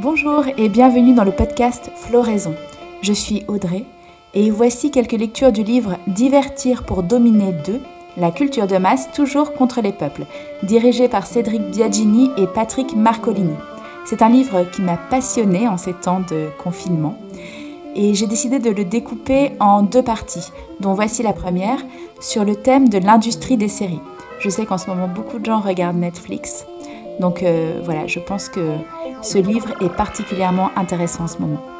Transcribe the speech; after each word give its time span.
Bonjour 0.00 0.44
et 0.56 0.68
bienvenue 0.68 1.12
dans 1.12 1.24
le 1.24 1.32
podcast 1.32 1.90
Floraison. 1.96 2.54
Je 3.02 3.12
suis 3.12 3.44
Audrey 3.48 3.84
et 4.32 4.48
voici 4.48 4.92
quelques 4.92 5.10
lectures 5.10 5.50
du 5.50 5.64
livre 5.64 5.96
Divertir 6.06 6.84
pour 6.84 7.02
dominer 7.02 7.52
2, 7.66 7.80
la 8.16 8.30
culture 8.30 8.68
de 8.68 8.76
masse 8.76 9.10
toujours 9.10 9.54
contre 9.54 9.80
les 9.80 9.90
peuples, 9.90 10.24
dirigé 10.62 11.08
par 11.08 11.26
Cédric 11.26 11.62
Biagini 11.72 12.30
et 12.36 12.46
Patrick 12.46 12.94
Marcolini. 12.94 13.56
C'est 14.04 14.22
un 14.22 14.28
livre 14.28 14.62
qui 14.70 14.82
m'a 14.82 14.96
passionné 14.96 15.66
en 15.66 15.76
ces 15.76 15.94
temps 15.94 16.20
de 16.20 16.46
confinement 16.62 17.18
et 17.96 18.14
j'ai 18.14 18.28
décidé 18.28 18.60
de 18.60 18.70
le 18.70 18.84
découper 18.84 19.50
en 19.58 19.82
deux 19.82 20.04
parties, 20.04 20.52
dont 20.78 20.94
voici 20.94 21.24
la 21.24 21.32
première 21.32 21.84
sur 22.20 22.44
le 22.44 22.54
thème 22.54 22.88
de 22.88 22.98
l'industrie 22.98 23.56
des 23.56 23.66
séries. 23.66 24.00
Je 24.38 24.48
sais 24.48 24.64
qu'en 24.64 24.78
ce 24.78 24.88
moment 24.88 25.08
beaucoup 25.08 25.40
de 25.40 25.46
gens 25.46 25.58
regardent 25.58 25.98
Netflix, 25.98 26.66
donc 27.20 27.42
euh, 27.42 27.80
voilà, 27.82 28.06
je 28.06 28.20
pense 28.20 28.48
que 28.48 28.76
ce 29.22 29.38
livre 29.38 29.70
est 29.82 29.94
particulièrement 29.94 30.70
intéressant 30.76 31.24
en 31.24 31.28
ce 31.28 31.38
moment. 31.38 31.77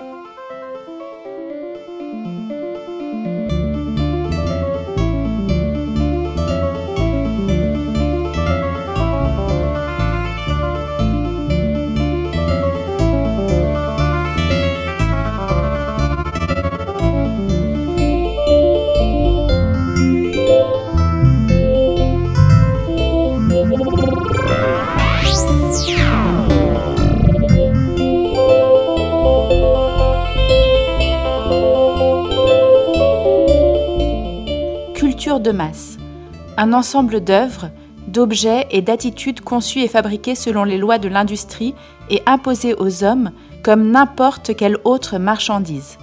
Un 36.58 36.72
ensemble 36.72 37.22
d'œuvres, 37.22 37.70
d'objets 38.08 38.66
et 38.72 38.82
d'attitudes 38.82 39.40
conçus 39.40 39.78
et 39.78 39.88
fabriqués 39.88 40.34
selon 40.34 40.64
les 40.64 40.76
lois 40.76 40.98
de 40.98 41.08
l'industrie 41.08 41.74
et 42.10 42.20
imposés 42.26 42.74
aux 42.74 43.04
hommes 43.04 43.30
comme 43.62 43.90
n'importe 43.92 44.56
quelle 44.56 44.76
autre 44.84 45.18
marchandise. 45.18 45.98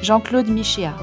Jean-Claude 0.00 0.48
Michéa. 0.48 0.94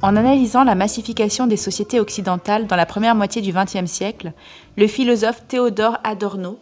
En 0.00 0.16
analysant 0.16 0.62
la 0.62 0.74
massification 0.76 1.48
des 1.48 1.56
sociétés 1.56 1.98
occidentales 1.98 2.68
dans 2.68 2.76
la 2.76 2.86
première 2.86 3.14
moitié 3.16 3.42
du 3.42 3.52
XXe 3.52 3.90
siècle, 3.90 4.32
le 4.76 4.86
philosophe 4.86 5.42
Théodore 5.48 5.98
Adorno 6.04 6.60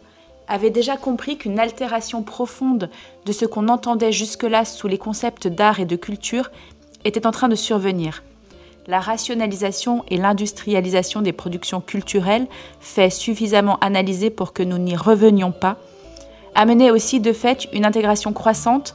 avait 0.51 0.69
déjà 0.69 0.97
compris 0.97 1.37
qu'une 1.37 1.59
altération 1.59 2.23
profonde 2.23 2.89
de 3.25 3.31
ce 3.31 3.45
qu'on 3.45 3.69
entendait 3.69 4.11
jusque-là 4.11 4.65
sous 4.65 4.89
les 4.89 4.97
concepts 4.97 5.47
d'art 5.47 5.79
et 5.79 5.85
de 5.85 5.95
culture 5.95 6.51
était 7.05 7.25
en 7.25 7.31
train 7.31 7.47
de 7.47 7.55
survenir. 7.55 8.21
La 8.85 8.99
rationalisation 8.99 10.03
et 10.09 10.17
l'industrialisation 10.17 11.21
des 11.21 11.31
productions 11.31 11.79
culturelles, 11.79 12.47
fait 12.81 13.09
suffisamment 13.09 13.77
analysées 13.79 14.29
pour 14.29 14.51
que 14.51 14.61
nous 14.61 14.77
n'y 14.77 14.97
revenions 14.97 15.53
pas, 15.53 15.77
amenaient 16.53 16.91
aussi 16.91 17.21
de 17.21 17.31
fait 17.31 17.69
une 17.71 17.85
intégration 17.85 18.33
croissante 18.33 18.93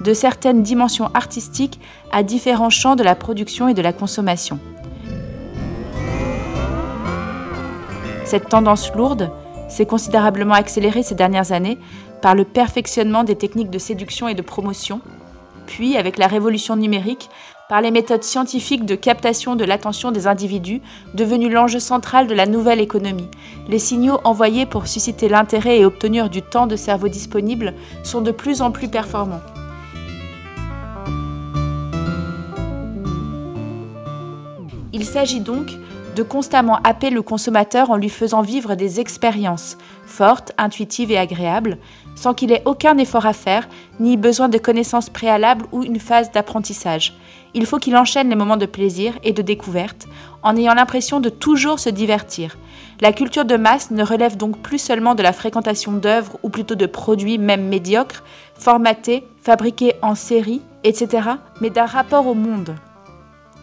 de 0.00 0.14
certaines 0.14 0.62
dimensions 0.62 1.10
artistiques 1.12 1.80
à 2.12 2.22
différents 2.22 2.70
champs 2.70 2.96
de 2.96 3.02
la 3.02 3.14
production 3.14 3.68
et 3.68 3.74
de 3.74 3.82
la 3.82 3.92
consommation. 3.92 4.58
Cette 8.24 8.48
tendance 8.48 8.90
lourde 8.94 9.30
s'est 9.74 9.86
considérablement 9.86 10.54
accéléré 10.54 11.02
ces 11.02 11.14
dernières 11.14 11.52
années 11.52 11.78
par 12.22 12.34
le 12.34 12.44
perfectionnement 12.44 13.24
des 13.24 13.34
techniques 13.34 13.70
de 13.70 13.78
séduction 13.78 14.28
et 14.28 14.34
de 14.34 14.42
promotion, 14.42 15.00
puis 15.66 15.96
avec 15.96 16.16
la 16.16 16.28
révolution 16.28 16.76
numérique, 16.76 17.28
par 17.68 17.80
les 17.80 17.90
méthodes 17.90 18.22
scientifiques 18.22 18.84
de 18.84 18.94
captation 18.94 19.56
de 19.56 19.64
l'attention 19.64 20.12
des 20.12 20.26
individus, 20.26 20.80
devenues 21.14 21.50
l'enjeu 21.50 21.80
central 21.80 22.26
de 22.26 22.34
la 22.34 22.46
nouvelle 22.46 22.80
économie. 22.80 23.28
Les 23.68 23.78
signaux 23.78 24.20
envoyés 24.22 24.66
pour 24.66 24.86
susciter 24.86 25.28
l'intérêt 25.28 25.80
et 25.80 25.84
obtenir 25.84 26.30
du 26.30 26.42
temps 26.42 26.66
de 26.66 26.76
cerveau 26.76 27.08
disponible 27.08 27.74
sont 28.02 28.20
de 28.20 28.30
plus 28.30 28.62
en 28.62 28.70
plus 28.70 28.88
performants. 28.88 29.40
Il 34.92 35.04
s'agit 35.04 35.40
donc 35.40 35.72
de 36.14 36.22
constamment 36.22 36.78
happer 36.84 37.10
le 37.10 37.22
consommateur 37.22 37.90
en 37.90 37.96
lui 37.96 38.08
faisant 38.08 38.42
vivre 38.42 38.74
des 38.74 39.00
expériences 39.00 39.76
fortes, 40.06 40.52
intuitives 40.58 41.10
et 41.10 41.18
agréables, 41.18 41.78
sans 42.14 42.34
qu'il 42.34 42.52
ait 42.52 42.62
aucun 42.64 42.98
effort 42.98 43.26
à 43.26 43.32
faire, 43.32 43.68
ni 43.98 44.16
besoin 44.16 44.48
de 44.48 44.58
connaissances 44.58 45.10
préalables 45.10 45.66
ou 45.72 45.82
une 45.82 45.98
phase 45.98 46.30
d'apprentissage. 46.30 47.14
Il 47.54 47.66
faut 47.66 47.78
qu'il 47.78 47.96
enchaîne 47.96 48.28
les 48.28 48.36
moments 48.36 48.56
de 48.56 48.66
plaisir 48.66 49.14
et 49.22 49.32
de 49.32 49.42
découverte, 49.42 50.06
en 50.42 50.56
ayant 50.56 50.74
l'impression 50.74 51.20
de 51.20 51.28
toujours 51.28 51.78
se 51.78 51.90
divertir. 51.90 52.56
La 53.00 53.12
culture 53.12 53.44
de 53.44 53.56
masse 53.56 53.90
ne 53.90 54.04
relève 54.04 54.36
donc 54.36 54.58
plus 54.58 54.78
seulement 54.78 55.14
de 55.14 55.22
la 55.22 55.32
fréquentation 55.32 55.92
d'œuvres 55.92 56.38
ou 56.42 56.48
plutôt 56.48 56.76
de 56.76 56.86
produits, 56.86 57.38
même 57.38 57.66
médiocres, 57.66 58.22
formatés, 58.54 59.26
fabriqués 59.42 59.94
en 60.02 60.14
série, 60.14 60.62
etc., 60.84 61.28
mais 61.60 61.70
d'un 61.70 61.86
rapport 61.86 62.26
au 62.26 62.34
monde 62.34 62.74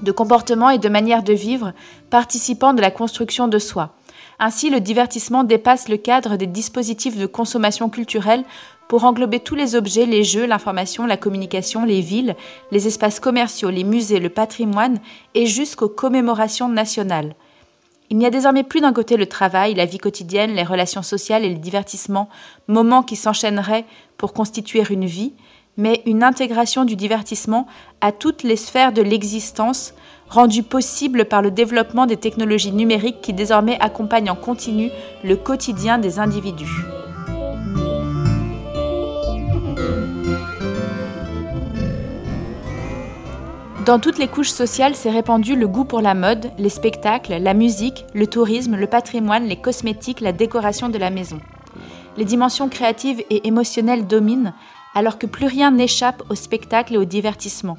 de 0.02 0.12
comportement 0.12 0.70
et 0.70 0.78
de 0.78 0.90
manière 0.90 1.24
de 1.24 1.34
vivre 1.34 1.74
participant 2.10 2.74
de 2.74 2.82
la 2.82 2.92
construction 2.92 3.48
de 3.48 3.60
soi. 3.60 3.96
Ainsi, 4.40 4.70
le 4.70 4.80
divertissement 4.80 5.44
dépasse 5.44 5.88
le 5.88 5.98
cadre 5.98 6.36
des 6.36 6.48
dispositifs 6.48 7.18
de 7.18 7.28
consommation 7.28 7.90
culturelle 7.90 8.44
pour 8.88 9.06
englober 9.06 9.40
tous 9.40 9.56
les 9.56 9.76
objets, 9.76 10.06
les 10.06 10.24
jeux, 10.24 10.46
l'information, 10.46 11.06
la 11.06 11.16
communication, 11.16 11.86
les 11.86 12.02
villes, 12.02 12.36
les 12.72 12.88
espaces 12.88 13.20
commerciaux, 13.20 13.70
les 13.70 13.84
musées, 13.84 14.20
le 14.20 14.30
patrimoine 14.30 15.00
et 15.36 15.46
jusqu'aux 15.46 15.90
commémorations 15.90 16.68
nationales. 16.68 17.36
Il 18.10 18.18
n'y 18.18 18.26
a 18.26 18.30
désormais 18.30 18.64
plus 18.64 18.82
d'un 18.82 18.92
côté 18.92 19.16
le 19.16 19.28
travail, 19.28 19.76
la 19.76 19.86
vie 19.86 19.98
quotidienne, 19.98 20.52
les 20.52 20.64
relations 20.64 21.04
sociales 21.04 21.46
et 21.46 21.50
le 21.50 21.60
divertissement, 21.60 22.28
moments 22.68 23.04
qui 23.04 23.16
s'enchaîneraient 23.16 23.86
pour 24.18 24.34
constituer 24.34 24.84
une 24.90 25.06
vie, 25.06 25.34
mais 25.78 26.02
une 26.06 26.24
intégration 26.24 26.86
du 26.86 26.96
divertissement 26.96 27.68
à 28.02 28.12
toutes 28.12 28.44
les 28.44 28.56
sphères 28.56 28.94
de 28.94 29.02
l'existence, 29.02 29.94
rendue 30.30 30.64
possible 30.64 31.26
par 31.26 31.42
le 31.42 31.52
développement 31.52 32.06
des 32.06 32.18
technologies 32.18 32.72
numériques 32.72 33.22
qui 33.22 33.34
désormais 33.34 33.78
accompagnent 33.80 34.32
en 34.32 34.36
continu 34.36 34.90
le 35.24 35.36
quotidien 35.36 35.98
des 35.98 36.20
individus. 36.20 36.86
Dans 43.86 43.98
toutes 43.98 44.20
les 44.20 44.28
couches 44.28 44.52
sociales 44.52 44.96
s'est 44.96 45.10
répandu 45.10 45.56
le 45.56 45.68
goût 45.68 45.86
pour 45.86 46.02
la 46.02 46.14
mode, 46.14 46.52
les 46.60 46.70
spectacles, 46.70 47.38
la 47.42 47.56
musique, 47.56 48.06
le 48.14 48.28
tourisme, 48.28 48.76
le 48.76 48.86
patrimoine, 48.86 49.48
les 49.48 49.56
cosmétiques, 49.56 50.22
la 50.22 50.32
décoration 50.32 50.88
de 50.88 51.00
la 51.00 51.10
maison. 51.10 51.40
Les 52.16 52.26
dimensions 52.26 52.70
créatives 52.70 53.24
et 53.32 53.48
émotionnelles 53.48 54.06
dominent, 54.06 54.54
alors 54.94 55.18
que 55.18 55.26
plus 55.26 55.48
rien 55.48 55.72
n'échappe 55.72 56.24
au 56.30 56.36
spectacle 56.36 56.94
et 56.94 56.98
au 56.98 57.06
divertissement. 57.06 57.78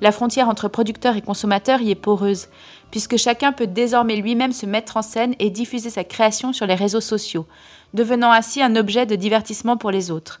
La 0.00 0.12
frontière 0.12 0.48
entre 0.48 0.68
producteur 0.68 1.16
et 1.16 1.22
consommateur 1.22 1.80
y 1.80 1.92
est 1.92 1.94
poreuse, 1.94 2.48
puisque 2.90 3.16
chacun 3.16 3.52
peut 3.52 3.68
désormais 3.68 4.16
lui-même 4.16 4.52
se 4.52 4.66
mettre 4.66 4.96
en 4.96 5.02
scène 5.02 5.34
et 5.38 5.48
diffuser 5.48 5.90
sa 5.90 6.04
création 6.04 6.52
sur 6.52 6.66
les 6.66 6.74
réseaux 6.74 7.00
sociaux, 7.00 7.46
devenant 7.94 8.32
ainsi 8.32 8.60
un 8.60 8.74
objet 8.74 9.06
de 9.06 9.14
divertissement 9.14 9.76
pour 9.76 9.90
les 9.90 10.10
autres. 10.10 10.40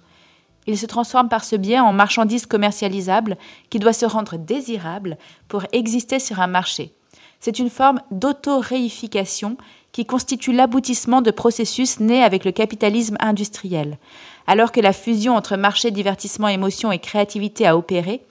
Il 0.66 0.78
se 0.78 0.86
transforme 0.86 1.28
par 1.28 1.44
ce 1.44 1.56
biais 1.56 1.80
en 1.80 1.92
marchandise 1.92 2.46
commercialisable 2.46 3.36
qui 3.70 3.78
doit 3.78 3.92
se 3.92 4.06
rendre 4.06 4.36
désirable 4.36 5.16
pour 5.48 5.64
exister 5.72 6.18
sur 6.18 6.40
un 6.40 6.46
marché. 6.46 6.92
C'est 7.40 7.58
une 7.58 7.70
forme 7.70 8.00
d'auto-réification 8.12 9.56
qui 9.90 10.06
constitue 10.06 10.52
l'aboutissement 10.52 11.22
de 11.22 11.30
processus 11.30 12.00
nés 12.00 12.22
avec 12.22 12.44
le 12.44 12.52
capitalisme 12.52 13.16
industriel. 13.20 13.98
Alors 14.46 14.72
que 14.72 14.80
la 14.80 14.92
fusion 14.92 15.36
entre 15.36 15.56
marché, 15.56 15.90
divertissement, 15.90 16.48
émotion 16.48 16.92
et 16.92 16.98
créativité 16.98 17.66
a 17.66 17.76
opéré, 17.76 18.22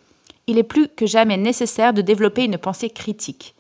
il 0.48 0.58
est 0.58 0.64
plus 0.64 0.88
que 0.88 1.06
jamais 1.06 1.38
nécessaire 1.38 1.94
de 1.94 2.02
développer 2.02 2.44
une 2.44 2.58
pensée 2.58 2.90
critique. 2.90 3.56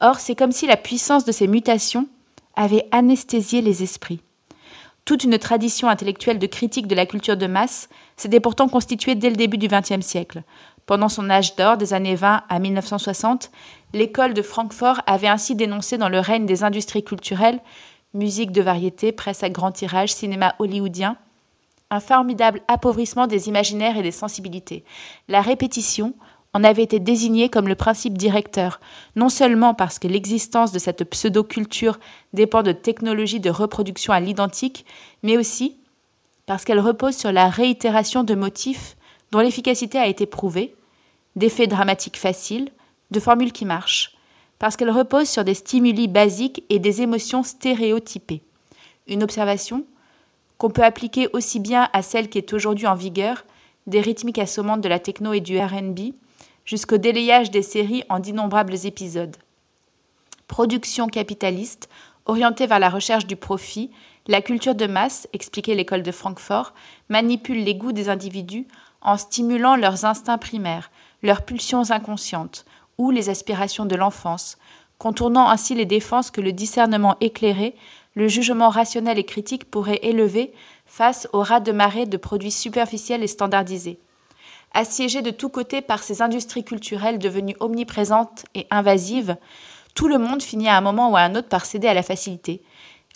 Or, 0.00 0.18
c'est 0.18 0.34
comme 0.34 0.52
si 0.52 0.66
la 0.66 0.76
puissance 0.76 1.24
de 1.24 1.32
ces 1.32 1.46
mutations 1.46 2.08
avait 2.56 2.86
anesthésié 2.90 3.62
les 3.62 3.82
esprits. 3.82 4.20
Toute 5.04 5.24
une 5.24 5.38
tradition 5.38 5.88
intellectuelle 5.88 6.38
de 6.38 6.46
critique 6.46 6.86
de 6.86 6.94
la 6.94 7.06
culture 7.06 7.36
de 7.36 7.46
masse 7.46 7.88
s'était 8.16 8.40
pourtant 8.40 8.68
constituée 8.68 9.14
dès 9.14 9.30
le 9.30 9.36
début 9.36 9.58
du 9.58 9.68
XXe 9.68 10.04
siècle. 10.04 10.42
Pendant 10.86 11.08
son 11.08 11.30
âge 11.30 11.56
d'or 11.56 11.76
des 11.76 11.94
années 11.94 12.14
20 12.14 12.42
à 12.48 12.58
1960, 12.58 13.50
l'école 13.92 14.34
de 14.34 14.42
Francfort 14.42 15.00
avait 15.06 15.28
ainsi 15.28 15.54
dénoncé 15.54 15.98
dans 15.98 16.08
le 16.08 16.20
règne 16.20 16.46
des 16.46 16.64
industries 16.64 17.04
culturelles, 17.04 17.60
musique 18.14 18.52
de 18.52 18.62
variété, 18.62 19.12
presse 19.12 19.42
à 19.42 19.50
grand 19.50 19.72
tirage, 19.72 20.12
cinéma 20.12 20.54
hollywoodien, 20.58 21.16
un 21.90 22.00
formidable 22.00 22.62
appauvrissement 22.68 23.26
des 23.26 23.48
imaginaires 23.48 23.96
et 23.96 24.02
des 24.02 24.10
sensibilités. 24.10 24.84
La 25.28 25.40
répétition, 25.40 26.14
en 26.52 26.64
avait 26.64 26.82
été 26.82 26.98
désigné 26.98 27.48
comme 27.48 27.68
le 27.68 27.74
principe 27.74 28.18
directeur, 28.18 28.80
non 29.14 29.28
seulement 29.28 29.74
parce 29.74 29.98
que 29.98 30.08
l'existence 30.08 30.72
de 30.72 30.78
cette 30.78 31.04
pseudo-culture 31.04 31.98
dépend 32.32 32.62
de 32.62 32.72
technologies 32.72 33.40
de 33.40 33.50
reproduction 33.50 34.12
à 34.12 34.20
l'identique, 34.20 34.84
mais 35.22 35.36
aussi 35.36 35.76
parce 36.46 36.64
qu'elle 36.64 36.80
repose 36.80 37.16
sur 37.16 37.30
la 37.30 37.48
réitération 37.48 38.24
de 38.24 38.34
motifs 38.34 38.96
dont 39.30 39.38
l'efficacité 39.38 39.98
a 39.98 40.08
été 40.08 40.26
prouvée, 40.26 40.74
d'effets 41.36 41.68
dramatiques 41.68 42.18
faciles, 42.18 42.70
de 43.12 43.20
formules 43.20 43.52
qui 43.52 43.64
marchent, 43.64 44.16
parce 44.58 44.76
qu'elle 44.76 44.90
repose 44.90 45.28
sur 45.28 45.44
des 45.44 45.54
stimuli 45.54 46.08
basiques 46.08 46.64
et 46.68 46.80
des 46.80 47.02
émotions 47.02 47.44
stéréotypées. 47.44 48.42
Une 49.06 49.22
observation 49.22 49.84
qu'on 50.60 50.68
peut 50.68 50.84
appliquer 50.84 51.26
aussi 51.32 51.58
bien 51.58 51.88
à 51.94 52.02
celle 52.02 52.28
qui 52.28 52.36
est 52.36 52.52
aujourd'hui 52.52 52.86
en 52.86 52.94
vigueur, 52.94 53.46
des 53.86 54.02
rythmiques 54.02 54.38
assommantes 54.38 54.82
de 54.82 54.90
la 54.90 54.98
techno 54.98 55.32
et 55.32 55.40
du 55.40 55.58
RB, 55.58 56.12
jusqu'au 56.66 56.98
délayage 56.98 57.50
des 57.50 57.62
séries 57.62 58.04
en 58.10 58.18
d'innombrables 58.18 58.76
épisodes. 58.84 59.34
Production 60.48 61.06
capitaliste, 61.06 61.88
orientée 62.26 62.66
vers 62.66 62.78
la 62.78 62.90
recherche 62.90 63.26
du 63.26 63.36
profit, 63.36 63.90
la 64.26 64.42
culture 64.42 64.74
de 64.74 64.86
masse, 64.86 65.26
expliquait 65.32 65.74
l'école 65.74 66.02
de 66.02 66.12
Francfort, 66.12 66.74
manipule 67.08 67.64
les 67.64 67.74
goûts 67.74 67.92
des 67.92 68.10
individus 68.10 68.66
en 69.00 69.16
stimulant 69.16 69.76
leurs 69.76 70.04
instincts 70.04 70.36
primaires, 70.36 70.90
leurs 71.22 71.40
pulsions 71.46 71.90
inconscientes 71.90 72.66
ou 72.98 73.10
les 73.10 73.30
aspirations 73.30 73.86
de 73.86 73.96
l'enfance, 73.96 74.58
contournant 74.98 75.48
ainsi 75.48 75.74
les 75.74 75.86
défenses 75.86 76.30
que 76.30 76.42
le 76.42 76.52
discernement 76.52 77.16
éclairé, 77.22 77.74
le 78.20 78.28
jugement 78.28 78.68
rationnel 78.68 79.18
et 79.18 79.24
critique 79.24 79.70
pourraient 79.70 80.00
élever 80.02 80.52
face 80.84 81.26
au 81.32 81.40
ras 81.40 81.60
de 81.60 81.72
marée 81.72 82.04
de 82.04 82.18
produits 82.18 82.50
superficiels 82.50 83.22
et 83.22 83.26
standardisés. 83.26 83.98
Assiégés 84.74 85.22
de 85.22 85.30
tous 85.30 85.48
côtés 85.48 85.80
par 85.80 86.02
ces 86.02 86.20
industries 86.20 86.62
culturelles 86.62 87.18
devenues 87.18 87.56
omniprésentes 87.60 88.44
et 88.54 88.66
invasives, 88.70 89.38
tout 89.94 90.06
le 90.06 90.18
monde 90.18 90.42
finit 90.42 90.68
à 90.68 90.76
un 90.76 90.82
moment 90.82 91.10
ou 91.10 91.16
à 91.16 91.20
un 91.20 91.34
autre 91.34 91.48
par 91.48 91.64
céder 91.64 91.88
à 91.88 91.94
la 91.94 92.02
facilité, 92.02 92.60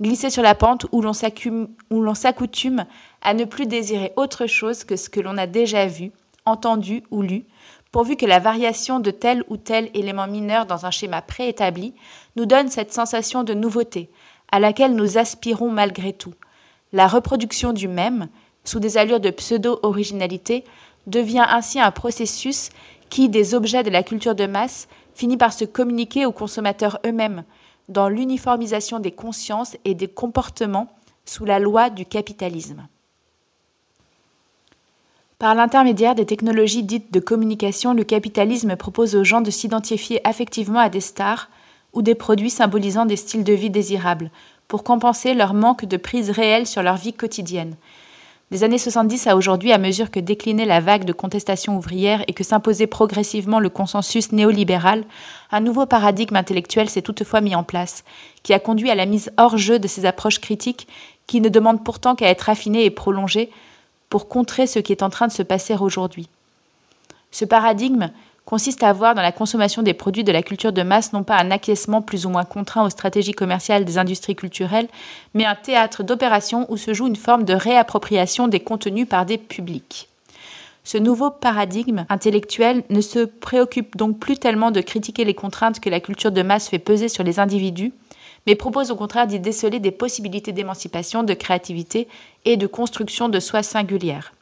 glisser 0.00 0.30
sur 0.30 0.42
la 0.42 0.54
pente 0.54 0.86
où 0.90 1.02
l'on 1.02 1.12
s'accoutume 1.12 2.86
à 3.20 3.34
ne 3.34 3.44
plus 3.44 3.66
désirer 3.66 4.14
autre 4.16 4.46
chose 4.46 4.84
que 4.84 4.96
ce 4.96 5.10
que 5.10 5.20
l'on 5.20 5.36
a 5.36 5.46
déjà 5.46 5.86
vu, 5.86 6.12
entendu 6.46 7.02
ou 7.10 7.20
lu, 7.20 7.44
pourvu 7.92 8.16
que 8.16 8.24
la 8.24 8.38
variation 8.38 9.00
de 9.00 9.10
tel 9.10 9.44
ou 9.50 9.58
tel 9.58 9.90
élément 9.92 10.26
mineur 10.26 10.64
dans 10.64 10.86
un 10.86 10.90
schéma 10.90 11.20
préétabli 11.20 11.92
nous 12.36 12.46
donne 12.46 12.68
cette 12.68 12.94
sensation 12.94 13.44
de 13.44 13.52
nouveauté, 13.52 14.10
à 14.54 14.60
laquelle 14.60 14.94
nous 14.94 15.18
aspirons 15.18 15.68
malgré 15.68 16.12
tout. 16.12 16.32
La 16.92 17.08
reproduction 17.08 17.72
du 17.72 17.88
même, 17.88 18.28
sous 18.62 18.78
des 18.78 18.98
allures 18.98 19.18
de 19.18 19.30
pseudo-originalité, 19.30 20.62
devient 21.08 21.44
ainsi 21.48 21.80
un 21.80 21.90
processus 21.90 22.68
qui, 23.10 23.28
des 23.28 23.56
objets 23.56 23.82
de 23.82 23.90
la 23.90 24.04
culture 24.04 24.36
de 24.36 24.46
masse, 24.46 24.86
finit 25.16 25.36
par 25.36 25.52
se 25.52 25.64
communiquer 25.64 26.24
aux 26.24 26.30
consommateurs 26.30 27.00
eux-mêmes, 27.04 27.42
dans 27.88 28.08
l'uniformisation 28.08 29.00
des 29.00 29.10
consciences 29.10 29.76
et 29.84 29.96
des 29.96 30.06
comportements 30.06 30.88
sous 31.24 31.44
la 31.44 31.58
loi 31.58 31.90
du 31.90 32.06
capitalisme. 32.06 32.86
Par 35.40 35.56
l'intermédiaire 35.56 36.14
des 36.14 36.26
technologies 36.26 36.84
dites 36.84 37.12
de 37.12 37.18
communication, 37.18 37.92
le 37.92 38.04
capitalisme 38.04 38.76
propose 38.76 39.16
aux 39.16 39.24
gens 39.24 39.40
de 39.40 39.50
s'identifier 39.50 40.20
affectivement 40.24 40.78
à 40.78 40.90
des 40.90 41.00
stars 41.00 41.48
ou 41.94 42.02
des 42.02 42.14
produits 42.14 42.50
symbolisant 42.50 43.06
des 43.06 43.16
styles 43.16 43.44
de 43.44 43.52
vie 43.52 43.70
désirables, 43.70 44.30
pour 44.68 44.84
compenser 44.84 45.34
leur 45.34 45.54
manque 45.54 45.84
de 45.84 45.96
prise 45.96 46.30
réelle 46.30 46.66
sur 46.66 46.82
leur 46.82 46.96
vie 46.96 47.12
quotidienne, 47.12 47.76
des 48.50 48.62
années 48.62 48.78
70 48.78 49.26
à 49.26 49.36
aujourd'hui, 49.36 49.72
à 49.72 49.78
mesure 49.78 50.10
que 50.10 50.20
déclinait 50.20 50.66
la 50.66 50.80
vague 50.80 51.04
de 51.04 51.12
contestation 51.12 51.76
ouvrière 51.76 52.22
et 52.28 52.34
que 52.34 52.44
s'imposait 52.44 52.86
progressivement 52.86 53.58
le 53.58 53.70
consensus 53.70 54.32
néolibéral, 54.32 55.04
un 55.50 55.60
nouveau 55.60 55.86
paradigme 55.86 56.36
intellectuel 56.36 56.88
s'est 56.88 57.02
toutefois 57.02 57.40
mis 57.40 57.56
en 57.56 57.64
place, 57.64 58.04
qui 58.42 58.52
a 58.52 58.60
conduit 58.60 58.90
à 58.90 58.94
la 58.94 59.06
mise 59.06 59.32
hors 59.38 59.56
jeu 59.56 59.78
de 59.78 59.88
ces 59.88 60.04
approches 60.04 60.40
critiques 60.40 60.86
qui 61.26 61.40
ne 61.40 61.48
demandent 61.48 61.82
pourtant 61.82 62.14
qu'à 62.14 62.28
être 62.28 62.48
affinées 62.48 62.84
et 62.84 62.90
prolongées 62.90 63.50
pour 64.08 64.28
contrer 64.28 64.66
ce 64.66 64.78
qui 64.78 64.92
est 64.92 65.02
en 65.02 65.10
train 65.10 65.26
de 65.26 65.32
se 65.32 65.42
passer 65.42 65.74
aujourd'hui. 65.74 66.28
Ce 67.32 67.46
paradigme 67.46 68.10
consiste 68.44 68.82
à 68.82 68.92
voir 68.92 69.14
dans 69.14 69.22
la 69.22 69.32
consommation 69.32 69.82
des 69.82 69.94
produits 69.94 70.24
de 70.24 70.32
la 70.32 70.42
culture 70.42 70.72
de 70.72 70.82
masse 70.82 71.12
non 71.12 71.22
pas 71.22 71.36
un 71.36 71.50
acquiescement 71.50 72.02
plus 72.02 72.26
ou 72.26 72.30
moins 72.30 72.44
contraint 72.44 72.84
aux 72.84 72.90
stratégies 72.90 73.32
commerciales 73.32 73.84
des 73.84 73.98
industries 73.98 74.36
culturelles, 74.36 74.88
mais 75.32 75.44
un 75.44 75.54
théâtre 75.54 76.02
d'opération 76.02 76.66
où 76.70 76.76
se 76.76 76.92
joue 76.92 77.06
une 77.06 77.16
forme 77.16 77.44
de 77.44 77.54
réappropriation 77.54 78.48
des 78.48 78.60
contenus 78.60 79.08
par 79.08 79.26
des 79.26 79.38
publics. 79.38 80.08
Ce 80.86 80.98
nouveau 80.98 81.30
paradigme 81.30 82.04
intellectuel 82.10 82.84
ne 82.90 83.00
se 83.00 83.24
préoccupe 83.24 83.96
donc 83.96 84.18
plus 84.18 84.36
tellement 84.36 84.70
de 84.70 84.82
critiquer 84.82 85.24
les 85.24 85.32
contraintes 85.32 85.80
que 85.80 85.88
la 85.88 86.00
culture 86.00 86.30
de 86.30 86.42
masse 86.42 86.68
fait 86.68 86.78
peser 86.78 87.08
sur 87.08 87.24
les 87.24 87.38
individus, 87.40 87.92
mais 88.46 88.54
propose 88.54 88.90
au 88.90 88.96
contraire 88.96 89.26
d'y 89.26 89.40
déceler 89.40 89.80
des 89.80 89.90
possibilités 89.90 90.52
d'émancipation, 90.52 91.22
de 91.22 91.32
créativité 91.32 92.06
et 92.44 92.58
de 92.58 92.66
construction 92.66 93.30
de 93.30 93.40
soi 93.40 93.62
singulière. 93.62 94.34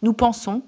Nous 0.00 0.14
pensons 0.14 0.62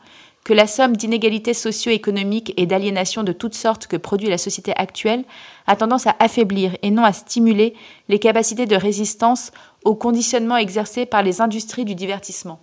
que 0.44 0.52
la 0.52 0.67
somme 0.67 0.96
d'inégalités 0.96 1.55
socio-économiques 1.55 2.52
et 2.58 2.67
d'aliénation 2.67 3.23
de 3.23 3.32
toutes 3.32 3.55
sortes 3.55 3.87
que 3.87 3.96
produit 3.96 4.29
la 4.29 4.38
société 4.38 4.75
actuelle 4.76 5.25
a 5.67 5.75
tendance 5.75 6.06
à 6.06 6.14
affaiblir 6.19 6.76
et 6.82 6.91
non 6.91 7.02
à 7.02 7.14
stimuler 7.14 7.75
les 8.11 8.19
capacités 8.19 8.67
de 8.67 8.76
résistance 8.76 9.52
aux 9.85 9.94
conditionnements 9.94 10.58
exercés 10.58 11.06
par 11.06 11.23
les 11.23 11.41
industries 11.41 11.87
du 11.87 11.94
divertissement. 11.94 12.61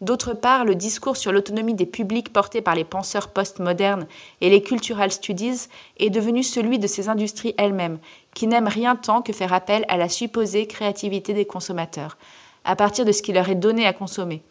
D'autre 0.00 0.34
part, 0.34 0.64
le 0.64 0.74
discours 0.74 1.16
sur 1.16 1.32
l'autonomie 1.32 1.74
des 1.74 1.86
publics 1.86 2.32
porté 2.32 2.60
par 2.60 2.74
les 2.74 2.84
penseurs 2.84 3.28
postmodernes 3.28 4.06
et 4.40 4.50
les 4.50 4.62
cultural 4.62 5.10
studies 5.10 5.68
est 5.98 6.10
devenu 6.10 6.42
celui 6.42 6.78
de 6.78 6.86
ces 6.86 7.08
industries 7.08 7.54
elles-mêmes, 7.56 7.98
qui 8.34 8.46
n'aiment 8.46 8.68
rien 8.68 8.94
tant 8.94 9.22
que 9.22 9.32
faire 9.32 9.54
appel 9.54 9.84
à 9.88 9.96
la 9.96 10.10
supposée 10.10 10.66
créativité 10.66 11.32
des 11.32 11.46
consommateurs, 11.46 12.18
à 12.64 12.76
partir 12.76 13.04
de 13.04 13.12
ce 13.12 13.22
qui 13.22 13.32
leur 13.32 13.48
est 13.48 13.54
donné 13.54 13.86
à 13.86 13.94
consommer 13.94 14.42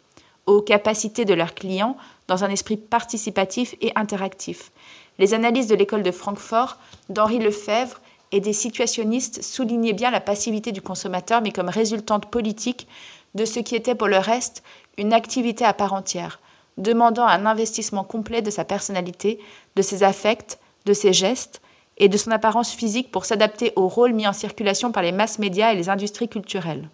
aux 0.46 0.62
capacités 0.62 1.24
de 1.24 1.34
leurs 1.34 1.54
clients 1.54 1.96
dans 2.28 2.44
un 2.44 2.50
esprit 2.50 2.76
participatif 2.76 3.74
et 3.80 3.92
interactif. 3.96 4.72
Les 5.18 5.34
analyses 5.34 5.68
de 5.68 5.74
l'école 5.74 6.02
de 6.02 6.10
Francfort, 6.10 6.78
d'Henri 7.08 7.38
Lefebvre 7.38 8.00
et 8.32 8.40
des 8.40 8.52
situationnistes 8.52 9.42
soulignaient 9.42 9.92
bien 9.92 10.10
la 10.10 10.20
passivité 10.20 10.72
du 10.72 10.82
consommateur, 10.82 11.40
mais 11.40 11.52
comme 11.52 11.68
résultante 11.68 12.26
politique 12.26 12.86
de 13.34 13.44
ce 13.44 13.60
qui 13.60 13.76
était 13.76 13.94
pour 13.94 14.08
le 14.08 14.18
reste 14.18 14.62
une 14.98 15.12
activité 15.12 15.64
à 15.64 15.72
part 15.72 15.92
entière, 15.92 16.40
demandant 16.78 17.26
un 17.26 17.46
investissement 17.46 18.04
complet 18.04 18.42
de 18.42 18.50
sa 18.50 18.64
personnalité, 18.64 19.38
de 19.76 19.82
ses 19.82 20.02
affects, 20.02 20.58
de 20.86 20.92
ses 20.92 21.12
gestes 21.12 21.60
et 21.98 22.08
de 22.08 22.16
son 22.16 22.30
apparence 22.30 22.72
physique 22.72 23.10
pour 23.10 23.24
s'adapter 23.24 23.72
au 23.76 23.88
rôle 23.88 24.12
mis 24.12 24.26
en 24.26 24.32
circulation 24.32 24.92
par 24.92 25.02
les 25.02 25.12
masses 25.12 25.38
médias 25.38 25.72
et 25.72 25.76
les 25.76 25.88
industries 25.88 26.28
culturelles. 26.28 26.88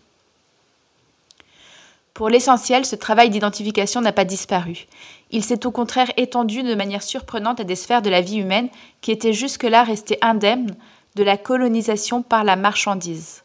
Pour 2.14 2.28
l'essentiel, 2.28 2.85
ce 2.85 2.95
travail 2.95 3.30
d'identification 3.30 4.00
n'a 4.00 4.12
pas 4.12 4.25
disparu. 4.25 4.87
Il 5.32 5.42
s'est 5.42 5.66
au 5.66 5.70
contraire 5.70 6.12
étendu 6.18 6.62
de 6.62 6.74
manière 6.74 7.02
surprenante 7.02 7.60
à 7.60 7.64
des 7.64 7.74
sphères 7.74 8.02
de 8.02 8.10
la 8.10 8.20
vie 8.20 8.36
humaine 8.36 8.68
qui 9.00 9.10
étaient 9.10 9.32
jusque-là 9.32 9.82
restées 9.82 10.18
indemnes 10.20 10.76
de 11.16 11.24
la 11.24 11.38
colonisation 11.38 12.22
par 12.22 12.44
la 12.44 12.54
marchandise. 12.54 13.42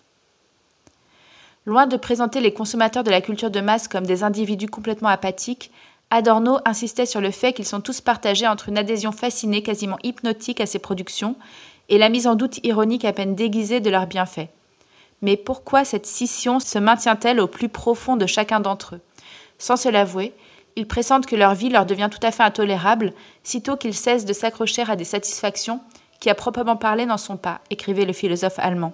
Loin 1.65 1.87
de 1.87 1.97
présenter 1.97 2.39
les 2.41 2.53
consommateurs 2.53 3.03
de 3.03 3.11
la 3.11 3.21
culture 3.21 3.51
de 3.51 3.61
masse 3.61 3.87
comme 3.87 4.05
des 4.05 4.23
individus 4.23 4.67
complètement 4.67 5.09
apathiques, 5.09 5.71
Adorno 6.09 6.59
insistait 6.63 7.05
sur 7.05 7.19
le 7.19 7.31
fait 7.31 7.51
qu'ils 7.51 7.65
sont 7.65 7.81
tous 7.81 7.99
partagés 7.99 8.47
entre 8.47 8.69
une 8.69 8.77
adhésion 8.77 9.11
fascinée, 9.11 9.63
quasiment 9.63 9.97
hypnotique 10.03 10.61
à 10.61 10.65
ces 10.65 10.79
productions, 10.79 11.35
et 11.89 11.97
la 11.97 12.07
mise 12.07 12.27
en 12.27 12.35
doute 12.35 12.59
ironique 12.63 13.03
à 13.03 13.11
peine 13.11 13.35
déguisée 13.35 13.81
de 13.81 13.89
leurs 13.89 14.07
bienfaits. 14.07 14.47
Mais 15.21 15.35
pourquoi 15.35 15.83
cette 15.83 16.05
scission 16.05 16.59
se 16.59 16.79
maintient-elle 16.79 17.41
au 17.41 17.47
plus 17.47 17.69
profond 17.69 18.15
de 18.15 18.25
chacun 18.25 18.61
d'entre 18.61 18.95
eux? 18.95 19.01
Sans 19.57 19.75
se 19.75 19.89
l'avouer, 19.89 20.33
ils 20.77 20.87
pressentent 20.87 21.25
que 21.25 21.35
leur 21.35 21.55
vie 21.55 21.69
leur 21.69 21.87
devient 21.87 22.07
tout 22.09 22.25
à 22.25 22.31
fait 22.31 22.43
intolérable, 22.43 23.13
sitôt 23.43 23.75
qu'ils 23.75 23.95
cessent 23.95 24.25
de 24.25 24.31
s'accrocher 24.31 24.83
à 24.87 24.95
des 24.95 25.03
satisfactions 25.03 25.81
qui 26.19 26.29
à 26.29 26.35
proprement 26.35 26.77
parler 26.77 27.05
n'en 27.05 27.17
sont 27.17 27.35
pas, 27.35 27.61
écrivait 27.69 28.05
le 28.05 28.13
philosophe 28.13 28.59
allemand. 28.59 28.93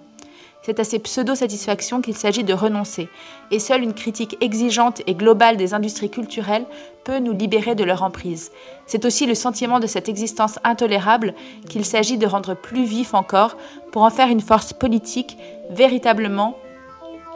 C'est 0.62 0.80
à 0.80 0.84
ces 0.84 0.98
pseudo-satisfactions 0.98 2.00
qu'il 2.00 2.16
s'agit 2.16 2.42
de 2.42 2.54
renoncer, 2.54 3.08
et 3.50 3.58
seule 3.58 3.82
une 3.82 3.92
critique 3.92 4.38
exigeante 4.40 5.02
et 5.06 5.14
globale 5.14 5.58
des 5.58 5.74
industries 5.74 6.08
culturelles 6.08 6.64
peut 7.04 7.18
nous 7.18 7.34
libérer 7.34 7.74
de 7.74 7.84
leur 7.84 8.02
emprise. 8.02 8.50
C'est 8.86 9.04
aussi 9.04 9.26
le 9.26 9.34
sentiment 9.34 9.78
de 9.78 9.86
cette 9.86 10.08
existence 10.08 10.58
intolérable 10.64 11.34
qu'il 11.68 11.84
s'agit 11.84 12.16
de 12.16 12.26
rendre 12.26 12.54
plus 12.54 12.84
vif 12.84 13.12
encore 13.12 13.58
pour 13.92 14.02
en 14.02 14.10
faire 14.10 14.28
une 14.28 14.40
force 14.40 14.72
politique 14.72 15.36
véritablement 15.68 16.56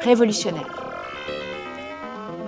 révolutionnaire. 0.00 0.87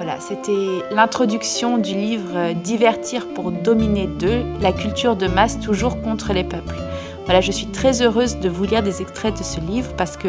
Voilà, 0.02 0.19
c'était 0.19 0.83
l'introduction 0.92 1.76
du 1.76 1.92
livre 1.92 2.54
Divertir 2.54 3.28
pour 3.35 3.52
dominer 3.52 4.07
deux, 4.07 4.45
la 4.62 4.73
culture 4.73 5.14
de 5.14 5.26
masse 5.26 5.61
toujours 5.61 6.00
contre 6.00 6.33
les 6.33 6.42
peuples. 6.42 6.76
Voilà, 7.26 7.42
je 7.42 7.52
suis 7.52 7.66
très 7.66 8.00
heureuse 8.00 8.38
de 8.38 8.49
vous 8.49 8.64
lire 8.64 8.83
des 8.83 9.02
extraits 9.02 9.38
de 9.38 9.42
ce 9.42 9.61
livre 9.61 9.92
parce 9.99 10.16
que, 10.16 10.28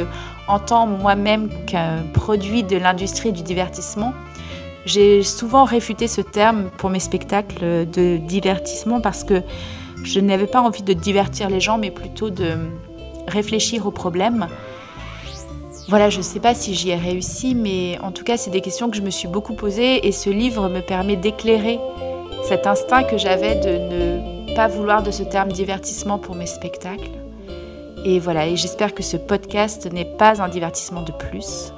en 0.50 0.60
tant 0.60 0.88
moi-même 0.88 1.48
qu'un 1.68 2.04
produit 2.12 2.64
de 2.64 2.76
l'industrie 2.76 3.32
du 3.32 3.44
divertissement, 3.44 4.14
j'ai 4.86 5.24
souvent 5.24 5.64
réfuté 5.64 6.10
ce 6.10 6.20
terme 6.20 6.70
pour 6.78 6.90
mes 6.90 7.00
spectacles 7.00 7.90
de 7.90 8.18
divertissement 8.18 9.00
parce 9.00 9.24
que 9.24 9.42
Je 10.04 10.20
n'avais 10.20 10.48
pas 10.48 10.62
envie 10.62 10.84
de 10.84 10.94
divertir 10.94 11.50
les 11.50 11.62
gens, 11.62 11.78
mais 11.78 11.92
plutôt 11.92 12.30
de 12.30 12.58
réfléchir 13.28 13.86
aux 13.86 13.92
problèmes. 13.92 14.48
Voilà, 15.92 16.10
je 16.10 16.20
ne 16.20 16.24
sais 16.24 16.40
pas 16.40 16.56
si 16.56 16.74
j'y 16.74 16.92
ai 16.92 16.96
réussi, 16.96 17.54
mais 17.54 18.00
en 18.02 18.14
tout 18.14 18.24
cas, 18.24 18.38
c'est 18.38 18.50
des 18.50 18.62
questions 18.62 18.90
que 18.90 18.96
je 18.96 19.02
me 19.02 19.10
suis 19.10 19.28
beaucoup 19.28 19.56
posées 19.56 20.08
et 20.08 20.14
ce 20.14 20.30
livre 20.30 20.70
me 20.70 20.80
permet 20.80 21.18
d'éclairer 21.18 21.82
cet 22.48 22.66
instinct 22.66 23.04
que 23.04 23.18
j'avais 23.18 23.56
de 23.56 24.48
ne 24.48 24.56
pas 24.56 24.70
vouloir 24.70 25.04
de 25.04 25.12
ce 25.12 25.22
terme 25.22 25.52
divertissement 25.52 26.18
pour 26.18 26.36
mes 26.36 26.46
spectacles. 26.46 27.12
Et 28.06 28.20
voilà, 28.20 28.48
et 28.48 28.56
j'espère 28.56 28.94
que 28.94 29.04
ce 29.04 29.18
podcast 29.18 29.92
n'est 29.92 30.06
pas 30.06 30.42
un 30.42 30.48
divertissement 30.48 31.02
de 31.02 31.12
plus. 31.12 31.74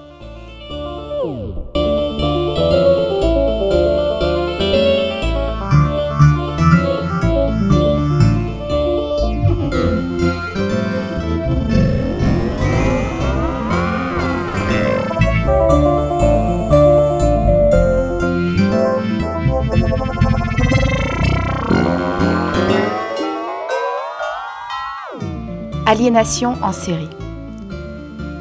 Aliénation 25.93 26.57
en 26.63 26.71
série. 26.71 27.11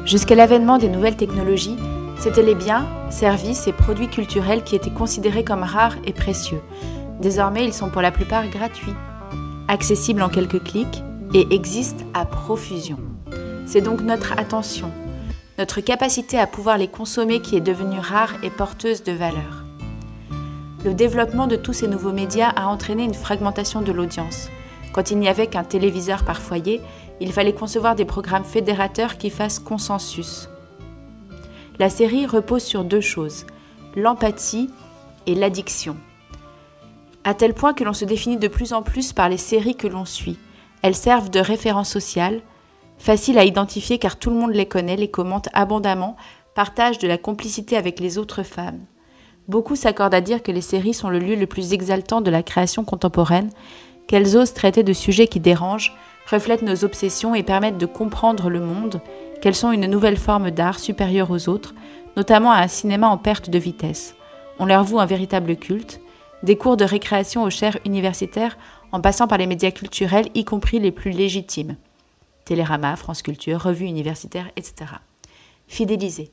Jusqu'à 0.05 0.33
l'avènement 0.33 0.79
des 0.79 0.89
nouvelles 0.89 1.15
technologies, 1.15 1.77
c'étaient 2.17 2.41
les 2.41 2.55
biens, 2.55 2.87
services 3.11 3.67
et 3.67 3.73
produits 3.73 4.09
culturels 4.09 4.63
qui 4.63 4.75
étaient 4.75 4.89
considérés 4.89 5.43
comme 5.43 5.61
rares 5.61 5.97
et 6.03 6.13
précieux. 6.13 6.61
Désormais, 7.21 7.63
ils 7.63 7.73
sont 7.73 7.91
pour 7.91 8.01
la 8.01 8.09
plupart 8.09 8.47
gratuits, 8.47 8.95
accessibles 9.67 10.23
en 10.23 10.29
quelques 10.29 10.63
clics 10.63 11.03
et 11.35 11.53
existent 11.53 12.03
à 12.15 12.25
profusion. 12.25 12.97
C'est 13.67 13.81
donc 13.81 14.01
notre 14.01 14.31
attention, 14.39 14.89
notre 15.59 15.79
capacité 15.79 16.39
à 16.39 16.47
pouvoir 16.47 16.79
les 16.79 16.87
consommer 16.87 17.39
qui 17.39 17.55
est 17.55 17.61
devenue 17.61 17.99
rare 17.99 18.33
et 18.41 18.49
porteuse 18.49 19.03
de 19.03 19.11
valeur. 19.11 19.63
Le 20.83 20.95
développement 20.95 21.45
de 21.45 21.55
tous 21.55 21.73
ces 21.73 21.87
nouveaux 21.87 22.13
médias 22.13 22.49
a 22.49 22.65
entraîné 22.65 23.03
une 23.03 23.13
fragmentation 23.13 23.81
de 23.81 23.91
l'audience. 23.91 24.49
Quand 24.91 25.09
il 25.09 25.17
n'y 25.17 25.27
avait 25.27 25.47
qu'un 25.47 25.63
téléviseur 25.63 26.23
par 26.23 26.39
foyer, 26.39 26.79
il 27.19 27.31
fallait 27.31 27.53
concevoir 27.53 27.95
des 27.95 28.05
programmes 28.05 28.43
fédérateurs 28.43 29.17
qui 29.17 29.29
fassent 29.29 29.59
consensus. 29.59 30.49
La 31.79 31.89
série 31.89 32.25
repose 32.25 32.63
sur 32.63 32.83
deux 32.83 33.01
choses, 33.01 33.45
l'empathie 33.95 34.69
et 35.25 35.35
l'addiction. 35.35 35.97
À 37.23 37.33
tel 37.33 37.53
point 37.53 37.73
que 37.73 37.83
l'on 37.83 37.93
se 37.93 38.05
définit 38.05 38.37
de 38.37 38.47
plus 38.47 38.73
en 38.73 38.81
plus 38.81 39.13
par 39.13 39.29
les 39.29 39.37
séries 39.37 39.75
que 39.75 39.87
l'on 39.87 40.05
suit. 40.05 40.37
Elles 40.81 40.95
servent 40.95 41.29
de 41.29 41.39
référence 41.39 41.89
sociale, 41.89 42.41
faciles 42.97 43.37
à 43.37 43.45
identifier 43.45 43.97
car 43.97 44.17
tout 44.17 44.29
le 44.29 44.35
monde 44.35 44.53
les 44.53 44.65
connaît, 44.65 44.97
les 44.97 45.09
commente 45.09 45.47
abondamment, 45.53 46.17
partagent 46.53 46.99
de 46.99 47.07
la 47.07 47.17
complicité 47.17 47.77
avec 47.77 47.99
les 47.99 48.17
autres 48.17 48.43
femmes. 48.43 48.81
Beaucoup 49.47 49.75
s'accordent 49.75 50.13
à 50.13 50.21
dire 50.21 50.43
que 50.43 50.51
les 50.51 50.61
séries 50.61 50.93
sont 50.93 51.09
le 51.09 51.19
lieu 51.19 51.35
le 51.35 51.47
plus 51.47 51.73
exaltant 51.73 52.21
de 52.21 52.31
la 52.31 52.43
création 52.43 52.83
contemporaine, 52.83 53.49
qu'elles 54.07 54.37
osent 54.37 54.53
traiter 54.53 54.83
de 54.83 54.93
sujets 54.93 55.27
qui 55.27 55.39
dérangent, 55.39 55.95
reflètent 56.29 56.61
nos 56.61 56.83
obsessions 56.85 57.35
et 57.35 57.43
permettent 57.43 57.77
de 57.77 57.85
comprendre 57.85 58.49
le 58.49 58.59
monde, 58.59 59.01
qu'elles 59.41 59.55
sont 59.55 59.71
une 59.71 59.87
nouvelle 59.87 60.17
forme 60.17 60.51
d'art 60.51 60.79
supérieure 60.79 61.31
aux 61.31 61.49
autres, 61.49 61.73
notamment 62.15 62.51
à 62.51 62.61
un 62.61 62.67
cinéma 62.67 63.07
en 63.07 63.17
perte 63.17 63.49
de 63.49 63.59
vitesse. 63.59 64.15
On 64.59 64.65
leur 64.65 64.83
voue 64.83 64.99
un 64.99 65.05
véritable 65.05 65.55
culte, 65.55 65.99
des 66.43 66.57
cours 66.57 66.77
de 66.77 66.85
récréation 66.85 67.43
aux 67.43 67.49
chaires 67.49 67.77
universitaires 67.85 68.57
en 68.91 69.01
passant 69.01 69.27
par 69.27 69.37
les 69.37 69.47
médias 69.47 69.71
culturels, 69.71 70.29
y 70.35 70.45
compris 70.45 70.79
les 70.79 70.91
plus 70.91 71.11
légitimes. 71.11 71.75
Télérama, 72.45 72.95
France 72.95 73.21
Culture, 73.21 73.61
revues 73.61 73.85
universitaires, 73.85 74.49
etc. 74.55 74.91
Fidéliser. 75.67 76.31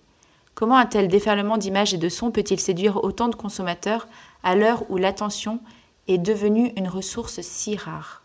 Comment 0.55 0.77
un 0.77 0.87
tel 0.87 1.09
déferlement 1.09 1.57
d'images 1.57 1.95
et 1.95 1.99
de 1.99 2.09
sons 2.09 2.31
peut-il 2.31 2.61
séduire 2.61 3.03
autant 3.03 3.29
de 3.29 3.37
consommateurs 3.37 4.09
à 4.43 4.57
l'heure 4.57 4.85
où 4.91 4.99
l'attention 4.99 5.61
est 6.09 6.19
devenue 6.19 6.73
une 6.77 6.89
ressource 6.89 7.41
si 7.41 7.77
rare? 7.77 8.20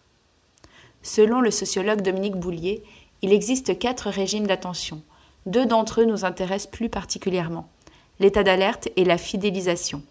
Selon 1.06 1.40
le 1.40 1.52
sociologue 1.52 2.02
Dominique 2.02 2.36
Boulier, 2.36 2.84
il 3.22 3.32
existe 3.32 3.78
quatre 3.78 4.10
régimes 4.10 4.48
d'attention. 4.48 5.04
Deux 5.46 5.68
d'entre 5.68 6.02
eux 6.02 6.06
nous 6.06 6.26
intéressent 6.26 6.72
plus 6.72 6.90
particulièrement 6.90 7.70
l'état 8.20 8.42
d'alerte 8.42 8.90
et 8.96 9.06
la 9.06 9.20
fidélisation. 9.20 10.02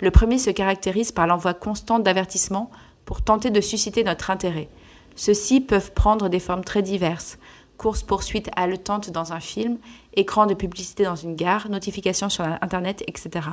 Le 0.00 0.10
premier 0.10 0.36
se 0.36 0.50
caractérise 0.50 1.12
par 1.12 1.26
l'envoi 1.26 1.54
constant 1.54 1.98
d'avertissements 1.98 2.70
pour 3.06 3.22
tenter 3.22 3.48
de 3.50 3.60
susciter 3.62 4.04
notre 4.04 4.30
intérêt. 4.30 4.68
Ceux-ci 5.16 5.62
peuvent 5.62 5.92
prendre 5.92 6.28
des 6.28 6.40
formes 6.40 6.64
très 6.64 6.82
diverses 6.82 7.38
course-poursuite 7.78 8.50
haletante 8.54 9.10
dans 9.10 9.32
un 9.32 9.40
film, 9.40 9.78
écran 10.14 10.44
de 10.44 10.52
publicité 10.52 11.04
dans 11.04 11.16
une 11.16 11.36
gare, 11.36 11.70
notifications 11.70 12.28
sur 12.28 12.44
Internet, 12.44 13.02
etc. 13.06 13.48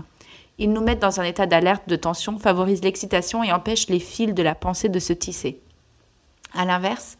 Ils 0.57 0.73
nous 0.73 0.81
mettent 0.81 1.01
dans 1.01 1.21
un 1.21 1.23
état 1.23 1.45
d'alerte, 1.45 1.87
de 1.87 1.95
tension, 1.95 2.37
favorisent 2.37 2.83
l'excitation 2.83 3.45
et 3.45 3.53
empêchent 3.53 3.87
les 3.87 3.99
fils 3.99 4.33
de 4.33 4.43
la 4.43 4.55
pensée 4.55 4.89
de 4.89 4.99
se 4.99 5.13
tisser. 5.13 5.61
A 6.53 6.65
l'inverse, 6.65 7.17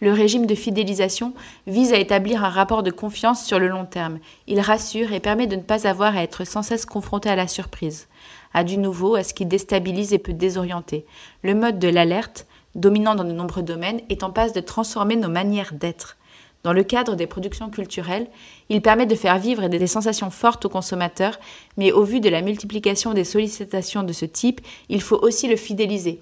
le 0.00 0.12
régime 0.12 0.46
de 0.46 0.54
fidélisation 0.54 1.34
vise 1.66 1.92
à 1.92 1.98
établir 1.98 2.42
un 2.42 2.48
rapport 2.48 2.82
de 2.82 2.90
confiance 2.90 3.44
sur 3.44 3.58
le 3.58 3.68
long 3.68 3.84
terme. 3.84 4.18
Il 4.46 4.60
rassure 4.60 5.12
et 5.12 5.20
permet 5.20 5.46
de 5.46 5.56
ne 5.56 5.62
pas 5.62 5.86
avoir 5.86 6.16
à 6.16 6.22
être 6.22 6.44
sans 6.44 6.62
cesse 6.62 6.86
confronté 6.86 7.28
à 7.28 7.36
la 7.36 7.46
surprise, 7.46 8.08
à 8.54 8.64
du 8.64 8.78
nouveau, 8.78 9.14
à 9.14 9.24
ce 9.24 9.34
qui 9.34 9.44
déstabilise 9.44 10.14
et 10.14 10.18
peut 10.18 10.32
désorienter. 10.32 11.04
Le 11.42 11.54
mode 11.54 11.78
de 11.78 11.88
l'alerte, 11.88 12.46
dominant 12.74 13.14
dans 13.14 13.24
de 13.24 13.32
nombreux 13.32 13.62
domaines, 13.62 14.00
est 14.08 14.22
en 14.22 14.30
passe 14.30 14.54
de 14.54 14.60
transformer 14.60 15.16
nos 15.16 15.28
manières 15.28 15.74
d'être. 15.74 16.16
Dans 16.62 16.72
le 16.74 16.82
cadre 16.82 17.14
des 17.14 17.26
productions 17.26 17.70
culturelles, 17.70 18.26
il 18.68 18.82
permet 18.82 19.06
de 19.06 19.14
faire 19.14 19.38
vivre 19.38 19.68
des 19.68 19.86
sensations 19.86 20.30
fortes 20.30 20.66
aux 20.66 20.68
consommateurs, 20.68 21.38
mais 21.78 21.90
au 21.90 22.04
vu 22.04 22.20
de 22.20 22.28
la 22.28 22.42
multiplication 22.42 23.14
des 23.14 23.24
sollicitations 23.24 24.02
de 24.02 24.12
ce 24.12 24.26
type, 24.26 24.60
il 24.90 25.00
faut 25.00 25.16
aussi 25.16 25.48
le 25.48 25.56
fidéliser, 25.56 26.20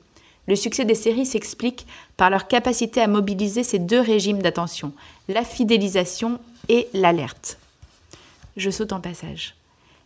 le 0.49 0.57
succès 0.57 0.85
des 0.85 0.95
séries 0.95 1.27
s'explique 1.27 1.87
par 2.17 2.31
leur 2.31 2.49
capacité 2.49 3.01
à 3.01 3.07
mobiliser 3.07 3.63
ces 3.63 3.79
deux 3.79 4.01
régimes 4.01 4.43
d'attention, 4.43 4.93
la 5.29 5.45
fidélisation 5.45 6.41
et 6.69 6.89
l'alerte. 6.95 7.59
Je 8.57 8.71
saute 8.71 8.93
en 8.93 9.01
passage. 9.01 9.58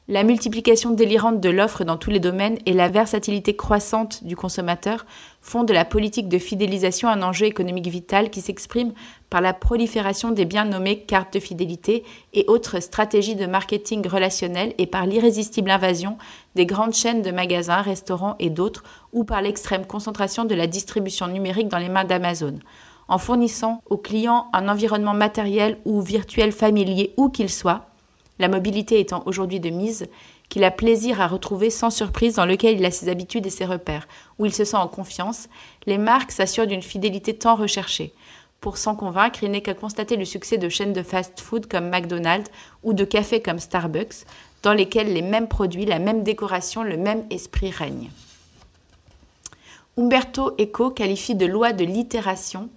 La 0.09 0.25
multiplication 0.25 0.91
délirante 0.91 1.39
de 1.39 1.49
l'offre 1.49 1.85
dans 1.85 1.97
tous 1.97 2.11
les 2.11 2.19
domaines 2.19 2.59
et 2.67 2.73
la 2.73 2.89
versatilité 2.89 3.55
croissante 3.55 4.25
du 4.25 4.35
consommateur 4.35 5.07
font 5.41 5.63
de 5.63 5.73
la 5.73 5.85
politique 5.85 6.29
de 6.29 6.39
fidélisation 6.39 7.09
un 7.09 7.23
enjeu 7.23 7.47
économique 7.47 7.87
vital 7.87 8.29
qui 8.29 8.41
s'exprime 8.41 8.95
par 9.31 9.41
la 9.41 9.55
prolifération 9.55 10.33
des 10.33 10.45
bien 10.45 10.65
nommés 10.65 11.05
cartes 11.05 11.35
de 11.35 11.39
fidélité 11.39 12.03
et 12.35 12.45
autres 12.49 12.81
stratégies 12.81 13.37
de 13.37 13.47
marketing 13.47 14.05
relationnel 14.09 14.75
et 14.77 14.89
par 14.89 15.07
l'irrésistible 15.07 15.71
invasion 15.71 16.19
des 16.57 16.67
grandes 16.67 16.95
chaînes 16.95 17.23
de 17.23 17.31
magasins, 17.31 17.81
restaurants 17.81 18.35
et 18.41 18.51
d'autres 18.51 18.83
ou 19.13 19.23
par 19.23 19.41
l'extrême 19.41 19.87
concentration 19.87 20.45
de 20.45 20.57
la 20.57 20.67
distribution 20.67 21.29
numérique 21.29 21.69
dans 21.69 21.79
les 21.79 21.89
mains 21.89 22.05
d'Amazon. 22.05 22.59
En 23.07 23.19
fournissant 23.19 23.81
aux 23.89 23.99
clients 23.99 24.49
un 24.53 24.69
environnement 24.69 25.15
matériel 25.15 25.79
ou 25.85 26.01
virtuel 26.01 26.51
familier 26.51 27.15
où 27.17 27.29
qu'il 27.29 27.51
soit, 27.51 27.92
la 28.43 28.49
mobilité 28.49 28.99
étant 28.99 29.23
aujourd'hui 29.27 29.61
de 29.61 29.71
mise, 29.71 30.09
qu'il 30.49 30.65
a 30.65 30.73
plaisir 30.73 31.21
à 31.21 31.29
retrouver 31.29 31.71
sans 31.71 31.91
surprise 31.91 32.35
dans 32.35 32.45
lequel 32.45 32.77
il 32.77 32.85
a 32.85 32.91
ses 32.91 33.09
habitudes 33.09 33.47
et 33.47 33.51
ses 33.51 33.65
repères, 33.65 34.09
où 34.41 34.47
il 34.47 34.53
se 34.53 34.65
sent 34.65 34.77
en 34.77 34.89
confiance, 34.89 35.49
les 35.87 35.97
marques 35.97 36.33
s'assurent 36.33 36.67
d'une 36.67 36.83
fidélité 36.83 37.35
tant 37.35 37.55
recherchée. 37.55 38.13
Pour 38.61 38.79
s'en 38.79 38.97
convaincre, 38.97 39.45
il 39.45 39.53
n'est 39.53 39.61
qu'à 39.61 39.75
constater 39.75 40.17
le 40.17 40.25
succès 40.25 40.59
de 40.59 40.69
chaînes 40.69 40.93
de 40.93 41.05
fast-food 41.05 41.69
comme 41.69 41.89
McDonald's 41.89 42.51
ou 42.83 42.95
de 42.95 43.05
cafés 43.05 43.41
comme 43.41 43.61
Starbucks, 43.61 44.27
dans 44.65 44.73
lesquels 44.73 45.13
les 45.13 45.23
mêmes 45.23 45.47
produits, 45.47 45.87
la 45.87 46.01
même 46.01 46.25
décoration, 46.25 46.83
le 46.83 46.97
même 46.97 47.25
esprit 47.31 47.71
règnent. 47.71 48.11
Umberto 49.97 50.57
Eco 50.59 50.91
qualifie 50.91 51.37
de 51.37 51.47
loi 51.47 51.73
de 51.73 51.85
l'itération 51.85 52.71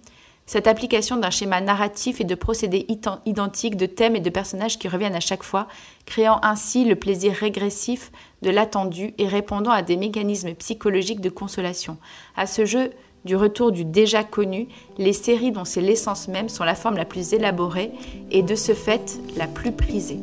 cette 0.46 0.68
application 0.68 1.16
d'un 1.16 1.30
schéma 1.30 1.60
narratif 1.60 2.20
et 2.20 2.24
de 2.24 2.34
procédés 2.36 2.86
identiques 3.26 3.76
de 3.76 3.86
thèmes 3.86 4.14
et 4.14 4.20
de 4.20 4.30
personnages 4.30 4.78
qui 4.78 4.88
reviennent 4.88 5.16
à 5.16 5.20
chaque 5.20 5.42
fois, 5.42 5.66
créant 6.06 6.38
ainsi 6.42 6.84
le 6.84 6.94
plaisir 6.94 7.34
régressif 7.34 8.12
de 8.42 8.50
l'attendu 8.50 9.12
et 9.18 9.26
répondant 9.26 9.72
à 9.72 9.82
des 9.82 9.96
mécanismes 9.96 10.54
psychologiques 10.54 11.20
de 11.20 11.30
consolation. 11.30 11.98
À 12.36 12.46
ce 12.46 12.64
jeu 12.64 12.90
du 13.24 13.34
retour 13.34 13.72
du 13.72 13.84
déjà 13.84 14.22
connu, 14.22 14.68
les 14.98 15.12
séries 15.12 15.50
dont 15.50 15.64
c'est 15.64 15.80
l'essence 15.80 16.28
même 16.28 16.48
sont 16.48 16.64
la 16.64 16.76
forme 16.76 16.96
la 16.96 17.04
plus 17.04 17.34
élaborée 17.34 17.90
et 18.30 18.42
de 18.42 18.54
ce 18.54 18.72
fait 18.72 19.18
la 19.36 19.48
plus 19.48 19.72
prisée. 19.72 20.20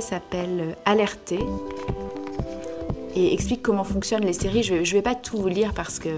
S'appelle 0.00 0.76
Alerter 0.84 1.38
et 3.14 3.32
explique 3.32 3.62
comment 3.62 3.84
fonctionnent 3.84 4.24
les 4.24 4.32
séries. 4.32 4.62
Je 4.62 4.74
ne 4.74 4.84
vais 4.84 5.02
pas 5.02 5.14
tout 5.14 5.38
vous 5.38 5.48
lire 5.48 5.72
parce 5.74 5.98
que 5.98 6.08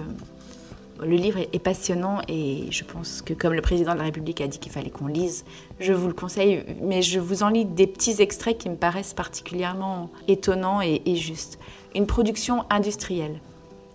le 1.01 1.15
livre 1.15 1.39
est 1.53 1.59
passionnant 1.59 2.21
et 2.29 2.65
je 2.71 2.83
pense 2.83 3.23
que 3.23 3.35
comme 3.35 3.53
le 3.53 3.61
président 3.61 3.93
de 3.93 3.99
la 3.99 4.05
République 4.05 4.41
a 4.41 4.49
dit 4.49 4.59
qu'il 4.59 4.73
fallait 4.73 4.91
qu'on 4.91 5.07
lise, 5.07 5.45
je 5.81 5.93
vous 5.93 6.09
le 6.09 6.15
conseille, 6.15 6.65
mais 6.81 7.03
je 7.03 7.21
vous 7.21 7.43
en 7.43 7.51
lis 7.51 7.67
des 7.67 7.87
petits 7.87 8.21
extraits 8.21 8.59
qui 8.59 8.71
me 8.71 8.77
paraissent 8.77 9.15
particulièrement 9.15 10.11
étonnants 10.27 10.81
et 10.81 11.15
justes. 11.15 11.59
Une 11.95 12.07
production 12.07 12.65
industrielle. 12.71 13.39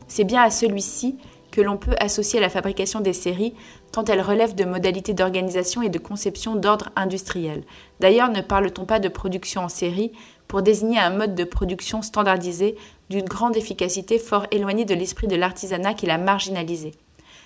C'est 0.07 0.23
bien 0.23 0.43
à 0.43 0.51
celui-ci 0.51 1.17
que 1.53 1.61
l'on 1.61 1.77
peut 1.77 1.95
associer 1.99 2.39
à 2.39 2.41
la 2.41 2.49
fabrication 2.49 2.99
des 2.99 3.13
séries, 3.13 3.53
tant 3.91 4.03
elles 4.05 4.21
relèvent 4.21 4.55
de 4.55 4.65
modalités 4.65 5.13
d'organisation 5.13 5.83
et 5.83 5.89
de 5.89 5.99
conception 5.99 6.55
d'ordre 6.55 6.89
industriel. 6.95 7.63
D'ailleurs, 7.99 8.29
ne 8.29 8.41
parle-t-on 8.41 8.85
pas 8.85 8.99
de 8.99 9.07
production 9.07 9.61
en 9.61 9.69
série 9.69 10.11
pour 10.47 10.63
désigner 10.63 10.97
un 10.97 11.11
mode 11.11 11.35
de 11.35 11.43
production 11.43 12.01
standardisé 12.01 12.75
d'une 13.11 13.25
grande 13.25 13.55
efficacité 13.55 14.17
fort 14.17 14.47
éloigné 14.49 14.83
de 14.83 14.95
l'esprit 14.95 15.27
de 15.27 15.35
l'artisanat 15.35 15.93
qui 15.93 16.07
l'a 16.07 16.17
marginalisé? 16.17 16.93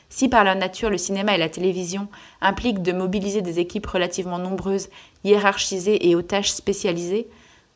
Si 0.07 0.29
par 0.29 0.45
leur 0.45 0.55
nature 0.55 0.89
le 0.89 0.97
cinéma 0.97 1.35
et 1.35 1.37
la 1.37 1.49
télévision 1.49 2.07
impliquent 2.39 2.81
de 2.81 2.93
mobiliser 2.93 3.41
des 3.41 3.59
équipes 3.59 3.87
relativement 3.87 4.39
nombreuses, 4.39 4.87
hiérarchisées 5.25 6.07
et 6.07 6.15
aux 6.15 6.21
tâches 6.21 6.51
spécialisées, 6.51 7.27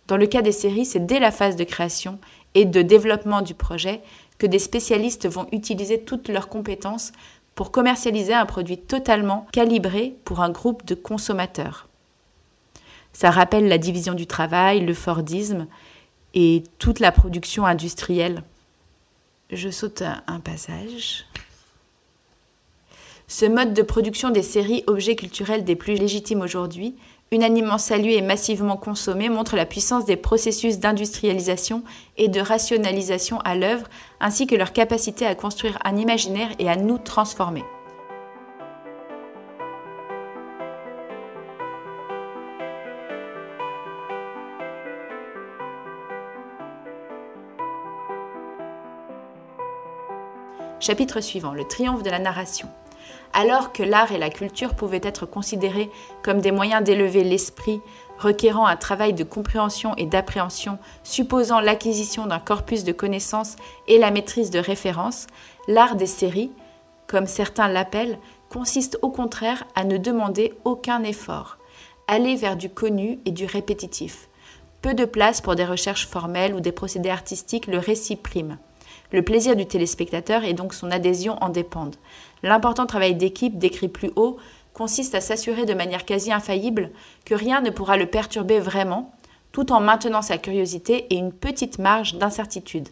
dans 0.08 0.16
le 0.16 0.28
cas 0.28 0.42
des 0.42 0.54
séries, 0.54 0.86
c'est 0.86 1.06
dès 1.06 1.20
la 1.20 1.32
phase 1.32 1.58
de 1.58 1.66
création 1.66 2.20
et 2.56 2.64
de 2.64 2.82
développement 2.82 3.42
du 3.42 3.54
projet 3.54 4.02
que 4.42 4.48
des 4.48 4.58
spécialistes 4.58 5.28
vont 5.28 5.46
utiliser 5.52 6.02
toutes 6.02 6.28
leurs 6.28 6.50
compétences 6.50 7.12
pour 7.54 7.70
commercialiser 7.70 8.34
un 8.34 8.48
produit 8.48 8.80
totalement 8.80 9.46
calibré 9.52 10.16
pour 10.26 10.42
un 10.42 10.50
groupe 10.50 10.84
de 10.84 10.96
consommateurs. 10.96 11.88
Ça 13.14 13.30
rappelle 13.30 13.68
la 13.68 13.78
division 13.78 14.16
du 14.16 14.26
travail, 14.26 14.84
le 14.84 14.96
Fordisme 14.96 15.68
et 16.34 16.64
toute 16.80 17.00
la 17.00 17.12
production 17.12 17.68
industrielle. 17.68 18.42
Je 19.52 19.70
saute 19.70 20.02
un 20.02 20.40
passage. 20.40 21.28
Ce 23.28 23.46
mode 23.46 23.76
de 23.76 23.84
production 23.84 24.32
des 24.32 24.42
séries 24.42 24.84
objets 24.88 25.16
culturels 25.16 25.66
des 25.66 25.76
plus 25.76 25.94
légitimes 25.94 26.42
aujourd'hui 26.42 26.96
unanimement 27.34 27.78
salué 27.78 28.18
et 28.18 28.22
massivement 28.22 28.76
consommé, 28.76 29.30
montre 29.30 29.56
la 29.56 29.66
puissance 29.66 30.04
des 30.04 30.18
processus 30.18 30.80
d'industrialisation 30.80 31.84
et 32.18 32.28
de 32.28 32.42
rationalisation 32.42 33.40
à 33.40 33.56
l'œuvre, 33.56 33.88
ainsi 34.20 34.48
que 34.48 34.56
leur 34.56 34.74
capacité 34.74 35.26
à 35.26 35.34
construire 35.34 35.80
un 35.86 35.96
imaginaire 35.96 36.50
et 36.60 36.70
à 36.70 36.76
nous 36.76 36.98
transformer. 36.98 37.64
Chapitre 50.82 51.22
suivant, 51.22 51.54
le 51.54 51.64
triomphe 51.64 52.04
de 52.04 52.10
la 52.10 52.20
narration 52.20 52.68
alors 53.34 53.74
que 53.74 53.84
l'art 53.84 54.12
et 54.12 54.18
la 54.18 54.30
culture 54.30 54.76
pouvaient 54.76 55.02
être 55.04 55.26
considérés 55.26 55.90
comme 56.24 56.42
des 56.42 56.52
moyens 56.52 56.84
d'élever 56.84 57.24
l'esprit, 57.24 57.82
requérant 58.18 58.68
un 58.68 58.76
travail 58.76 59.14
de 59.14 59.24
compréhension 59.24 59.96
et 59.98 60.06
d'appréhension, 60.06 60.78
supposant 61.04 61.60
l'acquisition 61.60 62.28
d'un 62.28 62.40
corpus 62.40 62.84
de 62.84 62.92
connaissances 62.92 63.56
et 63.88 63.98
la 63.98 64.12
maîtrise 64.12 64.52
de 64.52 64.60
références, 64.60 65.28
l'art 65.68 65.96
des 65.96 66.08
séries, 66.08 66.52
comme 67.08 67.26
certains 67.26 67.68
l'appellent, 67.68 68.20
consiste 68.50 69.00
au 69.02 69.10
contraire 69.10 69.64
à 69.76 69.84
ne 69.84 69.98
demander 69.98 70.54
aucun 70.66 71.04
effort, 71.04 71.58
aller 72.08 72.36
vers 72.36 72.58
du 72.58 72.70
connu 72.70 73.20
et 73.26 73.32
du 73.32 73.46
répétitif. 73.46 74.30
Peu 74.82 74.94
de 74.94 75.06
place 75.06 75.42
pour 75.42 75.56
des 75.56 75.66
recherches 75.66 76.08
formelles 76.08 76.54
ou 76.54 76.60
des 76.60 76.72
procédés 76.72 77.10
artistiques, 77.10 77.68
le 77.68 77.78
récit 77.78 78.16
prime. 78.16 78.58
Le 79.12 79.22
plaisir 79.22 79.56
du 79.56 79.66
téléspectateur 79.66 80.44
et 80.44 80.54
donc 80.54 80.74
son 80.74 80.90
adhésion 80.90 81.38
en 81.42 81.50
dépendent. 81.50 81.98
L'important 82.44 82.86
travail 82.86 83.16
d'équipe 83.16 83.58
décrit 83.58 83.88
plus 83.88 84.12
haut 84.16 84.38
consiste 84.74 85.16
à 85.16 85.22
s'assurer 85.22 85.66
de 85.66 85.74
manière 85.74 86.06
quasi 86.06 86.32
infaillible 86.32 86.92
que 87.26 87.36
rien 87.36 87.62
ne 87.62 87.70
pourra 87.70 87.98
le 87.98 88.06
perturber 88.06 88.60
vraiment, 88.60 89.14
tout 89.52 89.72
en 89.72 89.80
maintenant 89.80 90.22
sa 90.22 90.38
curiosité 90.38 91.08
et 91.10 91.16
une 91.16 91.34
petite 91.34 91.78
marge 91.78 92.16
d'incertitude. 92.16 92.90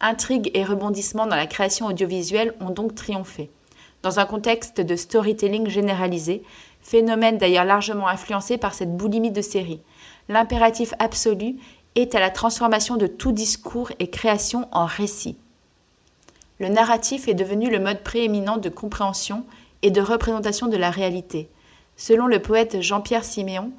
Intrigue 0.00 0.50
et 0.54 0.64
rebondissements 0.64 1.26
dans 1.26 1.36
la 1.36 1.46
création 1.46 1.86
audiovisuelle 1.86 2.54
ont 2.60 2.70
donc 2.70 2.94
triomphé. 2.94 3.50
Dans 4.02 4.20
un 4.20 4.26
contexte 4.26 4.80
de 4.80 4.94
storytelling 4.94 5.68
généralisé, 5.68 6.42
phénomène 6.80 7.38
d'ailleurs 7.38 7.64
largement 7.64 8.06
influencé 8.06 8.56
par 8.56 8.74
cette 8.74 8.96
boulimie 8.96 9.32
de 9.32 9.40
série, 9.40 9.80
l'impératif 10.28 10.94
absolu 10.98 11.56
est 11.96 12.14
à 12.14 12.20
la 12.20 12.30
transformation 12.30 12.96
de 12.96 13.06
tout 13.06 13.32
discours 13.32 13.90
et 13.98 14.08
création 14.08 14.68
en 14.70 14.84
récit 14.84 15.36
le 16.58 16.68
narratif 16.68 17.28
est 17.28 17.34
devenu 17.34 17.70
le 17.70 17.80
mode 17.80 18.02
prééminent 18.02 18.56
de 18.56 18.68
compréhension 18.68 19.44
et 19.82 19.90
de 19.90 20.00
représentation 20.00 20.68
de 20.68 20.76
la 20.76 20.90
réalité. 20.90 21.50
Selon 21.96 22.26
le 22.26 22.40
poète 22.40 22.80
Jean-Pierre 22.80 23.24
Siméon, 23.24 23.72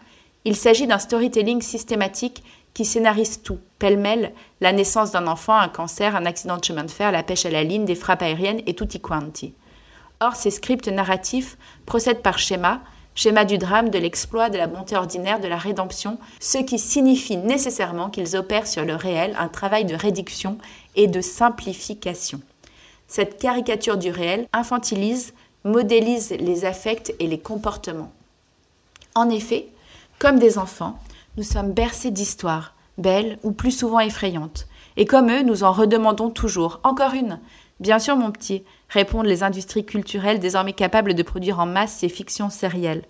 il 0.46 0.56
s'agit 0.56 0.88
d'un 0.88 1.00
storytelling 1.00 1.62
systématique 1.62 2.44
qui 2.74 2.86
scénarise 2.86 3.42
tout, 3.42 3.58
pêle-mêle, 3.80 4.32
la 4.62 4.72
naissance 4.72 5.12
d'un 5.12 5.26
enfant, 5.26 5.58
un 5.58 5.68
cancer, 5.68 6.16
un 6.16 6.26
accident 6.26 6.58
de 6.58 6.64
chemin 6.64 6.84
de 6.84 6.92
fer, 6.92 7.12
la 7.12 7.24
pêche 7.24 7.46
à 7.46 7.50
la 7.50 7.64
ligne, 7.64 7.86
des 7.86 7.96
frappes 7.96 8.22
aériennes 8.22 8.62
et 8.68 8.76
tutti 8.76 9.00
quanti. 9.00 9.56
Or, 10.20 10.36
ces 10.36 10.52
scripts 10.52 10.88
narratifs 10.88 11.58
procèdent 11.88 12.22
par 12.22 12.38
schéma, 12.38 12.82
schéma 13.16 13.46
du 13.46 13.58
drame, 13.58 13.90
de 13.90 13.98
l'exploit, 13.98 14.52
de 14.52 14.58
la 14.58 14.68
bonté 14.68 14.96
ordinaire, 14.96 15.40
de 15.40 15.48
la 15.48 15.58
rédemption, 15.58 16.20
ce 16.40 16.60
qui 16.60 16.78
signifie 16.78 17.38
nécessairement 17.38 18.12
qu'ils 18.12 18.38
opèrent 18.38 18.68
sur 18.68 18.86
le 18.86 18.96
réel 18.96 19.36
un 19.40 19.48
travail 19.48 19.86
de 19.86 19.96
réduction 19.96 20.60
et 20.96 21.08
de 21.08 21.22
simplification. 21.22 22.42
Cette 23.08 23.40
caricature 23.40 23.98
du 23.98 24.12
réel 24.12 24.48
infantilise, 24.54 25.34
modélise 25.64 26.32
les 26.40 26.66
affects 26.66 27.14
et 27.20 27.28
les 27.28 27.40
comportements. 27.40 28.12
En 29.16 29.30
effet, 29.30 29.68
comme 30.20 30.40
des 30.40 30.58
enfants, 30.58 31.00
nous 31.38 31.44
sommes 31.44 31.72
bercés 31.72 32.12
d'histoires, 32.12 32.74
belles 32.98 33.38
ou 33.44 33.52
plus 33.52 33.72
souvent 33.72 34.00
effrayantes. 34.00 34.68
Et 34.98 35.06
comme 35.06 35.32
eux, 35.32 35.44
nous 35.44 35.64
en 35.64 35.72
redemandons 35.72 36.30
toujours. 36.30 36.80
Encore 36.84 37.14
une 37.14 37.40
Bien 37.80 38.00
sûr, 38.00 38.16
mon 38.16 38.32
petit, 38.32 38.64
répondent 38.90 39.28
les 39.28 39.44
industries 39.44 39.86
culturelles 39.86 40.40
désormais 40.40 40.74
capables 40.74 41.14
de 41.14 41.22
produire 41.22 41.60
en 41.60 41.68
masse 41.68 41.98
ces 41.98 42.10
fictions 42.10 42.50
sérielles. 42.50 43.04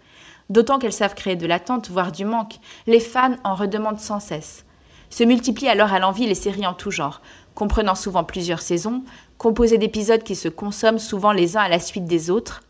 D'autant 0.50 0.78
qu'elles 0.78 0.94
savent 0.94 1.16
créer 1.16 1.38
de 1.38 1.48
l'attente, 1.48 1.90
voire 1.90 2.12
du 2.12 2.26
manque. 2.26 2.56
Les 2.86 3.00
fans 3.00 3.36
en 3.46 3.56
redemandent 3.56 4.00
sans 4.00 4.20
cesse. 4.20 4.66
Se 5.10 5.24
multiplient 5.24 5.70
alors 5.70 5.94
à 5.94 6.00
l'envie 6.00 6.28
les 6.28 6.36
séries 6.36 6.68
en 6.68 6.74
tout 6.74 6.92
genre, 6.92 7.22
comprenant 7.58 7.96
souvent 7.96 8.24
plusieurs 8.24 8.62
saisons, 8.62 9.02
composées 9.40 9.80
d'épisodes 9.80 10.22
qui 10.22 10.36
se 10.36 10.48
consomment 10.48 11.00
souvent 11.00 11.32
les 11.32 11.58
uns 11.58 11.62
à 11.62 11.70
la 11.70 11.80
suite 11.80 12.06
des 12.06 12.30
autres. 12.30 12.62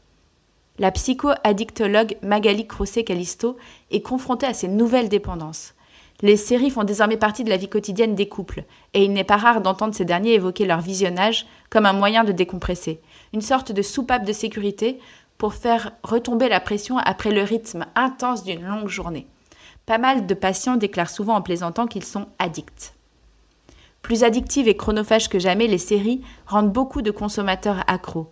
La 0.80 0.92
psycho-addictologue 0.92 2.16
Magali 2.22 2.66
Crosset-Calisto 2.68 3.58
est 3.92 4.00
confrontée 4.00 4.46
à 4.46 4.54
ces 4.54 4.70
nouvelles 4.70 5.10
dépendances. 5.10 5.74
Les 6.22 6.38
séries 6.38 6.70
font 6.70 6.86
désormais 6.86 7.18
partie 7.18 7.44
de 7.44 7.50
la 7.50 7.58
vie 7.58 7.68
quotidienne 7.68 8.16
des 8.16 8.30
couples, 8.30 8.64
et 8.94 9.04
il 9.04 9.12
n'est 9.12 9.26
pas 9.26 9.36
rare 9.36 9.60
d'entendre 9.60 9.94
ces 9.94 10.06
derniers 10.06 10.36
évoquer 10.36 10.66
leur 10.66 10.80
visionnage 10.80 11.48
comme 11.70 11.86
un 11.86 11.92
moyen 11.92 12.24
de 12.24 12.32
décompresser, 12.32 13.02
une 13.34 13.42
sorte 13.42 13.74
de 13.74 13.82
soupape 13.82 14.24
de 14.24 14.32
sécurité 14.32 15.00
pour 15.38 15.54
faire 15.54 15.92
retomber 16.04 16.48
la 16.48 16.62
pression 16.62 16.98
après 16.98 17.32
le 17.32 17.42
rythme 17.42 17.88
intense 17.96 18.46
d'une 18.46 18.64
longue 18.64 18.88
journée. 18.88 19.28
Pas 19.86 19.98
mal 19.98 20.28
de 20.28 20.34
patients 20.34 20.78
déclarent 20.78 21.10
souvent 21.10 21.36
en 21.36 21.42
plaisantant 21.42 21.88
qu'ils 21.88 22.06
sont 22.06 22.28
addicts. 22.40 22.97
Plus 24.08 24.24
addictives 24.24 24.70
et 24.70 24.78
chronophages 24.78 25.28
que 25.28 25.38
jamais, 25.38 25.68
les 25.68 25.78
séries 25.78 26.22
rendent 26.46 26.72
beaucoup 26.72 27.02
de 27.02 27.12
consommateurs 27.12 27.84
accros, 27.88 28.32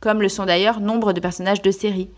comme 0.00 0.22
le 0.22 0.30
sont 0.30 0.46
d'ailleurs 0.46 0.80
nombre 0.80 1.12
de 1.12 1.20
personnages 1.20 1.60
de 1.60 1.70
séries. 1.70 2.08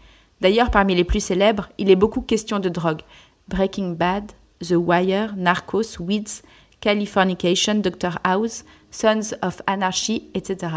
D'ailleurs, 0.41 0.71
parmi 0.71 0.95
les 0.95 1.03
plus 1.03 1.19
célèbres, 1.19 1.69
il 1.79 1.91
est 1.91 1.97
beaucoup 1.97 2.21
question 2.21 2.61
de 2.61 2.69
drogue. 2.69 3.01
Breaking 3.49 3.95
Bad, 3.95 4.31
The 4.61 4.77
Wire, 4.77 5.35
Narcos, 5.37 5.99
Weeds, 5.99 6.43
Californication, 6.81 7.75
Dr. 7.75 8.21
House, 8.23 8.65
Sons 8.93 9.35
of 9.43 9.63
Anarchy, 9.67 10.29
etc. 10.35 10.69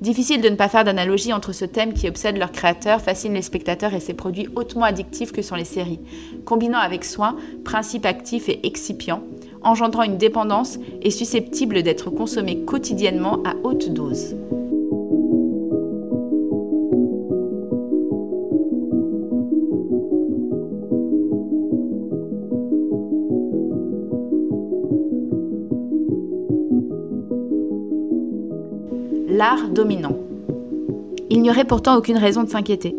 Difficile 0.00 0.40
de 0.40 0.48
ne 0.48 0.56
pas 0.56 0.70
faire 0.70 0.84
d'analogie 0.84 1.34
entre 1.34 1.52
ce 1.52 1.66
thème 1.66 1.92
qui 1.92 2.08
obsède 2.08 2.38
leur 2.38 2.52
créateur, 2.52 3.02
fascine 3.02 3.34
les 3.34 3.42
spectateurs 3.42 3.92
et 3.92 4.00
ces 4.00 4.14
produits 4.14 4.48
hautement 4.56 4.84
addictifs 4.84 5.32
que 5.32 5.42
sont 5.42 5.56
les 5.56 5.66
séries, 5.66 6.00
combinant 6.46 6.78
avec 6.78 7.04
soin 7.04 7.36
principes 7.62 8.06
actifs 8.06 8.48
et 8.48 8.66
excipients, 8.66 9.22
engendrant 9.64 10.02
une 10.02 10.18
dépendance 10.18 10.78
et 11.02 11.10
susceptible 11.10 11.82
d'être 11.82 12.10
consommés 12.10 12.60
quotidiennement 12.60 13.42
à 13.44 13.54
haute 13.64 13.90
dose. 13.90 14.34
l'art 29.32 29.70
dominant. 29.70 30.16
Il 31.30 31.40
n'y 31.40 31.50
aurait 31.50 31.64
pourtant 31.64 31.96
aucune 31.96 32.18
raison 32.18 32.44
de 32.44 32.50
s'inquiéter, 32.50 32.94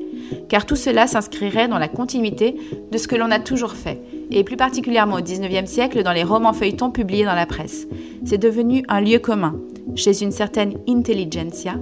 car 0.49 0.65
tout 0.65 0.75
cela 0.75 1.07
s'inscrirait 1.07 1.67
dans 1.67 1.77
la 1.77 1.87
continuité 1.87 2.55
de 2.91 2.97
ce 2.97 3.07
que 3.07 3.15
l'on 3.15 3.31
a 3.31 3.39
toujours 3.39 3.73
fait, 3.73 4.01
et 4.33 4.43
plus 4.43 4.57
particulièrement 4.57 5.17
au 5.17 5.21
XIXe 5.21 5.69
siècle 5.69 6.03
dans 6.03 6.11
les 6.11 6.23
romans 6.23 6.53
feuilletons 6.53 6.91
publiés 6.91 7.25
dans 7.25 7.35
la 7.35 7.45
presse. 7.45 7.87
C'est 8.25 8.37
devenu 8.37 8.83
un 8.89 8.99
lieu 8.99 9.19
commun, 9.19 9.59
chez 9.95 10.23
une 10.23 10.31
certaine 10.31 10.73
intelligentsia, 10.87 11.75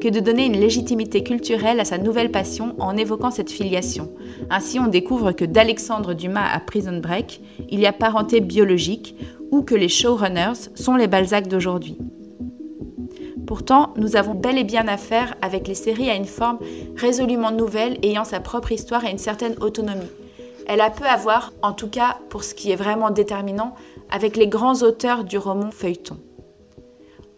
que 0.00 0.08
de 0.08 0.20
donner 0.20 0.46
une 0.46 0.58
légitimité 0.58 1.22
culturelle 1.22 1.78
à 1.78 1.84
sa 1.84 1.98
nouvelle 1.98 2.30
passion 2.30 2.74
en 2.78 2.96
évoquant 2.96 3.30
cette 3.30 3.50
filiation. 3.50 4.10
Ainsi, 4.48 4.80
on 4.80 4.86
découvre 4.86 5.32
que 5.32 5.44
d'Alexandre 5.44 6.14
Dumas 6.14 6.48
à 6.52 6.58
Prison 6.58 6.98
Break, 7.00 7.40
il 7.68 7.80
y 7.80 7.86
a 7.86 7.92
parenté 7.92 8.40
biologique, 8.40 9.14
ou 9.50 9.62
que 9.62 9.74
les 9.74 9.88
showrunners 9.88 10.70
sont 10.74 10.96
les 10.96 11.08
Balzac 11.08 11.48
d'aujourd'hui. 11.48 11.98
Pourtant, 13.46 13.92
nous 13.96 14.16
avons 14.16 14.34
bel 14.34 14.58
et 14.58 14.64
bien 14.64 14.86
affaire 14.86 15.34
avec 15.42 15.66
les 15.66 15.74
séries 15.74 16.08
à 16.08 16.14
une 16.14 16.24
forme 16.24 16.58
résolument 16.96 17.50
nouvelle 17.50 17.98
ayant 18.02 18.24
sa 18.24 18.38
propre 18.38 18.72
histoire 18.72 19.04
et 19.04 19.10
une 19.10 19.18
certaine 19.18 19.56
autonomie. 19.60 20.06
Elle 20.72 20.82
a 20.82 20.90
peu 20.90 21.04
à 21.04 21.16
voir, 21.16 21.52
en 21.62 21.72
tout 21.72 21.88
cas 21.88 22.18
pour 22.28 22.44
ce 22.44 22.54
qui 22.54 22.70
est 22.70 22.76
vraiment 22.76 23.10
déterminant, 23.10 23.74
avec 24.08 24.36
les 24.36 24.46
grands 24.46 24.82
auteurs 24.82 25.24
du 25.24 25.36
roman 25.36 25.72
feuilleton. 25.72 26.20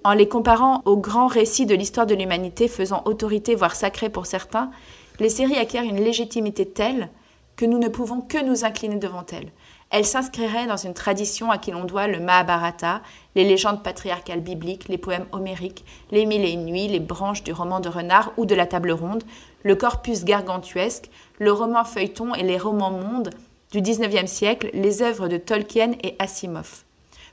En 0.05 0.13
les 0.13 0.29
comparant 0.29 0.83
aux 0.85 0.99
grands 0.99 1.29
récits 1.29 1.65
de 1.65 1.75
l'histoire 1.75 2.05
de 2.05 2.15
l'humanité 2.15 2.69
faisant 2.69 3.01
autorité 3.07 3.55
voire 3.55 3.75
sacrée 3.75 4.11
pour 4.11 4.27
certains, 4.27 4.71
les 5.19 5.31
séries 5.31 5.57
acquièrent 5.57 5.85
une 5.85 6.05
légitimité 6.05 6.69
telle 6.69 7.09
que 7.57 7.65
nous 7.65 7.79
ne 7.79 7.89
pouvons 7.89 8.21
que 8.21 8.45
nous 8.45 8.67
incliner 8.67 8.97
devant 8.97 9.25
elles. 9.33 9.51
Elle 9.89 10.05
s'inscrirait 10.05 10.67
dans 10.67 10.77
une 10.77 10.95
tradition 10.95 11.51
à 11.51 11.57
qui 11.57 11.71
l'on 11.71 11.85
doit 11.85 12.09
le 12.09 12.21
Mahabharata, 12.21 13.01
les 13.35 13.45
légendes 13.45 13.83
patriarcales 13.83 14.41
bibliques, 14.41 14.89
les 14.89 14.99
poèmes 14.99 15.27
homériques, 15.33 15.87
les 16.11 16.27
mille 16.27 16.45
et 16.45 16.51
une 16.51 16.67
nuits, 16.67 16.89
les 16.89 17.01
branches 17.01 17.45
du 17.45 17.53
roman 17.53 17.81
de 17.81 17.89
renard 17.89 18.33
ou 18.37 18.45
de 18.45 18.55
la 18.55 18.67
table 18.67 18.93
ronde, 18.93 19.23
le 19.63 19.75
corpus 19.75 20.25
gargantuesque, 20.25 21.11
le 21.43 21.51
roman 21.51 21.83
feuilleton 21.83 22.37
et 22.37 22.45
les 22.45 22.57
romans 22.57 22.93
mondes 22.93 23.31
du 23.73 23.81
XIXe 23.81 24.31
siècle, 24.31 24.71
les 24.75 25.03
œuvres 25.03 25.27
de 25.27 25.39
Tolkien 25.39 25.95
et 26.05 26.15
Asimov. 26.21 26.85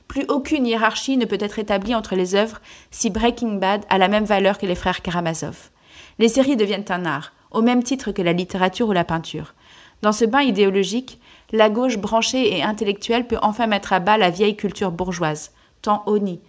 Plus 0.08 0.24
aucune 0.26 0.66
hiérarchie 0.66 1.16
ne 1.16 1.26
peut 1.26 1.38
être 1.38 1.60
établie 1.60 1.94
entre 1.94 2.16
les 2.16 2.34
œuvres 2.34 2.60
si 2.90 3.08
Breaking 3.08 3.58
Bad 3.58 3.84
a 3.88 3.98
la 3.98 4.08
même 4.08 4.24
valeur 4.24 4.58
que 4.58 4.66
les 4.66 4.74
frères 4.74 5.02
Karamazov. 5.02 5.70
Les 6.18 6.26
séries 6.26 6.56
deviennent 6.56 6.86
un 6.88 7.06
art, 7.06 7.32
au 7.52 7.62
même 7.62 7.84
titre 7.84 8.10
que 8.10 8.20
la 8.20 8.32
littérature 8.32 8.88
ou 8.88 8.92
la 8.92 9.04
peinture. 9.04 9.54
Dans 10.02 10.12
ce 10.12 10.24
bain 10.24 10.40
idéologique, 10.40 11.20
la 11.52 11.70
gauche 11.70 11.98
branchée 11.98 12.56
et 12.56 12.64
intellectuelle 12.64 13.28
peut 13.28 13.38
enfin 13.42 13.68
mettre 13.68 13.92
à 13.92 14.00
bas 14.00 14.18
la 14.18 14.30
vieille 14.30 14.56
culture 14.56 14.90
bourgeoise, 14.90 15.52
tant 15.82 16.02
honnie, 16.06 16.40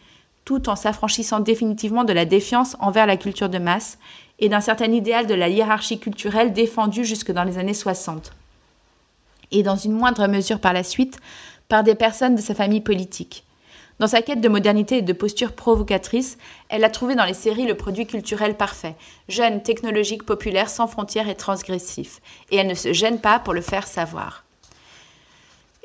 tout 0.45 0.67
en 0.67 0.75
s'affranchissant 0.75 1.41
définitivement 1.41 2.05
de 2.05 2.13
la 2.13 2.25
défiance 2.25 2.75
envers 2.79 3.05
la 3.05 3.17
culture 3.17 3.49
de 3.49 3.59
masse 3.59 3.99
et 4.41 4.49
d'un 4.49 4.59
certain 4.59 4.91
idéal 4.91 5.27
de 5.27 5.35
la 5.35 5.47
hiérarchie 5.47 5.99
culturelle 5.99 6.51
défendu 6.51 7.05
jusque 7.05 7.31
dans 7.31 7.43
les 7.43 7.57
années 7.57 7.73
60. 7.73 8.31
Et 9.51 9.63
dans 9.63 9.75
une 9.75 9.93
moindre 9.93 10.27
mesure 10.27 10.59
par 10.59 10.73
la 10.73 10.83
suite, 10.83 11.19
par 11.69 11.83
des 11.83 11.95
personnes 11.95 12.35
de 12.35 12.41
sa 12.41 12.55
famille 12.55 12.81
politique. 12.81 13.45
Dans 13.99 14.07
sa 14.07 14.23
quête 14.23 14.41
de 14.41 14.49
modernité 14.49 14.97
et 14.97 15.01
de 15.03 15.13
posture 15.13 15.53
provocatrice, 15.53 16.39
elle 16.69 16.83
a 16.83 16.89
trouvé 16.89 17.13
dans 17.13 17.25
les 17.25 17.35
séries 17.35 17.67
le 17.67 17.77
produit 17.77 18.07
culturel 18.07 18.57
parfait, 18.57 18.95
jeune, 19.29 19.61
technologique, 19.61 20.23
populaire, 20.23 20.69
sans 20.69 20.87
frontières 20.87 21.29
et 21.29 21.35
transgressif. 21.35 22.19
Et 22.49 22.55
elle 22.55 22.67
ne 22.67 22.73
se 22.73 22.93
gêne 22.93 23.19
pas 23.19 23.37
pour 23.37 23.53
le 23.53 23.61
faire 23.61 23.85
savoir. 23.85 24.43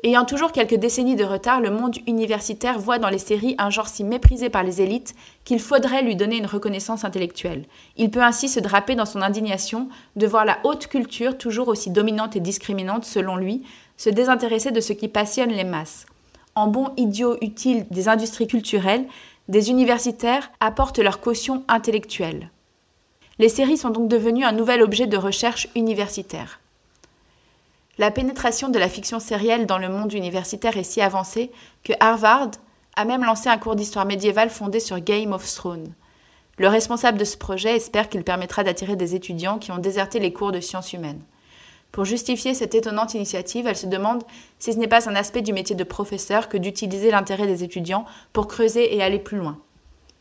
Ayant 0.07 0.23
toujours 0.23 0.53
quelques 0.53 0.75
décennies 0.75 1.17
de 1.17 1.25
retard, 1.25 1.59
le 1.59 1.69
monde 1.69 1.97
universitaire 2.07 2.79
voit 2.79 2.97
dans 2.97 3.09
les 3.09 3.17
séries 3.17 3.55
un 3.57 3.69
genre 3.69 3.89
si 3.89 4.05
méprisé 4.05 4.49
par 4.49 4.63
les 4.63 4.81
élites 4.81 5.13
qu'il 5.43 5.59
faudrait 5.59 6.01
lui 6.01 6.15
donner 6.15 6.37
une 6.37 6.45
reconnaissance 6.45 7.03
intellectuelle. 7.03 7.65
Il 7.97 8.09
peut 8.09 8.23
ainsi 8.23 8.47
se 8.47 8.61
draper 8.61 8.95
dans 8.95 9.05
son 9.05 9.21
indignation 9.21 9.89
de 10.15 10.25
voir 10.25 10.45
la 10.45 10.59
haute 10.63 10.87
culture, 10.87 11.37
toujours 11.37 11.67
aussi 11.67 11.89
dominante 11.89 12.37
et 12.37 12.39
discriminante 12.39 13.03
selon 13.03 13.35
lui, 13.35 13.63
se 13.97 14.09
désintéresser 14.09 14.71
de 14.71 14.79
ce 14.79 14.93
qui 14.93 15.09
passionne 15.09 15.49
les 15.49 15.65
masses. 15.65 16.05
En 16.55 16.67
bon 16.67 16.91
idiot 16.95 17.35
utile 17.41 17.85
des 17.91 18.07
industries 18.07 18.47
culturelles, 18.47 19.07
des 19.49 19.71
universitaires 19.71 20.51
apportent 20.61 20.99
leur 20.99 21.19
caution 21.19 21.65
intellectuelle. 21.67 22.49
Les 23.39 23.49
séries 23.49 23.75
sont 23.75 23.89
donc 23.89 24.07
devenues 24.07 24.45
un 24.45 24.53
nouvel 24.53 24.83
objet 24.83 25.05
de 25.05 25.17
recherche 25.17 25.67
universitaire. 25.75 26.61
La 27.99 28.11
pénétration 28.11 28.69
de 28.69 28.77
la 28.77 28.89
fiction 28.89 29.19
sérielle 29.19 29.65
dans 29.65 29.79
le 29.79 29.89
monde 29.89 30.13
universitaire 30.13 30.77
est 30.77 30.83
si 30.83 31.01
avancée 31.01 31.51
que 31.83 31.93
Harvard 31.99 32.51
a 32.95 33.05
même 33.05 33.23
lancé 33.23 33.49
un 33.49 33.57
cours 33.57 33.75
d'histoire 33.75 34.05
médiévale 34.05 34.51
fondé 34.51 34.79
sur 34.79 34.99
Game 34.99 35.33
of 35.33 35.51
Thrones. 35.51 35.93
Le 36.59 36.67
responsable 36.67 37.17
de 37.17 37.25
ce 37.25 37.37
projet 37.37 37.75
espère 37.75 38.07
qu'il 38.07 38.23
permettra 38.23 38.63
d'attirer 38.63 38.95
des 38.95 39.15
étudiants 39.15 39.57
qui 39.57 39.71
ont 39.71 39.79
déserté 39.79 40.19
les 40.19 40.31
cours 40.31 40.51
de 40.51 40.59
sciences 40.59 40.93
humaines. 40.93 41.21
Pour 41.91 42.05
justifier 42.05 42.53
cette 42.53 42.75
étonnante 42.75 43.15
initiative, 43.15 43.65
elle 43.65 43.75
se 43.75 43.87
demande 43.87 44.23
si 44.59 44.73
ce 44.73 44.77
n'est 44.77 44.87
pas 44.87 45.09
un 45.09 45.15
aspect 45.15 45.41
du 45.41 45.53
métier 45.53 45.75
de 45.75 45.83
professeur 45.83 46.49
que 46.49 46.57
d'utiliser 46.57 47.09
l'intérêt 47.09 47.47
des 47.47 47.63
étudiants 47.63 48.05
pour 48.31 48.47
creuser 48.47 48.95
et 48.95 49.01
aller 49.01 49.19
plus 49.19 49.37
loin. 49.37 49.57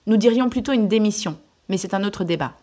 Nous 0.06 0.16
dirions 0.16 0.48
plutôt 0.48 0.72
une 0.72 0.88
démission, 0.88 1.36
mais 1.68 1.76
c'est 1.76 1.92
un 1.92 2.04
autre 2.04 2.24
débat. 2.24 2.54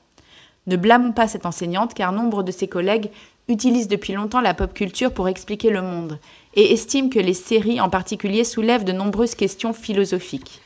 Ne 0.65 0.77
blâmons 0.77 1.11
pas 1.11 1.27
cette 1.27 1.45
enseignante 1.45 1.93
car 1.93 2.11
nombre 2.11 2.41
de 2.41 2.51
ses 2.51 2.67
collègues 2.67 3.11
utilise 3.47 3.87
depuis 3.87 4.13
longtemps 4.13 4.41
la 4.41 4.53
pop 4.53 4.73
culture 4.73 5.13
pour 5.13 5.27
expliquer 5.27 5.69
le 5.69 5.81
monde 5.81 6.19
et 6.55 6.73
estime 6.73 7.09
que 7.09 7.19
les 7.19 7.33
séries 7.33 7.81
en 7.81 7.89
particulier 7.89 8.43
soulèvent 8.43 8.83
de 8.85 8.91
nombreuses 8.91 9.35
questions 9.35 9.73
philosophiques. 9.73 10.61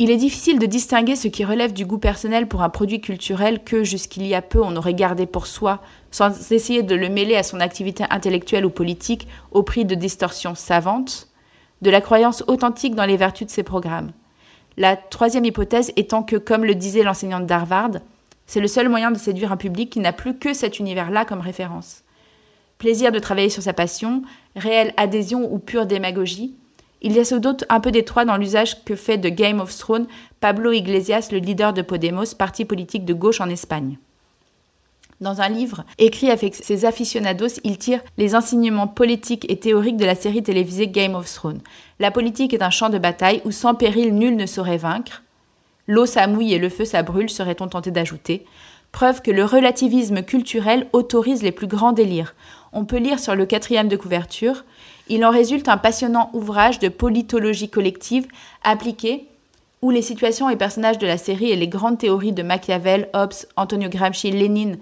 Il 0.00 0.10
est 0.10 0.16
difficile 0.16 0.58
de 0.58 0.66
distinguer 0.66 1.14
ce 1.14 1.28
qui 1.28 1.44
relève 1.44 1.72
du 1.72 1.86
goût 1.86 1.98
personnel 1.98 2.48
pour 2.48 2.62
un 2.62 2.68
produit 2.68 3.00
culturel 3.00 3.62
que, 3.62 3.84
jusqu'il 3.84 4.26
y 4.26 4.34
a 4.34 4.42
peu, 4.42 4.60
on 4.60 4.74
aurait 4.74 4.94
gardé 4.94 5.24
pour 5.24 5.46
soi, 5.46 5.80
sans 6.10 6.50
essayer 6.50 6.82
de 6.82 6.96
le 6.96 7.08
mêler 7.08 7.36
à 7.36 7.44
son 7.44 7.60
activité 7.60 8.04
intellectuelle 8.10 8.66
ou 8.66 8.70
politique 8.70 9.28
au 9.52 9.62
prix 9.62 9.84
de 9.84 9.94
distorsions 9.94 10.56
savantes, 10.56 11.28
de 11.80 11.90
la 11.90 12.00
croyance 12.00 12.42
authentique 12.48 12.96
dans 12.96 13.04
les 13.04 13.16
vertus 13.16 13.46
de 13.46 13.52
ces 13.52 13.62
programmes. 13.62 14.10
La 14.76 14.96
troisième 14.96 15.44
hypothèse 15.44 15.92
étant 15.94 16.24
que, 16.24 16.36
comme 16.36 16.64
le 16.64 16.74
disait 16.74 17.04
l'enseignante 17.04 17.46
d'Harvard, 17.46 17.92
c'est 18.46 18.60
le 18.60 18.68
seul 18.68 18.88
moyen 18.88 19.10
de 19.10 19.18
séduire 19.18 19.52
un 19.52 19.56
public 19.56 19.90
qui 19.90 20.00
n'a 20.00 20.12
plus 20.12 20.36
que 20.36 20.52
cet 20.52 20.78
univers-là 20.78 21.24
comme 21.24 21.40
référence. 21.40 22.02
Plaisir 22.78 23.12
de 23.12 23.18
travailler 23.18 23.48
sur 23.48 23.62
sa 23.62 23.72
passion, 23.72 24.22
réelle 24.56 24.92
adhésion 24.96 25.52
ou 25.52 25.58
pure 25.58 25.86
démagogie. 25.86 26.54
Il 27.02 27.12
y 27.12 27.18
a 27.18 27.24
sans 27.24 27.38
doute 27.38 27.64
un 27.68 27.80
peu 27.80 27.90
d'étroit 27.90 28.24
dans 28.24 28.36
l'usage 28.36 28.84
que 28.84 28.96
fait 28.96 29.18
de 29.18 29.28
Game 29.28 29.60
of 29.60 29.76
Thrones 29.76 30.06
Pablo 30.40 30.72
Iglesias, 30.72 31.28
le 31.32 31.38
leader 31.38 31.72
de 31.72 31.82
Podemos, 31.82 32.34
parti 32.38 32.64
politique 32.64 33.04
de 33.04 33.14
gauche 33.14 33.40
en 33.40 33.48
Espagne. 33.48 33.98
Dans 35.20 35.40
un 35.40 35.48
livre 35.48 35.84
écrit 35.98 36.30
avec 36.30 36.54
ses 36.54 36.84
aficionados, 36.84 37.60
il 37.62 37.78
tire 37.78 38.00
les 38.18 38.34
enseignements 38.34 38.88
politiques 38.88 39.50
et 39.50 39.58
théoriques 39.58 39.96
de 39.96 40.04
la 40.04 40.14
série 40.14 40.42
télévisée 40.42 40.88
Game 40.88 41.14
of 41.14 41.32
Thrones. 41.32 41.62
La 42.00 42.10
politique 42.10 42.52
est 42.52 42.62
un 42.62 42.70
champ 42.70 42.90
de 42.90 42.98
bataille 42.98 43.40
où 43.44 43.50
sans 43.50 43.74
péril 43.74 44.14
nul 44.14 44.36
ne 44.36 44.46
saurait 44.46 44.76
vaincre. 44.76 45.23
L'eau 45.86 46.06
ça 46.06 46.26
mouille 46.26 46.54
et 46.54 46.58
le 46.58 46.68
feu 46.68 46.84
ça 46.84 47.02
brûle, 47.02 47.28
serait-on 47.28 47.68
tenté 47.68 47.90
d'ajouter. 47.90 48.46
Preuve 48.92 49.22
que 49.22 49.30
le 49.30 49.44
relativisme 49.44 50.22
culturel 50.22 50.86
autorise 50.92 51.42
les 51.42 51.52
plus 51.52 51.66
grands 51.66 51.92
délires. 51.92 52.34
On 52.72 52.84
peut 52.84 52.98
lire 52.98 53.18
sur 53.18 53.34
le 53.34 53.44
quatrième 53.44 53.88
de 53.88 53.96
couverture. 53.96 54.64
Il 55.08 55.24
en 55.24 55.30
résulte 55.30 55.68
un 55.68 55.76
passionnant 55.76 56.30
ouvrage 56.32 56.78
de 56.78 56.88
politologie 56.88 57.68
collective 57.68 58.26
appliquée 58.62 59.26
où 59.82 59.90
les 59.90 60.00
situations 60.00 60.48
et 60.48 60.56
personnages 60.56 60.98
de 60.98 61.06
la 61.06 61.18
série 61.18 61.50
et 61.50 61.56
les 61.56 61.68
grandes 61.68 61.98
théories 61.98 62.32
de 62.32 62.42
Machiavel, 62.42 63.10
Hobbes, 63.12 63.34
Antonio 63.56 63.90
Gramsci, 63.90 64.30
Lénine, 64.30 64.78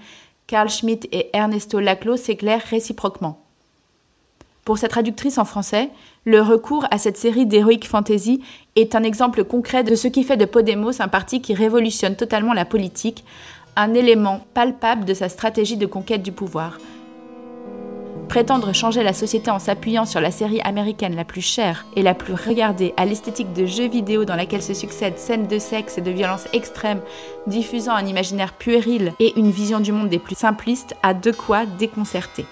Carl 0.47 0.69
Schmitt 0.69 1.09
et 1.11 1.31
Ernesto 1.33 1.81
Laclos 1.81 2.19
s'éclairent 2.19 2.63
réciproquement. 2.71 3.42
Pour 4.65 4.79
sa 4.79 4.87
traductrice 4.87 5.39
en 5.39 5.45
français, 5.45 5.91
le 6.25 6.41
recours 6.41 6.87
à 6.93 6.99
cette 6.99 7.17
série 7.17 7.47
d'héroïque 7.47 7.89
fantasy 7.89 8.41
est 8.77 8.95
un 8.95 9.03
exemple 9.03 9.43
concret 9.43 9.83
de 9.83 9.97
ce 9.97 10.07
qui 10.07 10.23
fait 10.23 10.37
de 10.37 10.45
Podemos 10.45 11.03
un 11.03 11.09
parti 11.09 11.43
qui 11.43 11.53
révolutionne 11.53 12.15
totalement 12.15 12.53
la 12.53 12.65
politique, 12.65 13.25
un 13.75 13.93
élément 13.93 14.47
palpable 14.55 15.05
de 15.05 15.15
sa 15.15 15.29
stratégie 15.29 15.77
de 15.77 15.87
conquête 15.87 16.23
du 16.23 16.31
pouvoir. 16.31 16.79
Prétendre 18.29 18.73
changer 18.73 19.03
la 19.03 19.13
société 19.13 19.51
en 19.51 19.59
s'appuyant 19.59 20.07
sur 20.07 20.21
la 20.21 20.31
série 20.31 20.61
américaine 20.61 21.17
la 21.17 21.25
plus 21.25 21.43
chère 21.43 21.85
et 21.97 22.03
la 22.03 22.15
plus 22.15 22.35
regardée 22.35 22.95
à 22.97 23.05
l'esthétique 23.05 23.53
de 23.53 23.67
jeux 23.67 23.89
vidéo 23.89 24.25
dans 24.25 24.37
laquelle 24.37 24.63
se 24.63 24.75
succèdent 24.75 25.19
scènes 25.19 25.49
de 25.49 25.59
sexe 25.59 25.99
et 25.99 26.03
de 26.03 26.11
violence 26.13 26.47
extrême, 26.53 27.01
diffusant 27.49 27.95
un 27.95 28.07
imaginaire 28.07 28.53
puéril 28.53 29.13
et 29.19 29.37
une 29.37 29.51
vision 29.51 29.81
du 29.81 29.91
monde 29.91 30.09
des 30.09 30.21
plus 30.21 30.37
simplistes, 30.37 30.95
a 31.03 31.15
de 31.15 31.33
quoi 31.33 31.67
déconcerter. 31.67 32.47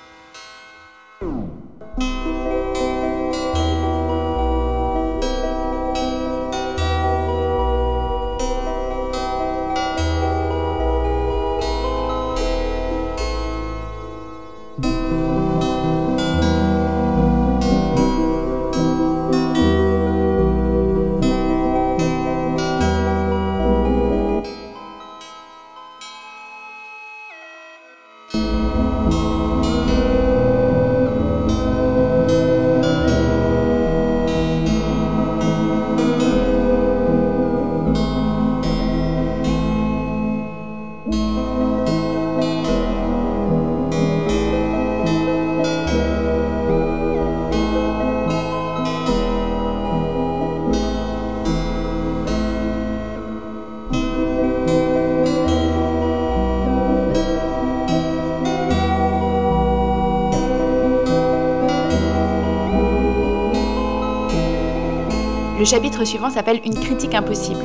Chapitre 65.70 66.04
suivant 66.04 66.30
s'appelle 66.30 66.61
Une 66.64 66.74
critique 66.74 67.14
impossible, 67.14 67.64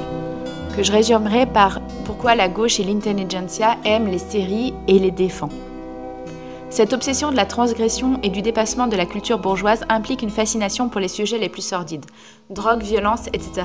que 0.77 0.83
je 0.83 0.91
résumerai 0.91 1.47
par 1.47 1.81
Pourquoi 2.05 2.35
la 2.35 2.47
gauche 2.47 2.79
et 2.79 2.83
l'intelligentsia 2.83 3.77
aiment 3.83 4.05
les 4.05 4.19
séries 4.19 4.75
et 4.87 4.99
les 4.99 5.09
défend. 5.09 5.49
Cette 6.69 6.93
obsession 6.93 7.31
de 7.31 7.35
la 7.35 7.47
transgression 7.47 8.19
et 8.21 8.29
du 8.29 8.43
dépassement 8.43 8.85
de 8.85 8.95
la 8.95 9.07
culture 9.07 9.39
bourgeoise 9.39 9.85
implique 9.89 10.21
une 10.21 10.29
fascination 10.29 10.87
pour 10.87 11.01
les 11.01 11.07
sujets 11.07 11.39
les 11.39 11.49
plus 11.49 11.63
sordides, 11.63 12.05
drogue, 12.51 12.83
violence, 12.83 13.25
etc., 13.33 13.63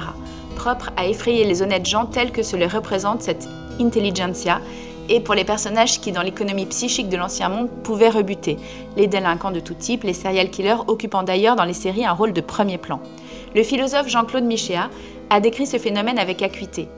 propre 0.57 0.91
à 0.97 1.05
effrayer 1.07 1.45
les 1.45 1.61
honnêtes 1.61 1.85
gens 1.85 2.07
tels 2.07 2.33
que 2.33 2.43
se 2.43 2.57
les 2.57 2.67
représente 2.67 3.21
cette 3.21 3.47
intelligentsia, 3.79 4.63
et 5.11 5.21
pour 5.21 5.35
les 5.35 5.45
personnages 5.45 6.01
qui, 6.01 6.13
dans 6.13 6.23
l'économie 6.23 6.67
psychique 6.67 7.09
de 7.09 7.17
l'ancien 7.17 7.49
monde, 7.49 7.69
pouvaient 7.83 8.09
rebuter, 8.09 8.57
les 8.97 9.09
délinquants 9.09 9.51
de 9.51 9.59
tout 9.59 9.75
type, 9.75 10.05
les 10.05 10.15
serial 10.15 10.51
killers 10.51 10.85
occupant 10.87 11.25
d'ailleurs 11.25 11.57
dans 11.57 11.65
les 11.65 11.75
séries 11.75 12.07
un 12.07 12.13
rôle 12.13 12.33
de 12.33 12.41
premier 12.41 12.79
plan. 12.79 13.01
Le 13.55 13.65
philosophe 13.65 14.09
Jean-Claude 14.09 14.45
Michéa 14.45 14.89
a 15.29 15.41
décrit 15.41 15.67
ce 15.67 15.79
phénomène 15.79 16.19
avec 16.19 16.43
acuité. 16.43 16.89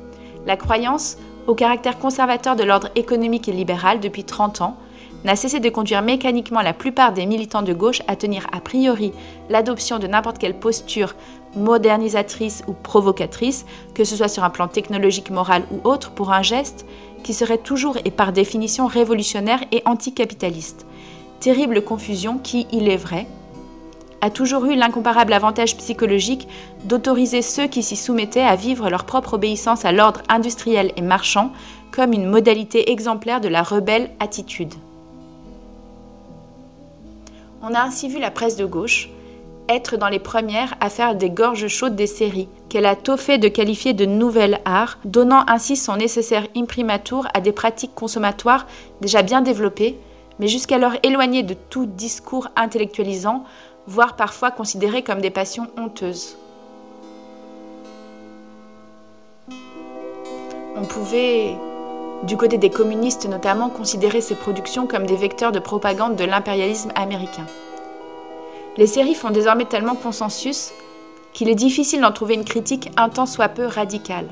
La 0.46 0.56
croyance 0.56 1.16
au 1.46 1.54
caractère 1.54 1.98
conservateur 1.98 2.54
de 2.54 2.64
l'ordre 2.64 2.90
économique 2.96 3.48
et 3.48 3.52
libéral 3.52 3.98
depuis 3.98 4.24
30 4.24 4.60
ans 4.60 4.76
n'a 5.24 5.36
cessé 5.36 5.60
de 5.60 5.70
conduire 5.70 6.02
mécaniquement 6.02 6.60
la 6.60 6.72
plupart 6.72 7.12
des 7.12 7.26
militants 7.26 7.62
de 7.62 7.72
gauche 7.72 8.02
à 8.08 8.16
tenir 8.16 8.46
a 8.52 8.60
priori 8.60 9.12
l'adoption 9.48 9.98
de 9.98 10.06
n'importe 10.06 10.38
quelle 10.38 10.58
posture 10.58 11.14
modernisatrice 11.54 12.62
ou 12.66 12.72
provocatrice, 12.72 13.66
que 13.94 14.04
ce 14.04 14.16
soit 14.16 14.28
sur 14.28 14.44
un 14.44 14.50
plan 14.50 14.68
technologique, 14.68 15.30
moral 15.30 15.64
ou 15.70 15.86
autre, 15.88 16.10
pour 16.10 16.32
un 16.32 16.42
geste 16.42 16.86
qui 17.22 17.34
serait 17.34 17.58
toujours 17.58 17.96
et 18.04 18.10
par 18.10 18.32
définition 18.32 18.86
révolutionnaire 18.86 19.60
et 19.72 19.82
anticapitaliste. 19.84 20.86
Terrible 21.40 21.82
confusion 21.82 22.38
qui, 22.38 22.66
il 22.72 22.88
est 22.88 22.96
vrai, 22.96 23.26
a 24.20 24.30
toujours 24.30 24.66
eu 24.66 24.76
l'incomparable 24.76 25.32
avantage 25.32 25.76
psychologique 25.76 26.46
d'autoriser 26.84 27.42
ceux 27.42 27.66
qui 27.66 27.82
s'y 27.82 27.96
soumettaient 27.96 28.40
à 28.40 28.54
vivre 28.54 28.88
leur 28.88 29.04
propre 29.04 29.34
obéissance 29.34 29.84
à 29.84 29.92
l'ordre 29.92 30.22
industriel 30.28 30.92
et 30.96 31.02
marchand 31.02 31.50
comme 31.90 32.12
une 32.12 32.30
modalité 32.30 32.92
exemplaire 32.92 33.40
de 33.40 33.48
la 33.48 33.62
rebelle 33.62 34.10
attitude. 34.20 34.72
On 37.62 37.74
a 37.74 37.82
ainsi 37.82 38.08
vu 38.08 38.18
la 38.18 38.30
presse 38.30 38.56
de 38.56 38.64
gauche 38.64 39.08
être 39.74 39.96
dans 39.96 40.08
les 40.08 40.18
premières 40.18 40.74
à 40.80 40.90
faire 40.90 41.14
des 41.14 41.30
gorges 41.30 41.68
chaudes 41.68 41.96
des 41.96 42.06
séries, 42.06 42.48
qu'elle 42.68 42.86
a 42.86 42.96
tôt 42.96 43.16
fait 43.16 43.38
de 43.38 43.48
qualifier 43.48 43.92
de 43.92 44.04
nouvel 44.06 44.60
art, 44.64 44.98
donnant 45.04 45.44
ainsi 45.48 45.76
son 45.76 45.96
nécessaire 45.96 46.46
imprimatur 46.56 47.26
à 47.34 47.40
des 47.40 47.52
pratiques 47.52 47.94
consommatoires 47.94 48.66
déjà 49.00 49.22
bien 49.22 49.40
développées, 49.40 49.98
mais 50.38 50.48
jusqu'alors 50.48 50.94
éloignées 51.02 51.42
de 51.42 51.54
tout 51.54 51.86
discours 51.86 52.48
intellectualisant 52.56 53.44
voire 53.86 54.16
parfois 54.16 54.50
considérées 54.50 55.02
comme 55.02 55.20
des 55.20 55.30
passions 55.30 55.66
honteuses. 55.76 56.36
On 60.76 60.84
pouvait, 60.84 61.56
du 62.22 62.36
côté 62.36 62.58
des 62.58 62.70
communistes 62.70 63.28
notamment, 63.28 63.68
considérer 63.68 64.20
ces 64.20 64.34
productions 64.34 64.86
comme 64.86 65.06
des 65.06 65.16
vecteurs 65.16 65.52
de 65.52 65.58
propagande 65.58 66.16
de 66.16 66.24
l'impérialisme 66.24 66.90
américain. 66.94 67.46
Les 68.76 68.86
séries 68.86 69.14
font 69.14 69.30
désormais 69.30 69.66
tellement 69.66 69.94
consensus 69.94 70.72
qu'il 71.32 71.48
est 71.48 71.54
difficile 71.54 72.00
d'en 72.00 72.12
trouver 72.12 72.34
une 72.34 72.44
critique 72.44 72.90
un 72.96 73.08
tant 73.08 73.26
soit 73.26 73.48
peu 73.48 73.66
radicale. 73.66 74.28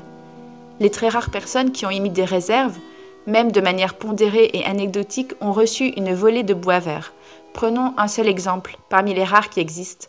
Les 0.79 0.89
très 0.89 1.09
rares 1.09 1.29
personnes 1.29 1.71
qui 1.71 1.85
ont 1.85 1.91
émis 1.91 2.09
des 2.09 2.25
réserves, 2.25 2.77
même 3.27 3.51
de 3.51 3.61
manière 3.61 3.95
pondérée 3.95 4.49
et 4.53 4.65
anecdotique, 4.65 5.33
ont 5.41 5.51
reçu 5.51 5.87
une 5.89 6.13
volée 6.13 6.43
de 6.43 6.53
bois 6.53 6.79
vert, 6.79 7.13
Prenons 7.53 7.93
un 7.97 8.07
seul 8.07 8.27
exemple, 8.27 8.77
parmi 8.89 9.13
les 9.13 9.23
rares 9.23 9.49
qui 9.49 9.59
existent, 9.59 10.07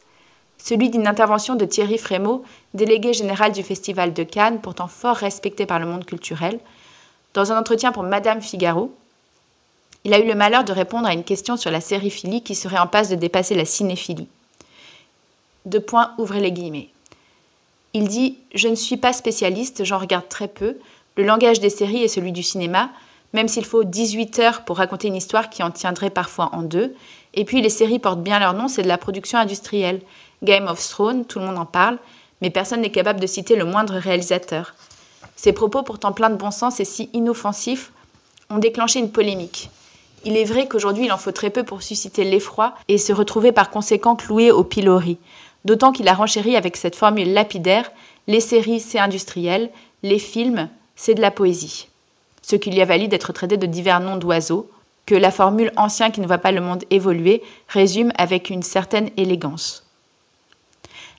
celui 0.59 0.91
d'une 0.91 1.09
intervention 1.09 1.57
de 1.57 1.65
Thierry 1.65 1.99
Frémaux, 1.99 2.45
délégué 2.73 3.13
général 3.13 3.51
du 3.51 3.65
Festival 3.65 4.13
de 4.13 4.23
Cannes, 4.23 4.61
pourtant 4.61 4.87
fort 4.87 5.17
respecté 5.17 5.67
par 5.67 5.81
le 5.81 5.87
monde 5.87 6.05
culturel. 6.05 6.61
Dans 7.35 7.51
un 7.51 7.59
entretien 7.59 7.91
pour 7.91 8.05
Madame 8.05 8.41
Figaro, 8.41 8.95
il 10.05 10.15
a 10.15 10.19
eu 10.19 10.27
le 10.27 10.35
malheur 10.35 10.65
de 10.65 10.73
répondre 10.73 11.07
à 11.07 11.13
une 11.13 11.25
question 11.25 11.57
sur 11.57 11.71
la 11.71 11.81
sériphilie 11.81 12.43
qui 12.43 12.55
serait 12.55 12.79
en 12.79 12.87
passe 12.87 13.09
de 13.09 13.15
dépasser 13.15 13.55
la 13.55 13.65
cinéphilie. 13.65 14.29
Deux 15.65 15.81
points, 15.81 16.13
ouvrez 16.19 16.41
les 16.41 16.51
guillemets. 16.51 16.89
Il 17.95 18.09
dit 18.09 18.39
Je 18.55 18.69
ne 18.69 18.75
suis 18.75 18.97
pas 18.97 19.13
spécialiste, 19.13 19.85
j'en 19.85 19.99
regarde 19.99 20.29
très 20.29 20.49
peu. 20.49 20.79
Le 21.17 21.25
langage 21.25 21.61
des 21.61 21.71
séries 21.71 22.03
est 22.03 22.09
celui 22.09 22.33
du 22.33 22.43
cinéma, 22.43 22.91
même 23.33 23.49
s'il 23.49 23.65
faut 23.65 23.85
18 23.85 24.39
heures 24.41 24.65
pour 24.65 24.79
raconter 24.79 25.09
une 25.09 25.17
histoire 25.17 25.51
qui 25.51 25.63
en 25.63 25.71
tiendrait 25.71 26.11
parfois 26.11 26.51
en 26.53 26.63
deux, 26.63 26.95
et 27.35 27.45
puis 27.45 27.63
les 27.63 27.71
séries 27.71 27.99
portent 27.99 28.23
bien 28.23 28.39
leur 28.39 28.55
nom, 28.55 28.69
c'est 28.69 28.83
de 28.83 28.89
la 28.89 28.99
production 28.99 29.39
industrielle. 29.39 30.03
Game 30.43 30.67
of 30.67 30.87
Thrones, 30.87 31.25
tout 31.25 31.39
le 31.39 31.47
monde 31.47 31.59
en 31.59 31.67
parle, 31.67 31.99
mais 32.41 32.51
personne 32.51 32.81
n'est 32.81 32.91
capable 32.91 33.21
de 33.21 33.27
citer 33.27 33.55
le 33.55 33.65
moindre 33.65 33.95
réalisateur. 33.95 34.75
Ces 35.37 35.53
propos, 35.53 35.83
pourtant 35.83 36.13
pleins 36.13 36.31
de 36.31 36.37
bon 36.37 36.51
sens 36.51 36.81
et 36.81 36.85
si 36.85 37.09
inoffensifs, 37.13 37.93
ont 38.51 38.59
déclenché 38.59 38.99
une 38.99 39.13
polémique. 39.13 39.71
Il 40.25 40.37
est 40.37 40.45
vrai 40.45 40.69
qu'aujourd'hui 40.69 41.07
il 41.07 41.13
en 41.13 41.19
faut 41.19 41.33
très 41.33 41.51
peu 41.51 41.65
pour 41.65 41.83
susciter 41.83 42.25
l'effroi 42.25 42.75
et 42.89 42.99
se 42.99 43.13
retrouver 43.13 43.53
par 43.53 43.71
conséquent 43.71 44.17
cloué 44.17 44.51
au 44.51 44.65
pilori, 44.65 45.19
d'autant 45.65 45.93
qu'il 45.93 46.09
a 46.09 46.15
renchéri 46.15 46.57
avec 46.57 46.77
cette 46.77 46.97
formule 46.97 47.33
lapidaire 47.33 47.91
les 48.29 48.41
séries 48.41 48.81
c'est 48.81 48.99
industriel, 48.99 49.71
les 50.03 50.19
films 50.19 50.69
c'est 50.95 51.15
de 51.15 51.21
la 51.21 51.31
poésie. 51.31 51.89
Ce 52.43 52.57
qui 52.57 52.71
lui 52.71 52.81
a 52.81 52.85
valu 52.85 53.09
d'être 53.09 53.33
traité 53.33 53.57
de 53.57 53.67
divers 53.67 54.01
noms 54.01 54.17
d'oiseaux, 54.17 54.71
que 55.07 55.15
la 55.15 55.31
formule 55.31 55.73
ancien 55.77 56.11
qui 56.11 56.21
ne 56.21 56.27
voit 56.27 56.39
pas 56.39 56.53
le 56.53 56.61
monde 56.61 56.85
évoluer 56.91 57.43
résume 57.69 58.13
avec 58.17 58.51
une 58.51 58.63
certaine 58.63 59.11
élégance. 59.17 59.85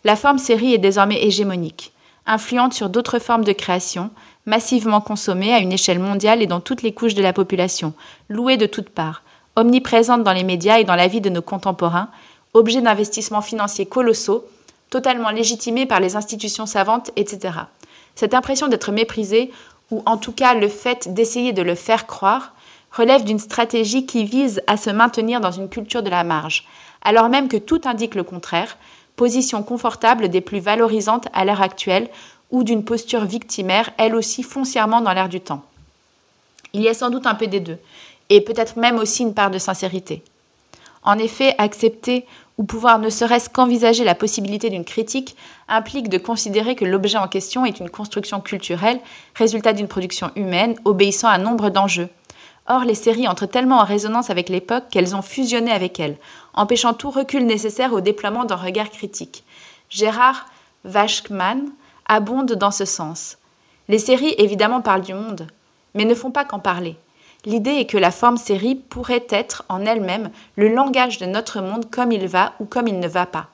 La 0.05 0.15
forme 0.15 0.37
série 0.37 0.73
est 0.73 0.79
désormais 0.79 1.23
hégémonique, 1.23 1.91
influente 2.25 2.73
sur 2.73 2.89
d'autres 2.89 3.19
formes 3.19 3.43
de 3.43 3.51
création, 3.51 4.11
massivement 4.45 5.01
consommée 5.01 5.53
à 5.53 5.59
une 5.59 5.71
échelle 5.71 5.99
mondiale 5.99 6.41
et 6.41 6.47
dans 6.47 6.59
toutes 6.59 6.81
les 6.81 6.93
couches 6.93 7.15
de 7.15 7.21
la 7.21 7.33
population, 7.33 7.93
louée 8.29 8.57
de 8.57 8.65
toutes 8.65 8.89
parts, 8.89 9.23
omniprésente 9.55 10.23
dans 10.23 10.33
les 10.33 10.43
médias 10.43 10.79
et 10.79 10.83
dans 10.83 10.95
la 10.95 11.07
vie 11.07 11.21
de 11.21 11.29
nos 11.29 11.41
contemporains, 11.41 12.09
objet 12.53 12.81
d'investissements 12.81 13.41
financiers 13.41 13.85
colossaux, 13.85 14.45
totalement 14.89 15.31
légitimée 15.31 15.85
par 15.85 15.99
les 15.99 16.15
institutions 16.15 16.65
savantes, 16.65 17.11
etc. 17.15 17.59
Cette 18.15 18.33
impression 18.33 18.67
d'être 18.67 18.91
méprisée, 18.91 19.51
ou 19.91 20.03
en 20.05 20.17
tout 20.17 20.31
cas 20.31 20.53
le 20.53 20.67
fait 20.67 21.13
d'essayer 21.13 21.53
de 21.53 21.61
le 21.61 21.75
faire 21.75 22.05
croire, 22.05 22.53
relève 22.91 23.23
d'une 23.23 23.39
stratégie 23.39 24.05
qui 24.05 24.23
vise 24.23 24.61
à 24.67 24.77
se 24.77 24.89
maintenir 24.89 25.41
dans 25.41 25.51
une 25.51 25.69
culture 25.69 26.03
de 26.03 26.11
la 26.11 26.23
marge, 26.23 26.67
alors 27.01 27.29
même 27.29 27.47
que 27.47 27.57
tout 27.57 27.81
indique 27.85 28.15
le 28.15 28.23
contraire, 28.23 28.77
position 29.15 29.63
confortable 29.63 30.29
des 30.29 30.41
plus 30.41 30.59
valorisantes 30.59 31.27
à 31.33 31.45
l'heure 31.45 31.61
actuelle 31.61 32.09
ou 32.53 32.63
d'une 32.63 32.85
posture 32.85 33.25
victimaire, 33.25 33.89
elle 33.97 34.15
aussi 34.15 34.43
foncièrement 34.43 35.01
dans 35.01 35.11
l'air 35.11 35.27
du 35.27 35.41
temps. 35.41 35.63
Il 36.71 36.81
y 36.81 36.87
a 36.87 36.93
sans 36.93 37.09
doute 37.09 37.25
un 37.25 37.35
peu 37.35 37.47
des 37.47 37.59
deux, 37.59 37.79
et 38.29 38.41
peut-être 38.41 38.77
même 38.77 38.99
aussi 38.99 39.23
une 39.23 39.33
part 39.33 39.51
de 39.51 39.57
sincérité. 39.57 40.23
En 41.01 41.17
effet, 41.17 41.55
accepter 41.57 42.25
ou 42.59 42.63
pouvoir 42.63 42.99
ne 42.99 43.09
serait-ce 43.09 43.49
qu'envisager 43.49 44.03
la 44.03 44.13
possibilité 44.13 44.69
d'une 44.69 44.85
critique 44.85 45.35
implique 45.67 46.09
de 46.09 46.19
considérer 46.19 46.75
que 46.75 46.85
l'objet 46.85 47.17
en 47.17 47.27
question 47.27 47.65
est 47.65 47.79
une 47.79 47.89
construction 47.89 48.39
culturelle, 48.39 48.99
résultat 49.33 49.73
d'une 49.73 49.87
production 49.87 50.29
humaine, 50.35 50.75
obéissant 50.85 51.29
à 51.29 51.39
nombre 51.39 51.71
d'enjeux. 51.71 52.09
Or, 52.67 52.85
les 52.85 52.95
séries 52.95 53.27
entrent 53.27 53.47
tellement 53.47 53.79
en 53.79 53.83
résonance 53.83 54.29
avec 54.29 54.47
l'époque 54.47 54.85
qu'elles 54.91 55.15
ont 55.15 55.23
fusionné 55.23 55.71
avec 55.71 55.99
elle, 55.99 56.17
empêchant 56.53 56.93
tout 56.93 57.09
recul 57.09 57.47
nécessaire 57.47 57.93
au 57.93 57.99
déploiement 57.99 58.45
d'un 58.45 58.55
regard 58.55 58.91
critique. 58.91 59.43
Gérard 59.89 60.45
Vachkman 60.85 61.71
abonde 62.13 62.53
dans 62.53 62.71
ce 62.71 62.85
sens. 62.85 63.37
Les 63.87 63.99
séries, 63.99 64.35
évidemment, 64.37 64.81
parlent 64.81 65.01
du 65.01 65.13
monde, 65.13 65.47
mais 65.93 66.05
ne 66.05 66.15
font 66.15 66.31
pas 66.31 66.45
qu'en 66.45 66.59
parler. 66.59 66.95
L'idée 67.45 67.71
est 67.71 67.85
que 67.85 67.97
la 67.97 68.11
forme 68.11 68.37
série 68.37 68.75
pourrait 68.75 69.27
être 69.29 69.65
en 69.67 69.85
elle-même 69.85 70.31
le 70.55 70.69
langage 70.69 71.17
de 71.17 71.25
notre 71.25 71.59
monde 71.59 71.89
comme 71.89 72.11
il 72.11 72.27
va 72.27 72.53
ou 72.59 72.65
comme 72.65 72.87
il 72.87 72.99
ne 72.99 73.07
va 73.07 73.25
pas. 73.25 73.47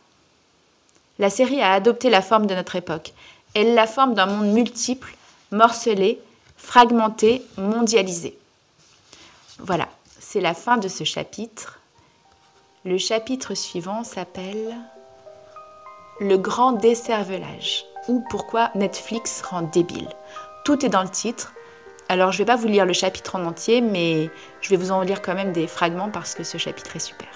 La 1.18 1.30
série 1.30 1.62
a 1.62 1.74
adopté 1.74 2.10
la 2.10 2.22
forme 2.22 2.46
de 2.46 2.54
notre 2.54 2.76
époque. 2.76 3.14
Elle 3.56 3.74
la 3.74 3.88
forme 3.88 4.14
d'un 4.14 4.28
monde 4.28 4.54
multiple, 4.54 5.16
morcelé, 5.52 6.20
fragmenté, 6.56 7.44
mondialisé. 7.58 8.38
Voilà, 9.58 9.88
c'est 10.20 10.42
la 10.42 10.54
fin 10.54 10.78
de 10.78 10.88
ce 10.88 11.04
chapitre. 11.04 11.80
Le 12.86 12.98
chapitre 12.98 13.56
suivant 13.56 14.04
s'appelle 14.04 14.78
Le 16.22 16.38
grand 16.38 16.74
décervelage 16.74 17.86
ou 18.10 18.22
pourquoi 18.28 18.72
Netflix 18.76 19.42
rend 19.44 19.62
débile. 19.62 20.10
Tout 20.66 20.86
est 20.86 20.90
dans 20.90 21.04
le 21.04 21.10
titre. 21.10 21.54
Alors 22.10 22.32
je 22.32 22.38
ne 22.38 22.40
vais 22.40 22.52
pas 22.52 22.56
vous 22.56 22.68
lire 22.68 22.86
le 22.86 22.94
chapitre 22.94 23.36
en 23.36 23.46
entier, 23.46 23.82
mais 23.82 24.30
je 24.62 24.70
vais 24.70 24.78
vous 24.78 24.92
en 24.92 25.02
lire 25.02 25.22
quand 25.22 25.36
même 25.36 25.54
des 25.54 25.68
fragments 25.68 26.10
parce 26.10 26.34
que 26.34 26.44
ce 26.44 26.58
chapitre 26.58 26.96
est 26.96 27.00
super. 27.00 27.30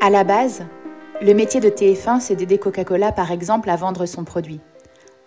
À 0.00 0.10
la 0.10 0.24
base, 0.24 0.64
le 1.20 1.34
métier 1.34 1.60
de 1.60 1.68
TF1, 1.68 2.20
c'est 2.20 2.36
d'aider 2.36 2.56
Coca-Cola, 2.56 3.12
par 3.12 3.32
exemple, 3.32 3.68
à 3.68 3.76
vendre 3.76 4.06
son 4.06 4.24
produit. 4.24 4.60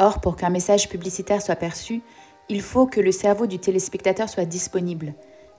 Or, 0.02 0.20
pour 0.20 0.36
qu'un 0.36 0.50
message 0.50 0.90
publicitaire 0.90 1.44
soit 1.44 1.56
perçu, 1.56 2.02
il 2.50 2.64
faut 2.64 2.88
que 2.88 3.00
le 3.00 3.12
cerveau 3.12 3.46
du 3.46 3.60
téléspectateur 3.60 4.30
soit 4.30 4.46
disponible. 4.46 5.14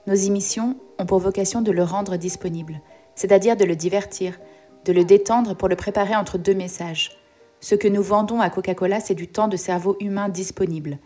Nos 0.05 0.15
émissions 0.15 0.75
ont 0.99 1.05
pour 1.05 1.19
vocation 1.19 1.61
de 1.61 1.71
le 1.71 1.81
rendre 1.81 2.17
disponible, 2.17 2.81
c'est-à-dire 3.15 3.55
de 3.55 3.63
le 3.63 3.77
divertir, 3.77 4.37
de 4.83 4.91
le 4.91 5.05
détendre 5.05 5.55
pour 5.55 5.69
le 5.69 5.77
préparer 5.77 6.13
entre 6.17 6.37
deux 6.37 6.55
messages. 6.55 7.17
Ce 7.61 7.73
que 7.73 7.87
nous 7.87 8.03
vendons 8.03 8.41
à 8.41 8.49
Coca-Cola, 8.49 8.99
c'est 8.99 9.15
du 9.15 9.29
temps 9.29 9.47
de 9.47 9.55
cerveau 9.55 9.95
humain 10.01 10.27
disponible. 10.27 10.97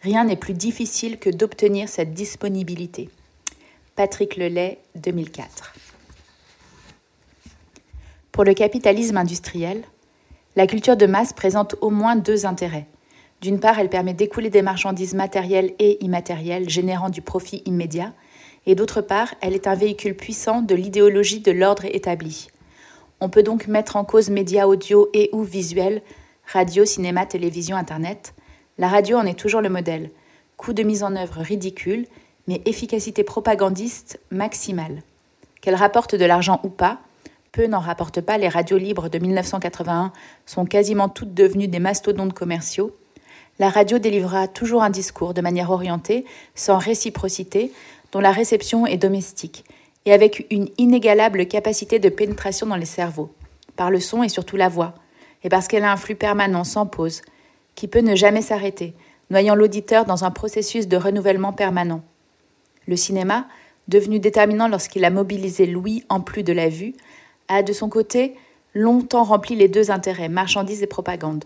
Rien 0.00 0.22
n'est 0.22 0.36
plus 0.36 0.54
difficile 0.54 1.18
que 1.18 1.28
d'obtenir 1.28 1.88
cette 1.88 2.14
disponibilité. 2.14 3.10
Patrick 3.96 4.36
Lelay, 4.36 4.78
2004. 4.94 5.74
Pour 8.30 8.44
le 8.44 8.54
capitalisme 8.54 9.16
industriel, 9.16 9.82
la 10.56 10.66
culture 10.66 10.96
de 10.96 11.04
masse 11.04 11.34
présente 11.34 11.76
au 11.82 11.90
moins 11.90 12.16
deux 12.16 12.46
intérêts. 12.46 12.86
D'une 13.42 13.60
part, 13.60 13.78
elle 13.78 13.90
permet 13.90 14.14
d'écouler 14.14 14.48
des 14.48 14.62
marchandises 14.62 15.12
matérielles 15.12 15.74
et 15.78 16.02
immatérielles 16.02 16.70
générant 16.70 17.10
du 17.10 17.20
profit 17.20 17.62
immédiat, 17.66 18.14
et 18.64 18.74
d'autre 18.74 19.02
part, 19.02 19.34
elle 19.42 19.54
est 19.54 19.66
un 19.66 19.74
véhicule 19.74 20.16
puissant 20.16 20.62
de 20.62 20.74
l'idéologie 20.74 21.40
de 21.40 21.52
l'ordre 21.52 21.84
établi. 21.84 22.48
On 23.20 23.28
peut 23.28 23.42
donc 23.42 23.68
mettre 23.68 23.96
en 23.96 24.04
cause 24.04 24.30
médias 24.30 24.66
audio 24.66 25.08
et 25.12 25.28
ou 25.32 25.42
visuels, 25.42 26.02
radio, 26.50 26.86
cinéma, 26.86 27.26
télévision, 27.26 27.76
internet. 27.76 28.34
La 28.78 28.88
radio 28.88 29.18
en 29.18 29.26
est 29.26 29.38
toujours 29.38 29.60
le 29.60 29.68
modèle. 29.68 30.10
Coût 30.56 30.72
de 30.72 30.82
mise 30.82 31.02
en 31.02 31.16
œuvre 31.16 31.40
ridicule, 31.42 32.06
mais 32.48 32.62
efficacité 32.64 33.24
propagandiste 33.24 34.20
maximale. 34.30 35.02
Qu'elle 35.60 35.74
rapporte 35.74 36.14
de 36.14 36.24
l'argent 36.24 36.60
ou 36.62 36.70
pas, 36.70 37.00
n'en 37.62 37.80
rapportent 37.80 38.20
pas, 38.20 38.38
les 38.38 38.48
radios 38.48 38.78
libres 38.78 39.08
de 39.08 39.18
1981 39.18 40.12
sont 40.44 40.64
quasiment 40.64 41.08
toutes 41.08 41.34
devenues 41.34 41.68
des 41.68 41.78
mastodontes 41.78 42.34
commerciaux. 42.34 42.96
La 43.58 43.70
radio 43.70 43.98
délivrera 43.98 44.48
toujours 44.48 44.82
un 44.82 44.90
discours 44.90 45.34
de 45.34 45.40
manière 45.40 45.70
orientée, 45.70 46.24
sans 46.54 46.78
réciprocité, 46.78 47.72
dont 48.12 48.20
la 48.20 48.32
réception 48.32 48.86
est 48.86 48.98
domestique, 48.98 49.64
et 50.04 50.12
avec 50.12 50.46
une 50.50 50.68
inégalable 50.78 51.46
capacité 51.46 51.98
de 51.98 52.08
pénétration 52.08 52.66
dans 52.66 52.76
les 52.76 52.84
cerveaux, 52.84 53.34
par 53.76 53.90
le 53.90 54.00
son 54.00 54.22
et 54.22 54.28
surtout 54.28 54.56
la 54.56 54.68
voix, 54.68 54.94
et 55.42 55.48
parce 55.48 55.68
qu'elle 55.68 55.84
a 55.84 55.92
un 55.92 55.96
flux 55.96 56.14
permanent 56.14 56.64
sans 56.64 56.86
pause, 56.86 57.22
qui 57.74 57.88
peut 57.88 58.00
ne 58.00 58.14
jamais 58.14 58.42
s'arrêter, 58.42 58.94
noyant 59.30 59.54
l'auditeur 59.54 60.04
dans 60.04 60.24
un 60.24 60.30
processus 60.30 60.88
de 60.88 60.96
renouvellement 60.96 61.52
permanent. 61.52 62.02
Le 62.86 62.96
cinéma, 62.96 63.46
devenu 63.88 64.18
déterminant 64.18 64.68
lorsqu'il 64.68 65.04
a 65.04 65.10
mobilisé 65.10 65.66
l'ouïe 65.66 66.04
en 66.08 66.20
plus 66.20 66.42
de 66.42 66.52
la 66.52 66.68
vue, 66.68 66.94
a 67.48 67.62
de 67.62 67.72
son 67.72 67.88
côté 67.88 68.34
longtemps 68.74 69.24
rempli 69.24 69.56
les 69.56 69.68
deux 69.68 69.90
intérêts, 69.90 70.28
marchandises 70.28 70.82
et 70.82 70.86
propagande. 70.86 71.44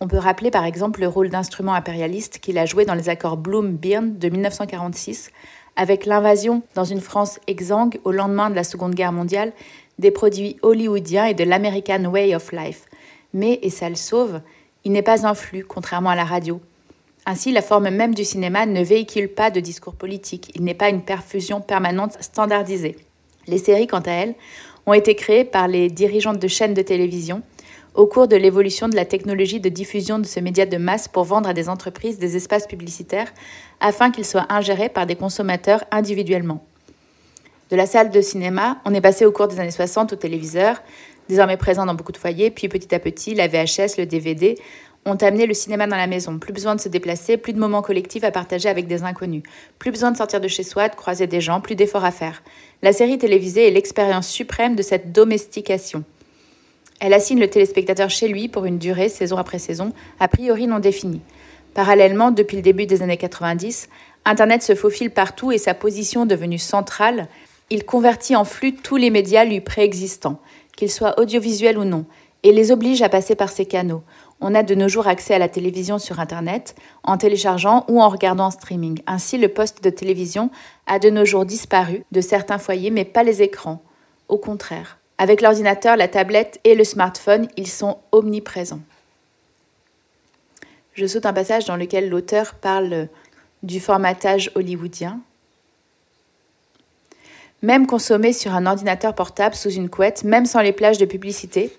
On 0.00 0.08
peut 0.08 0.18
rappeler 0.18 0.50
par 0.50 0.64
exemple 0.64 1.00
le 1.00 1.08
rôle 1.08 1.28
d'instrument 1.28 1.74
impérialiste 1.74 2.40
qu'il 2.40 2.58
a 2.58 2.66
joué 2.66 2.84
dans 2.84 2.94
les 2.94 3.08
accords 3.08 3.36
Bloom-Byrne 3.36 4.18
de 4.18 4.28
1946, 4.28 5.30
avec 5.76 6.06
l'invasion 6.06 6.62
dans 6.74 6.84
une 6.84 7.00
France 7.00 7.38
exsangue 7.46 8.00
au 8.04 8.10
lendemain 8.10 8.50
de 8.50 8.56
la 8.56 8.64
Seconde 8.64 8.94
Guerre 8.94 9.12
mondiale 9.12 9.52
des 9.98 10.10
produits 10.10 10.56
hollywoodiens 10.62 11.26
et 11.26 11.34
de 11.34 11.44
l'American 11.44 12.04
Way 12.04 12.34
of 12.34 12.50
Life. 12.52 12.86
Mais, 13.32 13.60
et 13.62 13.70
ça 13.70 13.88
le 13.88 13.94
sauve, 13.94 14.40
il 14.84 14.92
n'est 14.92 15.02
pas 15.02 15.26
un 15.26 15.34
flux, 15.34 15.64
contrairement 15.64 16.10
à 16.10 16.16
la 16.16 16.24
radio. 16.24 16.60
Ainsi, 17.24 17.52
la 17.52 17.62
forme 17.62 17.88
même 17.90 18.14
du 18.14 18.24
cinéma 18.24 18.66
ne 18.66 18.82
véhicule 18.82 19.28
pas 19.28 19.50
de 19.50 19.60
discours 19.60 19.94
politique, 19.94 20.50
il 20.56 20.64
n'est 20.64 20.74
pas 20.74 20.88
une 20.88 21.02
perfusion 21.02 21.60
permanente 21.60 22.16
standardisée. 22.20 22.96
Les 23.46 23.58
séries, 23.58 23.86
quant 23.86 24.00
à 24.00 24.10
elles, 24.10 24.34
ont 24.86 24.92
été 24.92 25.14
créées 25.14 25.44
par 25.44 25.68
les 25.68 25.88
dirigeantes 25.88 26.38
de 26.38 26.48
chaînes 26.48 26.74
de 26.74 26.82
télévision 26.82 27.42
au 27.94 28.06
cours 28.06 28.26
de 28.26 28.36
l'évolution 28.36 28.88
de 28.88 28.96
la 28.96 29.04
technologie 29.04 29.60
de 29.60 29.68
diffusion 29.68 30.18
de 30.18 30.24
ce 30.24 30.40
média 30.40 30.64
de 30.64 30.76
masse 30.78 31.08
pour 31.08 31.24
vendre 31.24 31.48
à 31.48 31.54
des 31.54 31.68
entreprises 31.68 32.18
des 32.18 32.36
espaces 32.36 32.66
publicitaires 32.66 33.32
afin 33.80 34.10
qu'ils 34.10 34.24
soient 34.24 34.46
ingérés 34.48 34.88
par 34.88 35.06
des 35.06 35.16
consommateurs 35.16 35.84
individuellement. 35.90 36.64
De 37.70 37.76
la 37.76 37.86
salle 37.86 38.10
de 38.10 38.20
cinéma, 38.20 38.78
on 38.84 38.94
est 38.94 39.00
passé 39.00 39.24
au 39.26 39.32
cours 39.32 39.48
des 39.48 39.60
années 39.60 39.70
60 39.70 40.12
au 40.12 40.16
téléviseur, 40.16 40.82
désormais 41.28 41.56
présent 41.56 41.86
dans 41.86 41.94
beaucoup 41.94 42.12
de 42.12 42.18
foyers, 42.18 42.50
puis 42.50 42.68
petit 42.68 42.94
à 42.94 42.98
petit, 42.98 43.34
la 43.34 43.48
VHS, 43.48 43.98
le 43.98 44.04
DVD 44.06 44.56
ont 45.04 45.16
amené 45.16 45.46
le 45.46 45.54
cinéma 45.54 45.86
dans 45.86 45.96
la 45.96 46.06
maison. 46.06 46.38
Plus 46.38 46.52
besoin 46.52 46.74
de 46.74 46.80
se 46.80 46.88
déplacer, 46.88 47.36
plus 47.36 47.52
de 47.52 47.58
moments 47.58 47.82
collectifs 47.82 48.24
à 48.24 48.30
partager 48.30 48.68
avec 48.68 48.86
des 48.86 49.02
inconnus. 49.02 49.42
Plus 49.78 49.90
besoin 49.90 50.12
de 50.12 50.16
sortir 50.16 50.40
de 50.40 50.48
chez 50.48 50.62
soi, 50.62 50.88
de 50.88 50.94
croiser 50.94 51.26
des 51.26 51.40
gens, 51.40 51.60
plus 51.60 51.74
d'efforts 51.74 52.04
à 52.04 52.12
faire. 52.12 52.42
La 52.82 52.92
série 52.92 53.18
télévisée 53.18 53.66
est 53.66 53.72
l'expérience 53.72 54.28
suprême 54.28 54.76
de 54.76 54.82
cette 54.82 55.12
domestication. 55.12 56.04
Elle 57.00 57.14
assigne 57.14 57.40
le 57.40 57.50
téléspectateur 57.50 58.10
chez 58.10 58.28
lui 58.28 58.46
pour 58.46 58.64
une 58.64 58.78
durée, 58.78 59.08
saison 59.08 59.36
après 59.36 59.58
saison, 59.58 59.92
a 60.20 60.28
priori 60.28 60.68
non 60.68 60.78
définie. 60.78 61.20
Parallèlement, 61.74 62.30
depuis 62.30 62.56
le 62.56 62.62
début 62.62 62.86
des 62.86 63.02
années 63.02 63.16
90, 63.16 63.88
Internet 64.24 64.62
se 64.62 64.76
faufile 64.76 65.10
partout 65.10 65.50
et 65.50 65.58
sa 65.58 65.74
position 65.74 66.26
devenue 66.26 66.58
centrale, 66.58 67.26
il 67.70 67.84
convertit 67.84 68.36
en 68.36 68.44
flux 68.44 68.74
tous 68.74 68.96
les 68.96 69.10
médias 69.10 69.44
lui 69.44 69.60
préexistants, 69.60 70.40
qu'ils 70.76 70.90
soient 70.90 71.18
audiovisuels 71.18 71.78
ou 71.78 71.84
non, 71.84 72.04
et 72.44 72.52
les 72.52 72.70
oblige 72.70 73.02
à 73.02 73.08
passer 73.08 73.34
par 73.34 73.48
ces 73.48 73.66
canaux 73.66 74.02
on 74.42 74.54
a 74.54 74.64
de 74.64 74.74
nos 74.74 74.88
jours 74.88 75.06
accès 75.06 75.34
à 75.34 75.38
la 75.38 75.48
télévision 75.48 75.98
sur 75.98 76.18
Internet, 76.18 76.74
en 77.04 77.16
téléchargeant 77.16 77.84
ou 77.88 78.02
en 78.02 78.08
regardant 78.08 78.46
en 78.46 78.50
streaming. 78.50 79.00
Ainsi, 79.06 79.38
le 79.38 79.48
poste 79.48 79.82
de 79.82 79.88
télévision 79.88 80.50
a 80.86 80.98
de 80.98 81.10
nos 81.10 81.24
jours 81.24 81.46
disparu 81.46 82.04
de 82.10 82.20
certains 82.20 82.58
foyers, 82.58 82.90
mais 82.90 83.04
pas 83.04 83.22
les 83.22 83.40
écrans. 83.40 83.82
Au 84.28 84.36
contraire, 84.36 84.98
avec 85.16 85.40
l'ordinateur, 85.40 85.96
la 85.96 86.08
tablette 86.08 86.60
et 86.64 86.74
le 86.74 86.82
smartphone, 86.82 87.46
ils 87.56 87.68
sont 87.68 87.98
omniprésents. 88.10 88.80
Je 90.94 91.06
saute 91.06 91.24
un 91.24 91.32
passage 91.32 91.64
dans 91.64 91.76
lequel 91.76 92.08
l'auteur 92.08 92.54
parle 92.54 93.08
du 93.62 93.78
formatage 93.78 94.50
hollywoodien. 94.56 95.20
Même 97.62 97.86
consommé 97.86 98.32
sur 98.32 98.54
un 98.54 98.66
ordinateur 98.66 99.14
portable 99.14 99.54
sous 99.54 99.70
une 99.70 99.88
couette, 99.88 100.24
même 100.24 100.46
sans 100.46 100.60
les 100.60 100.72
plages 100.72 100.98
de 100.98 101.04
publicité, 101.04 101.72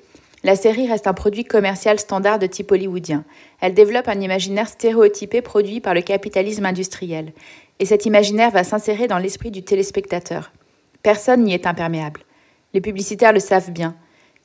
la 0.43 0.57
série 0.57 0.87
reste 0.87 1.07
un 1.07 1.13
produit 1.13 1.45
commercial 1.45 1.99
standard 1.99 2.37
de 2.37 2.47
type 2.47 2.71
hollywoodien. 2.71 3.23
Elle 3.61 3.73
développe 3.73 4.09
un 4.09 4.19
imaginaire 4.19 4.67
stéréotypé 4.67 5.41
produit 5.41 5.79
par 5.79 5.93
le 5.93 6.01
capitalisme 6.01 6.65
industriel. 6.65 7.31
Et 7.79 7.85
cet 7.85 8.05
imaginaire 8.05 8.51
va 8.51 8.65
s'insérer 8.65 9.07
dans 9.07 9.17
l'esprit 9.17 9.51
du 9.51 9.63
téléspectateur. 9.63 10.51
Personne 11.01 11.43
n'y 11.43 11.53
est 11.53 11.65
imperméable. 11.65 12.21
Les 12.73 12.81
publicitaires 12.81 13.33
le 13.33 13.39
savent 13.39 13.71
bien. 13.71 13.95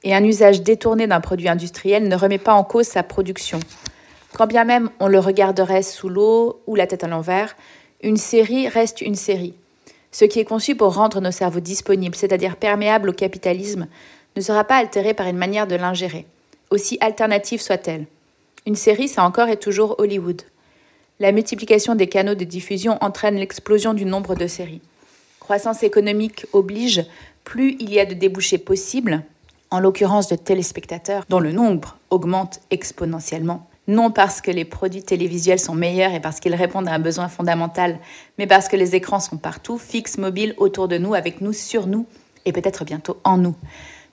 Et 0.04 0.14
un 0.14 0.22
usage 0.22 0.62
détourné 0.62 1.08
d'un 1.08 1.20
produit 1.20 1.48
industriel 1.48 2.06
ne 2.06 2.16
remet 2.16 2.38
pas 2.38 2.54
en 2.54 2.62
cause 2.62 2.86
sa 2.86 3.02
production. 3.02 3.58
Quand 4.34 4.46
bien 4.46 4.64
même 4.64 4.90
on 5.00 5.08
le 5.08 5.18
regarderait 5.18 5.82
sous 5.82 6.08
l'eau 6.08 6.62
ou 6.68 6.76
la 6.76 6.86
tête 6.86 7.02
à 7.02 7.08
l'envers, 7.08 7.56
une 8.02 8.16
série 8.16 8.68
reste 8.68 9.00
une 9.00 9.16
série. 9.16 9.54
Ce 10.12 10.24
qui 10.24 10.38
est 10.38 10.44
conçu 10.44 10.76
pour 10.76 10.94
rendre 10.94 11.20
nos 11.20 11.32
cerveaux 11.32 11.60
disponibles, 11.60 12.14
c'est-à-dire 12.14 12.56
perméables 12.56 13.10
au 13.10 13.12
capitalisme, 13.12 13.88
ne 14.38 14.42
sera 14.42 14.64
pas 14.64 14.76
altéré 14.76 15.14
par 15.14 15.26
une 15.26 15.36
manière 15.36 15.66
de 15.66 15.74
l'ingérer, 15.74 16.24
aussi 16.70 16.96
alternative 17.00 17.60
soit-elle. 17.60 18.06
Une 18.66 18.76
série, 18.76 19.08
ça 19.08 19.24
encore 19.24 19.48
et 19.48 19.56
toujours 19.56 19.96
Hollywood. 19.98 20.42
La 21.18 21.32
multiplication 21.32 21.96
des 21.96 22.06
canaux 22.06 22.36
de 22.36 22.44
diffusion 22.44 22.98
entraîne 23.00 23.34
l'explosion 23.34 23.94
du 23.94 24.04
nombre 24.04 24.36
de 24.36 24.46
séries. 24.46 24.80
Croissance 25.40 25.82
économique 25.82 26.46
oblige, 26.52 27.04
plus 27.42 27.76
il 27.80 27.92
y 27.92 27.98
a 27.98 28.06
de 28.06 28.14
débouchés 28.14 28.58
possibles, 28.58 29.22
en 29.70 29.80
l'occurrence 29.80 30.28
de 30.28 30.36
téléspectateurs, 30.36 31.24
dont 31.28 31.40
le 31.40 31.52
nombre 31.52 31.98
augmente 32.10 32.60
exponentiellement, 32.70 33.66
non 33.88 34.10
parce 34.10 34.40
que 34.40 34.50
les 34.50 34.64
produits 34.64 35.02
télévisuels 35.02 35.58
sont 35.58 35.74
meilleurs 35.74 36.12
et 36.12 36.20
parce 36.20 36.38
qu'ils 36.38 36.54
répondent 36.54 36.88
à 36.88 36.92
un 36.92 36.98
besoin 37.00 37.28
fondamental, 37.28 37.98
mais 38.38 38.46
parce 38.46 38.68
que 38.68 38.76
les 38.76 38.94
écrans 38.94 39.20
sont 39.20 39.36
partout, 39.36 39.78
fixes, 39.78 40.18
mobiles, 40.18 40.54
autour 40.58 40.86
de 40.86 40.96
nous, 40.96 41.14
avec 41.14 41.40
nous, 41.40 41.52
sur 41.52 41.86
nous, 41.86 42.06
et 42.44 42.52
peut-être 42.52 42.84
bientôt 42.84 43.18
en 43.24 43.36
nous. 43.36 43.56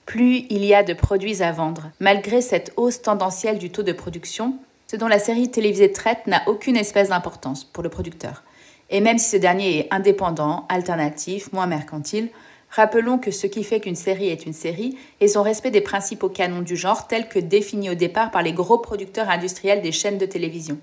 Plus 0.06 0.46
il 0.50 0.64
y 0.64 0.74
a 0.74 0.84
de 0.84 0.94
produits 0.94 1.42
à 1.42 1.52
vendre, 1.52 1.92
malgré 2.00 2.42
cette 2.42 2.74
hausse 2.78 3.02
tendancielle 3.02 3.58
du 3.58 3.70
taux 3.70 3.84
de 3.84 3.92
production, 3.92 4.56
ce 4.88 4.96
dont 4.96 5.08
la 5.08 5.20
série 5.20 5.50
télévisée 5.50 5.92
traite 5.92 6.28
n'a 6.28 6.44
aucune 6.48 6.78
espèce 6.78 7.10
d'importance 7.10 7.64
pour 7.64 7.84
le 7.84 7.90
producteur. 7.90 8.44
Et 8.92 9.02
même 9.02 9.18
si 9.18 9.30
ce 9.32 9.38
dernier 9.38 9.80
est 9.80 9.88
indépendant, 9.92 10.66
alternatif, 10.70 11.52
moins 11.52 11.68
mercantile, 11.68 12.30
Rappelons 12.76 13.18
que 13.18 13.32
ce 13.32 13.48
qui 13.48 13.64
fait 13.64 13.80
qu'une 13.80 13.96
série 13.96 14.28
est 14.28 14.46
une 14.46 14.52
série 14.52 14.98
est 15.22 15.30
son 15.30 15.44
respect 15.44 15.72
des 15.72 15.80
principaux 15.80 16.28
canons 16.28 16.62
du 16.62 16.76
genre 16.76 17.08
tels 17.08 17.30
que 17.30 17.40
définis 17.40 17.90
au 17.90 17.96
départ 17.96 18.32
par 18.32 18.44
les 18.44 18.52
gros 18.52 18.78
producteurs 18.78 19.30
industriels 19.30 19.82
des 19.82 19.94
chaînes 19.94 20.18
de 20.18 20.26
télévision. 20.26 20.78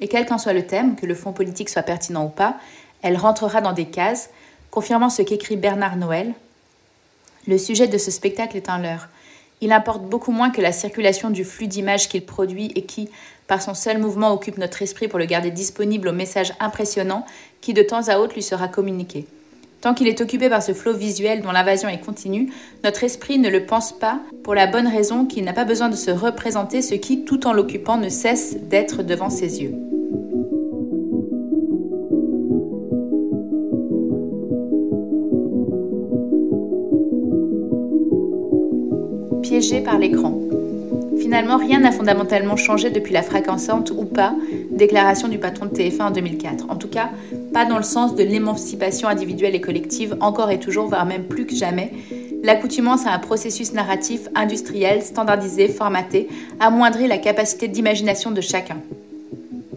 Et 0.00 0.06
quel 0.06 0.24
qu'en 0.24 0.38
soit 0.38 0.52
le 0.52 0.66
thème, 0.66 0.94
que 0.94 1.06
le 1.06 1.16
fond 1.16 1.32
politique 1.32 1.68
soit 1.68 1.82
pertinent 1.82 2.26
ou 2.26 2.28
pas, 2.28 2.58
elle 3.02 3.16
rentrera 3.16 3.60
dans 3.60 3.72
des 3.72 3.86
cases, 3.86 4.30
confirmant 4.70 5.10
ce 5.10 5.22
qu'écrit 5.22 5.56
Bernard 5.56 5.96
Noël. 5.96 6.32
Le 7.50 7.58
sujet 7.58 7.88
de 7.88 7.98
ce 7.98 8.12
spectacle 8.12 8.56
est 8.56 8.68
un 8.68 8.78
leurre. 8.78 9.08
Il 9.60 9.72
importe 9.72 10.04
beaucoup 10.04 10.30
moins 10.30 10.50
que 10.50 10.60
la 10.60 10.70
circulation 10.70 11.30
du 11.30 11.44
flux 11.44 11.66
d'images 11.66 12.08
qu'il 12.08 12.24
produit 12.24 12.70
et 12.76 12.82
qui, 12.82 13.08
par 13.48 13.60
son 13.60 13.74
seul 13.74 13.98
mouvement, 13.98 14.32
occupe 14.32 14.56
notre 14.56 14.82
esprit 14.82 15.08
pour 15.08 15.18
le 15.18 15.24
garder 15.24 15.50
disponible 15.50 16.06
au 16.06 16.12
message 16.12 16.52
impressionnant 16.60 17.26
qui 17.60 17.74
de 17.74 17.82
temps 17.82 18.06
à 18.06 18.18
autre 18.18 18.34
lui 18.34 18.44
sera 18.44 18.68
communiqué. 18.68 19.26
Tant 19.80 19.94
qu'il 19.94 20.06
est 20.06 20.20
occupé 20.20 20.48
par 20.48 20.62
ce 20.62 20.74
flot 20.74 20.94
visuel 20.94 21.42
dont 21.42 21.50
l'invasion 21.50 21.88
est 21.88 21.98
continue, 21.98 22.52
notre 22.84 23.02
esprit 23.02 23.40
ne 23.40 23.48
le 23.48 23.66
pense 23.66 23.98
pas 23.98 24.20
pour 24.44 24.54
la 24.54 24.68
bonne 24.68 24.86
raison 24.86 25.26
qu'il 25.26 25.42
n'a 25.42 25.52
pas 25.52 25.64
besoin 25.64 25.88
de 25.88 25.96
se 25.96 26.12
représenter 26.12 26.82
ce 26.82 26.94
qui, 26.94 27.24
tout 27.24 27.48
en 27.48 27.52
l'occupant, 27.52 27.96
ne 27.96 28.10
cesse 28.10 28.58
d'être 28.58 29.02
devant 29.02 29.28
ses 29.28 29.60
yeux. 29.60 29.74
Par 39.84 39.98
l'écran. 39.98 40.40
Finalement, 41.18 41.58
rien 41.58 41.80
n'a 41.80 41.92
fondamentalement 41.92 42.56
changé 42.56 42.88
depuis 42.88 43.12
la 43.12 43.22
fréquençante 43.22 43.90
ou 43.90 44.06
pas 44.06 44.34
déclaration 44.70 45.28
du 45.28 45.36
patron 45.36 45.66
de 45.66 45.70
TF1 45.70 46.00
en 46.00 46.10
2004. 46.10 46.70
En 46.70 46.76
tout 46.76 46.88
cas, 46.88 47.10
pas 47.52 47.66
dans 47.66 47.76
le 47.76 47.82
sens 47.82 48.14
de 48.14 48.22
l'émancipation 48.22 49.06
individuelle 49.06 49.54
et 49.54 49.60
collective, 49.60 50.16
encore 50.20 50.50
et 50.50 50.58
toujours, 50.58 50.88
voire 50.88 51.04
même 51.04 51.24
plus 51.24 51.44
que 51.44 51.54
jamais. 51.54 51.92
L'accoutumance 52.42 53.06
à 53.06 53.12
un 53.12 53.18
processus 53.18 53.74
narratif 53.74 54.28
industriel, 54.34 55.02
standardisé, 55.02 55.68
formaté, 55.68 56.28
amoindrit 56.58 57.06
la 57.06 57.18
capacité 57.18 57.68
d'imagination 57.68 58.30
de 58.30 58.40
chacun. 58.40 58.78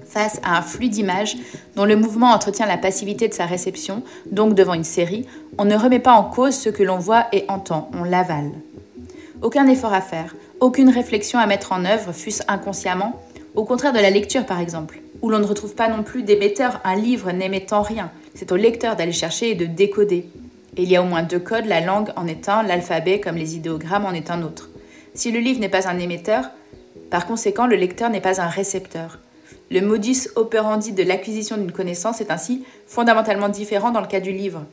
Face 0.07 0.39
à 0.45 0.57
un 0.57 0.61
flux 0.61 0.88
d'images 0.88 1.36
dont 1.75 1.84
le 1.84 1.97
mouvement 1.97 2.31
entretient 2.31 2.67
la 2.67 2.77
passivité 2.77 3.27
de 3.27 3.34
sa 3.34 3.45
réception, 3.45 4.01
donc 4.31 4.55
devant 4.55 4.75
une 4.75 4.86
série, 4.86 5.25
on 5.57 5.65
ne 5.65 5.75
remet 5.75 5.99
pas 5.99 6.13
en 6.13 6.23
cause 6.23 6.55
ce 6.55 6.69
que 6.69 6.84
l'on 6.84 6.99
voit 6.99 7.25
et 7.34 7.43
entend, 7.49 7.91
on 7.99 8.05
l'avale. 8.05 8.51
Aucun 9.44 9.68
effort 9.68 9.91
à 9.91 10.00
faire, 10.00 10.38
aucune 10.62 10.89
réflexion 10.89 11.38
à 11.38 11.46
mettre 11.48 11.74
en 11.74 11.84
œuvre, 11.84 12.14
fût-ce 12.14 12.44
inconsciemment, 12.48 13.22
au 13.56 13.66
contraire 13.66 13.91
de 13.91 14.00
la 14.00 14.10
lecture, 14.10 14.46
par 14.46 14.62
exemple, 14.62 15.02
où 15.22 15.30
l'on 15.30 15.39
ne 15.39 15.46
retrouve 15.46 15.76
pas 15.76 15.89
non 15.89 16.02
plus 16.02 16.24
d'émetteur, 16.24 16.80
un 16.86 16.96
livre 16.96 17.30
n'émettant 17.34 17.82
rien. 17.82 18.10
C'est 18.36 18.54
au 18.54 18.56
lecteur 18.56 18.96
d'aller 18.96 19.12
chercher 19.12 19.50
et 19.50 19.56
de 19.56 19.66
décoder. 19.66 20.30
Et 20.78 20.84
il 20.84 20.89
y 20.89 20.96
a 20.96 21.02
au 21.02 21.06
moins 21.06 21.24
deux 21.24 21.39
codes, 21.39 21.66
la 21.66 21.82
langue 21.82 22.12
en 22.16 22.26
est 22.26 22.48
un, 22.48 22.64
l'alphabet 22.64 23.20
comme 23.20 23.36
les 23.36 23.58
idéogrammes 23.58 24.06
en 24.06 24.14
est 24.14 24.32
un 24.32 24.44
autre. 24.44 24.70
Si 25.14 25.30
le 25.30 25.41
livre 25.41 25.60
n'est 25.60 25.68
pas 25.68 25.89
un 25.89 26.00
émetteur, 26.00 26.46
par 27.10 27.28
conséquent, 27.28 27.68
le 27.68 27.76
lecteur 27.76 28.10
n'est 28.10 28.22
pas 28.22 28.39
un 28.39 28.48
récepteur. 28.48 29.20
Le 29.70 29.82
modus 29.82 30.30
operandi 30.38 30.94
de 30.94 31.04
l'acquisition 31.04 31.58
d'une 31.58 31.74
connaissance 31.74 32.22
est 32.22 32.32
ainsi 32.32 32.64
fondamentalement 32.88 33.50
différent 33.50 33.91
dans 33.91 34.02
le 34.02 34.08
cas 34.08 34.22
du 34.22 34.32
livre 34.32 34.64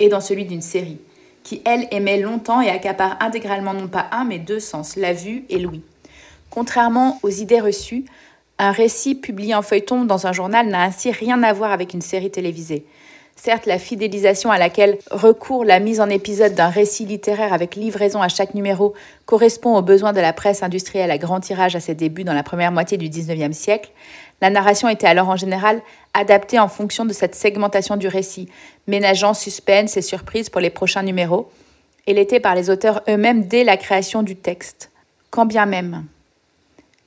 et 0.00 0.08
dans 0.08 0.20
celui 0.20 0.46
d'une 0.46 0.62
série, 0.62 0.98
qui, 1.46 1.62
elle, 1.64 1.86
émet 1.92 2.18
longtemps 2.18 2.60
et 2.60 2.68
accapare 2.68 3.16
intégralement 3.20 3.72
non 3.72 3.86
pas 3.86 4.06
un 4.10 4.24
mais 4.24 4.40
deux 4.40 4.58
sens, 4.58 4.96
la 4.96 5.12
vue 5.12 5.44
et 5.48 5.60
l'ouïe. 5.60 5.82
Contrairement 6.50 7.20
aux 7.22 7.30
idées 7.30 7.60
reçues, 7.60 8.04
un 8.58 8.72
récit 8.72 9.14
publié 9.14 9.54
en 9.54 9.62
feuilleton 9.62 10.04
dans 10.04 10.26
un 10.26 10.32
journal 10.32 10.66
n'a 10.66 10.82
ainsi 10.82 11.12
rien 11.12 11.40
à 11.44 11.52
voir 11.52 11.70
avec 11.70 11.94
une 11.94 12.02
série 12.02 12.32
télévisée. 12.32 12.84
Certes, 13.36 13.66
la 13.66 13.78
fidélisation 13.78 14.50
à 14.50 14.58
laquelle 14.58 14.98
recourt 15.10 15.64
la 15.64 15.78
mise 15.78 16.00
en 16.00 16.08
épisode 16.08 16.54
d'un 16.54 16.70
récit 16.70 17.04
littéraire 17.04 17.52
avec 17.52 17.76
livraison 17.76 18.22
à 18.22 18.28
chaque 18.28 18.54
numéro 18.54 18.94
correspond 19.26 19.76
aux 19.76 19.82
besoins 19.82 20.14
de 20.14 20.20
la 20.20 20.32
presse 20.32 20.64
industrielle 20.64 21.12
à 21.12 21.18
grand 21.18 21.38
tirage 21.38 21.76
à 21.76 21.80
ses 21.80 21.94
débuts 21.94 22.24
dans 22.24 22.34
la 22.34 22.42
première 22.42 22.72
moitié 22.72 22.98
du 22.98 23.08
XIXe 23.08 23.56
siècle. 23.56 23.92
La 24.40 24.50
narration 24.50 24.88
était 24.88 25.06
alors 25.06 25.28
en 25.28 25.36
général 25.36 25.80
adaptée 26.14 26.58
en 26.58 26.68
fonction 26.68 27.04
de 27.04 27.12
cette 27.12 27.34
segmentation 27.34 27.96
du 27.96 28.08
récit, 28.08 28.48
ménageant 28.86 29.34
suspense 29.34 29.96
et 29.96 30.02
surprise 30.02 30.50
pour 30.50 30.60
les 30.60 30.70
prochains 30.70 31.02
numéros, 31.02 31.50
et 32.06 32.14
l'était 32.14 32.40
par 32.40 32.54
les 32.54 32.70
auteurs 32.70 33.02
eux-mêmes 33.08 33.46
dès 33.46 33.64
la 33.64 33.76
création 33.76 34.22
du 34.22 34.36
texte. 34.36 34.90
Quand 35.30 35.46
bien 35.46 35.66
même 35.66 36.06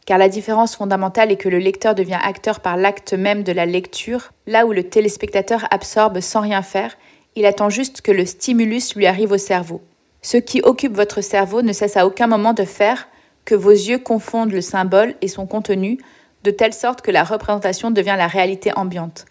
car 0.09 0.17
la 0.17 0.27
différence 0.27 0.75
fondamentale 0.75 1.31
est 1.31 1.37
que 1.37 1.49
le 1.49 1.59
lecteur 1.59 1.93
devient 1.93 2.17
acteur 2.19 2.61
par 2.61 2.77
l'acte 2.77 3.13
même 3.13 3.43
de 3.43 3.51
la 3.51 3.67
lecture, 3.67 4.31
là 4.47 4.65
où 4.65 4.71
le 4.71 4.81
téléspectateur 4.81 5.67
absorbe 5.69 6.19
sans 6.19 6.41
rien 6.41 6.63
faire, 6.63 6.97
il 7.35 7.45
attend 7.45 7.69
juste 7.69 8.01
que 8.01 8.11
le 8.11 8.25
stimulus 8.25 8.95
lui 8.95 9.05
arrive 9.05 9.31
au 9.33 9.37
cerveau. 9.37 9.83
Ce 10.23 10.37
qui 10.37 10.61
occupe 10.63 10.95
votre 10.95 11.21
cerveau 11.21 11.61
ne 11.61 11.73
cesse 11.73 11.95
à 11.95 12.07
aucun 12.07 12.25
moment 12.25 12.53
de 12.53 12.63
faire 12.63 13.07
que 13.45 13.53
vos 13.53 13.69
yeux 13.69 13.99
confondent 13.99 14.51
le 14.51 14.61
symbole 14.61 15.13
et 15.21 15.27
son 15.27 15.45
contenu, 15.45 15.99
de 16.43 16.51
telle 16.51 16.73
sorte 16.73 17.01
que 17.01 17.11
la 17.11 17.23
représentation 17.23 17.91
devient 17.91 18.15
la 18.17 18.27
réalité 18.27 18.71
ambiante. 18.75 19.25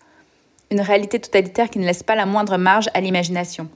Une 0.70 0.80
réalité 0.80 1.18
totalitaire 1.18 1.70
qui 1.70 1.78
ne 1.78 1.86
laisse 1.86 2.02
pas 2.02 2.14
la 2.14 2.26
moindre 2.26 2.56
marge 2.56 2.90
à 2.94 3.00
l'imagination. 3.00 3.68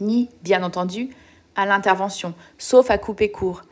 Ni, 0.00 0.28
bien 0.42 0.62
entendu, 0.62 1.10
à 1.56 1.66
l'intervention, 1.66 2.34
sauf 2.58 2.90
à 2.90 2.98
couper 2.98 3.30
court, 3.30 3.62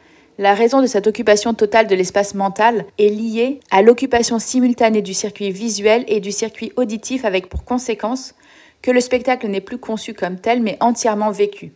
la 0.40 0.54
raison 0.54 0.80
de 0.80 0.86
cette 0.86 1.08
occupation 1.08 1.52
totale 1.52 1.88
de 1.88 1.96
l'espace 1.96 2.34
mental 2.34 2.84
est 2.98 3.08
liée 3.08 3.58
à 3.72 3.82
l'occupation 3.82 4.38
simultanée 4.38 5.02
du 5.02 5.12
circuit 5.12 5.50
visuel 5.50 6.04
et 6.06 6.20
du 6.20 6.30
circuit 6.30 6.72
auditif 6.76 7.24
avec 7.24 7.48
pour 7.48 7.64
conséquence 7.64 8.36
que 8.80 8.92
le 8.92 9.00
spectacle 9.00 9.48
n'est 9.48 9.60
plus 9.60 9.78
conçu 9.78 10.14
comme 10.14 10.38
tel 10.38 10.62
mais 10.62 10.76
entièrement 10.78 11.32
vécu. 11.32 11.72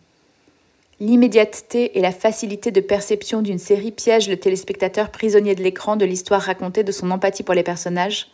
L'immédiateté 1.01 1.99
et 1.99 2.01
la 2.01 2.13
facilité 2.13 2.71
de 2.71 2.81
perception 2.81 3.43
d'une 3.43 3.59
série 3.59 3.91
piègent 3.91 4.29
le 4.29 4.37
téléspectateur 4.37 5.11
prisonnier 5.11 5.55
de 5.55 5.63
l'écran 5.63 5.97
de 5.97 6.05
l'histoire 6.05 6.43
racontée 6.43 6.85
de 6.85 6.93
son 6.93 7.11
empathie 7.11 7.43
pour 7.43 7.55
les 7.55 7.63
personnages, 7.63 8.29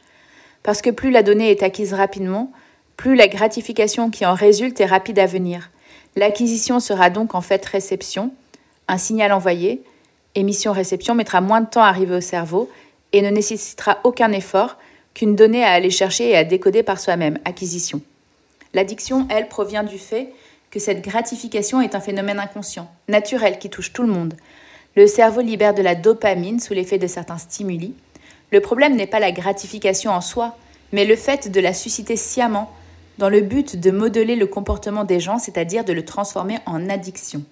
parce 0.62 0.82
que 0.82 0.90
plus 0.90 1.10
la 1.10 1.22
donnée 1.22 1.50
est 1.50 1.62
acquise 1.62 1.94
rapidement, 1.94 2.52
plus 2.96 3.14
la 3.14 3.28
gratification 3.28 4.10
qui 4.10 4.26
en 4.26 4.34
résulte 4.34 4.80
est 4.80 4.86
rapide 4.86 5.18
à 5.18 5.26
venir. 5.26 5.70
L'acquisition 6.16 6.80
sera 6.80 7.10
donc 7.10 7.34
en 7.34 7.40
fait 7.40 7.64
réception, 7.64 8.32
un 8.88 8.98
signal 8.98 9.32
envoyé, 9.32 9.82
émission-réception 10.34 11.14
mettra 11.14 11.40
moins 11.40 11.60
de 11.60 11.68
temps 11.68 11.82
à 11.82 11.88
arriver 11.88 12.16
au 12.16 12.20
cerveau 12.20 12.68
et 13.12 13.22
ne 13.22 13.30
nécessitera 13.30 13.98
aucun 14.04 14.32
effort 14.32 14.76
qu'une 15.14 15.36
donnée 15.36 15.64
à 15.64 15.70
aller 15.70 15.90
chercher 15.90 16.30
et 16.30 16.36
à 16.36 16.44
décoder 16.44 16.82
par 16.82 17.00
soi-même, 17.00 17.38
acquisition. 17.44 18.00
L'addiction, 18.74 19.26
elle, 19.30 19.48
provient 19.48 19.84
du 19.84 19.98
fait 19.98 20.28
que 20.70 20.78
cette 20.78 21.02
gratification 21.02 21.80
est 21.80 21.94
un 21.94 22.00
phénomène 22.00 22.38
inconscient, 22.38 22.90
naturel, 23.08 23.58
qui 23.58 23.70
touche 23.70 23.92
tout 23.92 24.02
le 24.02 24.12
monde. 24.12 24.34
Le 24.96 25.06
cerveau 25.06 25.40
libère 25.40 25.74
de 25.74 25.82
la 25.82 25.94
dopamine 25.94 26.60
sous 26.60 26.74
l'effet 26.74 26.98
de 26.98 27.06
certains 27.06 27.38
stimuli. 27.38 27.94
Le 28.50 28.60
problème 28.60 28.96
n'est 28.96 29.06
pas 29.06 29.20
la 29.20 29.32
gratification 29.32 30.10
en 30.10 30.20
soi, 30.20 30.56
mais 30.92 31.04
le 31.04 31.16
fait 31.16 31.50
de 31.50 31.60
la 31.60 31.74
susciter 31.74 32.16
sciemment, 32.16 32.72
dans 33.18 33.28
le 33.28 33.40
but 33.40 33.78
de 33.78 33.90
modeler 33.90 34.36
le 34.36 34.46
comportement 34.46 35.04
des 35.04 35.20
gens, 35.20 35.38
c'est-à-dire 35.38 35.84
de 35.84 35.92
le 35.92 36.04
transformer 36.04 36.58
en 36.66 36.88
addiction. 36.88 37.42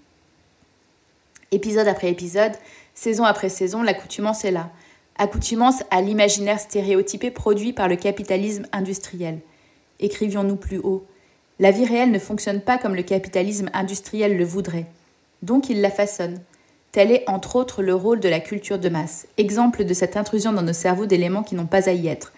Épisode 1.53 1.89
après 1.89 2.11
épisode, 2.11 2.53
saison 2.95 3.25
après 3.25 3.49
saison, 3.49 3.83
l'accoutumance 3.83 4.45
est 4.45 4.51
là. 4.51 4.71
Accoutumance 5.19 5.83
à 5.91 6.03
l'imaginaire 6.03 6.61
stéréotypé 6.61 7.31
produit 7.31 7.73
par 7.73 7.89
le 7.89 7.97
capitalisme 7.97 8.67
industriel. 8.73 9.41
Écrivions-nous 9.99 10.57
plus 10.57 10.79
haut. 10.79 11.07
La 11.59 11.71
vie 11.71 11.87
réelle 11.87 12.11
ne 12.11 12.19
fonctionne 12.19 12.61
pas 12.61 12.77
comme 12.77 12.95
le 12.95 13.03
capitalisme 13.03 13.71
industriel 13.73 14.37
le 14.37 14.45
voudrait. 14.45 14.87
Donc 15.43 15.71
il 15.71 15.81
la 15.81 15.91
façonne. 15.91 16.41
Tel 16.93 17.11
est 17.11 17.25
entre 17.29 17.57
autres 17.57 17.83
le 17.83 17.95
rôle 17.95 18.21
de 18.21 18.29
la 18.29 18.41
culture 18.41 18.79
de 18.79 18.89
masse, 18.89 19.27
exemple 19.39 19.85
de 19.85 19.95
cette 19.95 20.17
intrusion 20.17 20.53
dans 20.53 20.63
nos 20.63 20.73
cerveaux 20.73 21.07
d'éléments 21.07 21.43
qui 21.43 21.55
n'ont 21.55 21.67
pas 21.67 21.89
à 21.89 21.93
y 21.93 22.09
être. 22.09 22.33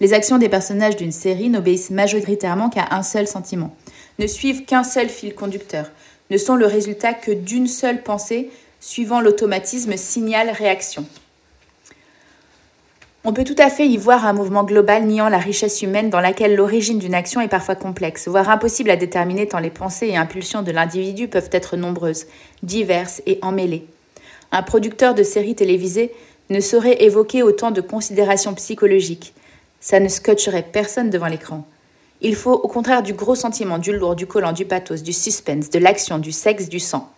Les 0.00 0.12
actions 0.12 0.38
des 0.38 0.48
personnages 0.48 0.96
d'une 0.96 1.12
série 1.12 1.50
n'obéissent 1.50 1.90
majoritairement 1.90 2.68
qu'à 2.68 2.88
un 2.90 3.04
seul 3.04 3.28
sentiment, 3.28 3.76
ne 4.18 4.26
suivent 4.26 4.64
qu'un 4.64 4.82
seul 4.82 5.08
fil 5.08 5.34
conducteur, 5.34 5.90
ne 6.30 6.36
sont 6.36 6.56
le 6.56 6.66
résultat 6.66 7.14
que 7.14 7.30
d'une 7.30 7.68
seule 7.68 8.02
pensée 8.02 8.50
suivant 8.80 9.20
l'automatisme 9.20 9.96
signal-réaction. 9.96 11.06
On 13.26 13.32
peut 13.32 13.44
tout 13.44 13.56
à 13.56 13.70
fait 13.70 13.88
y 13.88 13.96
voir 13.96 14.26
un 14.26 14.34
mouvement 14.34 14.64
global 14.64 15.06
niant 15.06 15.30
la 15.30 15.38
richesse 15.38 15.80
humaine 15.80 16.10
dans 16.10 16.20
laquelle 16.20 16.56
l'origine 16.56 16.98
d'une 16.98 17.14
action 17.14 17.40
est 17.40 17.48
parfois 17.48 17.74
complexe, 17.74 18.28
voire 18.28 18.50
impossible 18.50 18.90
à 18.90 18.96
déterminer 18.96 19.48
tant 19.48 19.60
les 19.60 19.70
pensées 19.70 20.08
et 20.08 20.16
impulsions 20.18 20.60
de 20.60 20.70
l'individu 20.70 21.26
peuvent 21.26 21.48
être 21.50 21.78
nombreuses, 21.78 22.26
diverses 22.62 23.22
et 23.24 23.38
emmêlées. 23.40 23.86
Un 24.52 24.62
producteur 24.62 25.14
de 25.14 25.22
séries 25.22 25.54
télévisées 25.54 26.12
ne 26.50 26.60
saurait 26.60 27.02
évoquer 27.02 27.42
autant 27.42 27.70
de 27.70 27.80
considérations 27.80 28.52
psychologiques. 28.52 29.32
Ça 29.80 30.00
ne 30.00 30.08
scotcherait 30.08 30.68
personne 30.70 31.08
devant 31.08 31.28
l'écran. 31.28 31.66
Il 32.20 32.36
faut 32.36 32.52
au 32.52 32.68
contraire 32.68 33.02
du 33.02 33.14
gros 33.14 33.34
sentiment, 33.34 33.78
du 33.78 33.96
lourd, 33.96 34.16
du 34.16 34.26
collant, 34.26 34.52
du 34.52 34.66
pathos, 34.66 35.02
du 35.02 35.14
suspense, 35.14 35.70
de 35.70 35.78
l'action, 35.78 36.18
du 36.18 36.30
sexe, 36.30 36.68
du 36.68 36.78
sang 36.78 37.13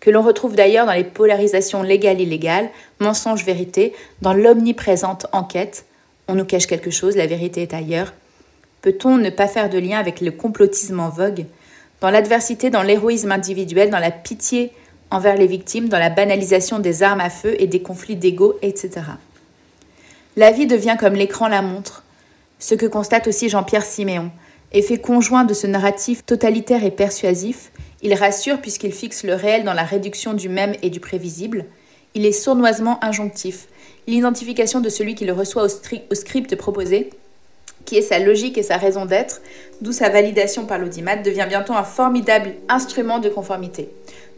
que 0.00 0.10
l'on 0.10 0.22
retrouve 0.22 0.54
d'ailleurs 0.54 0.86
dans 0.86 0.92
les 0.92 1.04
polarisations 1.04 1.82
légales-illégales, 1.82 2.70
mensonge-vérité, 3.00 3.94
dans 4.22 4.32
l'omniprésente 4.32 5.26
enquête. 5.32 5.86
On 6.28 6.34
nous 6.34 6.44
cache 6.44 6.66
quelque 6.66 6.90
chose, 6.90 7.16
la 7.16 7.26
vérité 7.26 7.62
est 7.62 7.74
ailleurs. 7.74 8.12
Peut-on 8.82 9.16
ne 9.16 9.30
pas 9.30 9.48
faire 9.48 9.70
de 9.70 9.78
lien 9.78 9.98
avec 9.98 10.20
le 10.20 10.30
complotisme 10.30 11.00
en 11.00 11.08
vogue? 11.08 11.46
Dans 12.00 12.10
l'adversité, 12.10 12.70
dans 12.70 12.82
l'héroïsme 12.82 13.32
individuel, 13.32 13.90
dans 13.90 13.98
la 13.98 14.12
pitié 14.12 14.72
envers 15.10 15.36
les 15.36 15.46
victimes, 15.46 15.88
dans 15.88 15.98
la 15.98 16.10
banalisation 16.10 16.78
des 16.78 17.02
armes 17.02 17.20
à 17.20 17.30
feu 17.30 17.56
et 17.58 17.66
des 17.66 17.82
conflits 17.82 18.14
d'ego, 18.14 18.56
etc. 18.62 19.00
La 20.36 20.52
vie 20.52 20.66
devient 20.66 20.96
comme 20.98 21.14
l'écran 21.14 21.48
la 21.48 21.62
montre, 21.62 22.04
ce 22.60 22.74
que 22.74 22.86
constate 22.86 23.26
aussi 23.26 23.48
Jean-Pierre 23.48 23.84
Siméon, 23.84 24.30
effet 24.72 24.98
conjoint 24.98 25.44
de 25.44 25.54
ce 25.54 25.66
narratif 25.66 26.24
totalitaire 26.24 26.84
et 26.84 26.90
persuasif, 26.90 27.72
il 28.02 28.14
rassure 28.14 28.60
puisqu'il 28.60 28.92
fixe 28.92 29.24
le 29.24 29.34
réel 29.34 29.64
dans 29.64 29.74
la 29.74 29.82
réduction 29.82 30.34
du 30.34 30.48
même 30.48 30.74
et 30.82 30.90
du 30.90 31.00
prévisible. 31.00 31.64
Il 32.14 32.26
est 32.26 32.32
sournoisement 32.32 33.02
injonctif. 33.02 33.66
L'identification 34.06 34.80
de 34.80 34.88
celui 34.88 35.14
qui 35.14 35.24
le 35.24 35.32
reçoit 35.32 35.64
au, 35.64 36.14
script 36.14 36.56
proposé, 36.56 37.10
qui 37.84 37.96
est 37.96 38.02
sa 38.02 38.18
logique 38.18 38.58
et 38.58 38.62
sa 38.62 38.76
raison 38.76 39.04
d'être, 39.04 39.40
d'où 39.80 39.92
sa 39.92 40.08
validation 40.08 40.66
par 40.66 40.78
l'audimat, 40.78 41.16
devient 41.16 41.46
bientôt 41.48 41.74
un 41.74 41.82
formidable 41.82 42.54
instrument 42.68 43.18
de 43.18 43.28
conformité. 43.28 43.88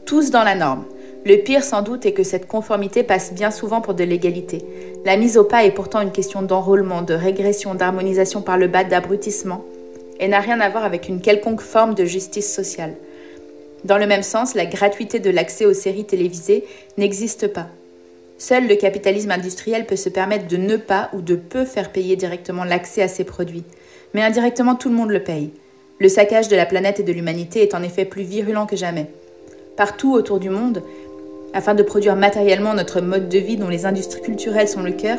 Tous 0.07 0.31
dans 0.31 0.45
la 0.45 0.55
norme. 0.55 0.85
Le 1.27 1.37
pire 1.37 1.65
sans 1.65 1.83
doute 1.83 2.07
est 2.07 2.13
que 2.13 2.23
cette 2.23 2.49
conformité 2.49 3.03
passe 3.03 3.35
bien 3.35 3.51
souvent 3.51 3.83
pour 3.83 3.93
de 3.93 4.05
l'égalité. 4.05 4.65
La 5.05 5.19
mise 5.19 5.37
au 5.37 5.45
pas 5.45 5.65
est 5.65 5.71
pourtant 5.71 6.01
une 6.01 6.13
question 6.13 6.41
d'enrôlement, 6.41 7.03
de 7.03 7.13
régression, 7.13 7.75
d'harmonisation 7.75 8.41
par 8.41 8.57
le 8.57 8.69
bas, 8.69 8.85
d'abrutissement, 8.85 9.63
et 10.21 10.29
n'a 10.29 10.39
rien 10.39 10.61
à 10.61 10.69
voir 10.69 10.85
avec 10.85 11.09
une 11.09 11.21
quelconque 11.21 11.63
forme 11.63 11.95
de 11.95 12.05
justice 12.05 12.55
sociale. 12.55 12.95
Dans 13.85 13.99
le 13.99 14.07
même 14.07 14.23
sens, 14.23 14.55
la 14.55 14.67
gratuité 14.67 15.19
de 15.19 15.31
l'accès 15.31 15.65
aux 15.65 15.73
séries 15.73 16.05
télévisées 16.05 16.65
n'existe 16.99 17.49
pas. 17.49 17.67
Seul 18.39 18.69
le 18.69 18.77
capitalisme 18.77 19.31
industriel 19.31 19.87
peut 19.87 19.97
se 19.97 20.09
permettre 20.09 20.47
de 20.47 20.57
ne 20.57 20.77
pas 20.77 21.11
ou 21.15 21.23
de 21.23 21.35
peu 21.35 21.65
faire 21.65 21.91
payer 21.91 22.17
directement 22.17 22.65
l'accès 22.65 23.03
à 23.03 23.09
ces 23.09 23.25
produits. 23.25 23.65
Mais 24.15 24.23
indirectement, 24.23 24.75
tout 24.75 24.91
le 24.91 24.95
monde 24.95 25.11
le 25.11 25.23
paye. 25.23 25.51
Le 25.99 26.09
saccage 26.09 26.49
de 26.49 26.57
la 26.57 26.67
planète 26.67 27.01
et 27.01 27.03
de 27.03 27.13
l'humanité 27.13 27.63
est 27.63 27.75
en 27.75 27.83
effet 27.83 28.05
plus 28.05 28.23
virulent 28.23 28.67
que 28.67 28.77
jamais. 28.77 29.07
Partout 29.77 30.13
autour 30.13 30.41
du 30.41 30.51
monde, 30.51 30.83
afin 31.53 31.75
de 31.75 31.83
produire 31.83 32.17
matériellement 32.17 32.75
notre 32.75 33.01
mode 33.01 33.29
de 33.29 33.39
vie 33.39 33.57
dont 33.57 33.69
les 33.69 33.87
industries 33.87 34.23
culturelles 34.23 34.69
sont 34.69 34.83
le 34.83 34.93
cœur, 34.93 35.19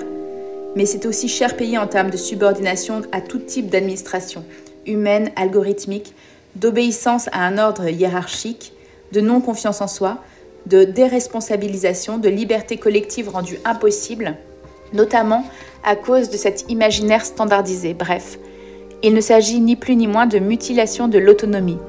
mais 0.76 0.86
c'est 0.86 1.06
aussi 1.06 1.28
cher 1.28 1.58
payé 1.58 1.78
en 1.78 1.88
termes 1.88 2.10
de 2.10 2.18
subordination 2.18 3.02
à 3.12 3.22
tout 3.22 3.40
type 3.40 3.70
d'administration, 3.70 4.46
humaine, 4.86 5.32
algorithmique, 5.36 6.14
d'obéissance 6.56 7.30
à 7.32 7.46
un 7.46 7.58
ordre 7.58 7.88
hiérarchique, 7.88 8.74
de 9.12 9.22
non-confiance 9.22 9.82
en 9.82 9.88
soi, 9.88 10.18
de 10.66 10.84
déresponsabilisation, 10.84 12.18
de 12.18 12.30
liberté 12.30 12.78
collective 12.78 13.30
rendue 13.30 13.60
impossible, 13.66 14.36
notamment 14.94 15.44
à 15.84 15.96
cause 15.96 16.30
de 16.30 16.38
cet 16.38 16.70
imaginaire 16.70 17.26
standardisé. 17.26 17.94
Bref, 17.94 18.38
il 19.04 19.14
ne 19.14 19.22
s'agit 19.22 19.60
ni 19.60 19.76
plus 19.76 19.96
ni 19.96 20.08
moins 20.08 20.28
de 20.28 20.40
mutilation 20.40 21.08
de 21.08 21.18
l'autonomie. 21.18 21.80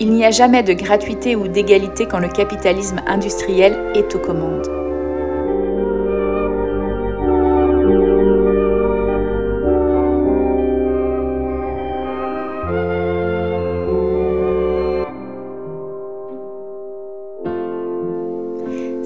Il 0.00 0.12
n'y 0.12 0.24
a 0.24 0.30
jamais 0.30 0.62
de 0.62 0.72
gratuité 0.72 1.36
ou 1.36 1.46
d'égalité 1.46 2.06
quand 2.06 2.18
le 2.18 2.28
capitalisme 2.28 3.00
industriel 3.06 3.78
est 3.94 4.14
aux 4.14 4.18
commandes. 4.18 4.73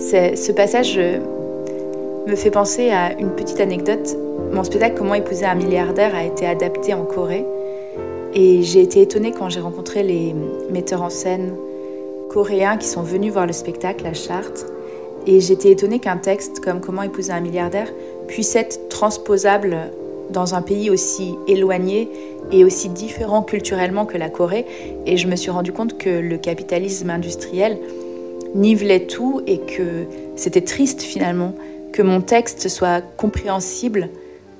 Ce 0.09 0.53
passage 0.53 0.95
euh, 0.97 1.19
me 2.27 2.35
fait 2.35 2.51
penser 2.51 2.91
à 2.91 3.13
une 3.19 3.31
petite 3.31 3.61
anecdote. 3.61 4.17
Mon 4.53 4.65
spectacle 4.65 4.95
Comment 4.97 5.15
épouser 5.15 5.45
un 5.45 5.55
milliardaire 5.55 6.15
a 6.15 6.25
été 6.25 6.47
adapté 6.47 6.95
en 6.95 7.05
Corée. 7.05 7.45
Et 8.35 8.63
j'ai 8.63 8.81
été 8.81 9.03
étonnée 9.03 9.33
quand 9.33 9.51
j'ai 9.51 9.61
rencontré 9.61 10.03
les 10.03 10.35
metteurs 10.71 11.03
en 11.03 11.11
scène 11.11 11.55
coréens 12.31 12.77
qui 12.77 12.89
sont 12.89 13.03
venus 13.03 13.33
voir 13.33 13.47
le 13.47 13.53
spectacle 13.53 14.07
à 14.07 14.15
Chartres. 14.15 14.67
Et 15.27 15.41
j'étais 15.41 15.73
étonnée 15.73 15.99
qu'un 15.99 16.17
texte 16.17 16.61
comme 16.61 16.81
Comment 16.81 17.03
épouser 17.03 17.33
un 17.33 17.41
milliardaire 17.41 17.93
puisse 18.29 18.57
être 18.57 18.89
transposable 18.89 19.77
dans 20.31 20.55
un 20.55 20.63
pays 20.63 20.89
aussi 20.89 21.35
éloigné 21.47 22.09
et 22.51 22.65
aussi 22.65 22.89
différent 22.89 23.43
culturellement 23.43 24.07
que 24.07 24.17
la 24.17 24.31
Corée. 24.31 24.65
Et 25.05 25.19
je 25.19 25.29
me 25.29 25.37
suis 25.37 25.51
rendu 25.51 25.73
compte 25.73 25.99
que 25.99 26.09
le 26.09 26.39
capitalisme 26.39 27.11
industriel 27.11 27.79
nivelait 28.55 29.07
tout 29.07 29.43
et 29.47 29.59
que 29.59 30.05
c'était 30.37 30.63
triste 30.63 31.03
finalement 31.03 31.55
que 31.93 32.03
mon 32.03 32.21
texte 32.21 32.69
soit 32.69 33.03
compréhensible 33.17 34.09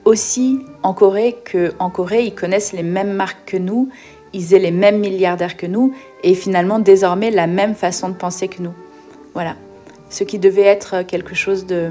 aussi 0.05 0.61
en 0.83 0.95
Corée 0.95 1.37
que 1.45 1.73
en 1.79 1.91
Corée 1.91 2.25
ils 2.25 2.35
connaissent 2.35 2.73
les 2.73 2.83
mêmes 2.83 3.13
marques 3.13 3.45
que 3.47 3.57
nous, 3.57 3.89
ils 4.33 4.55
aient 4.55 4.59
les 4.59 4.71
mêmes 4.71 4.99
milliardaires 4.99 5.57
que 5.57 5.67
nous 5.67 5.95
et 6.23 6.35
finalement 6.35 6.79
désormais 6.79 7.31
la 7.31 7.47
même 7.47 7.75
façon 7.75 8.09
de 8.09 8.15
penser 8.15 8.49
que 8.49 8.63
nous. 8.63 8.73
Voilà. 9.35 9.57
Ce 10.11 10.25
qui 10.25 10.39
devait 10.39 10.63
être 10.63 11.03
quelque 11.03 11.35
chose 11.35 11.67
de 11.67 11.91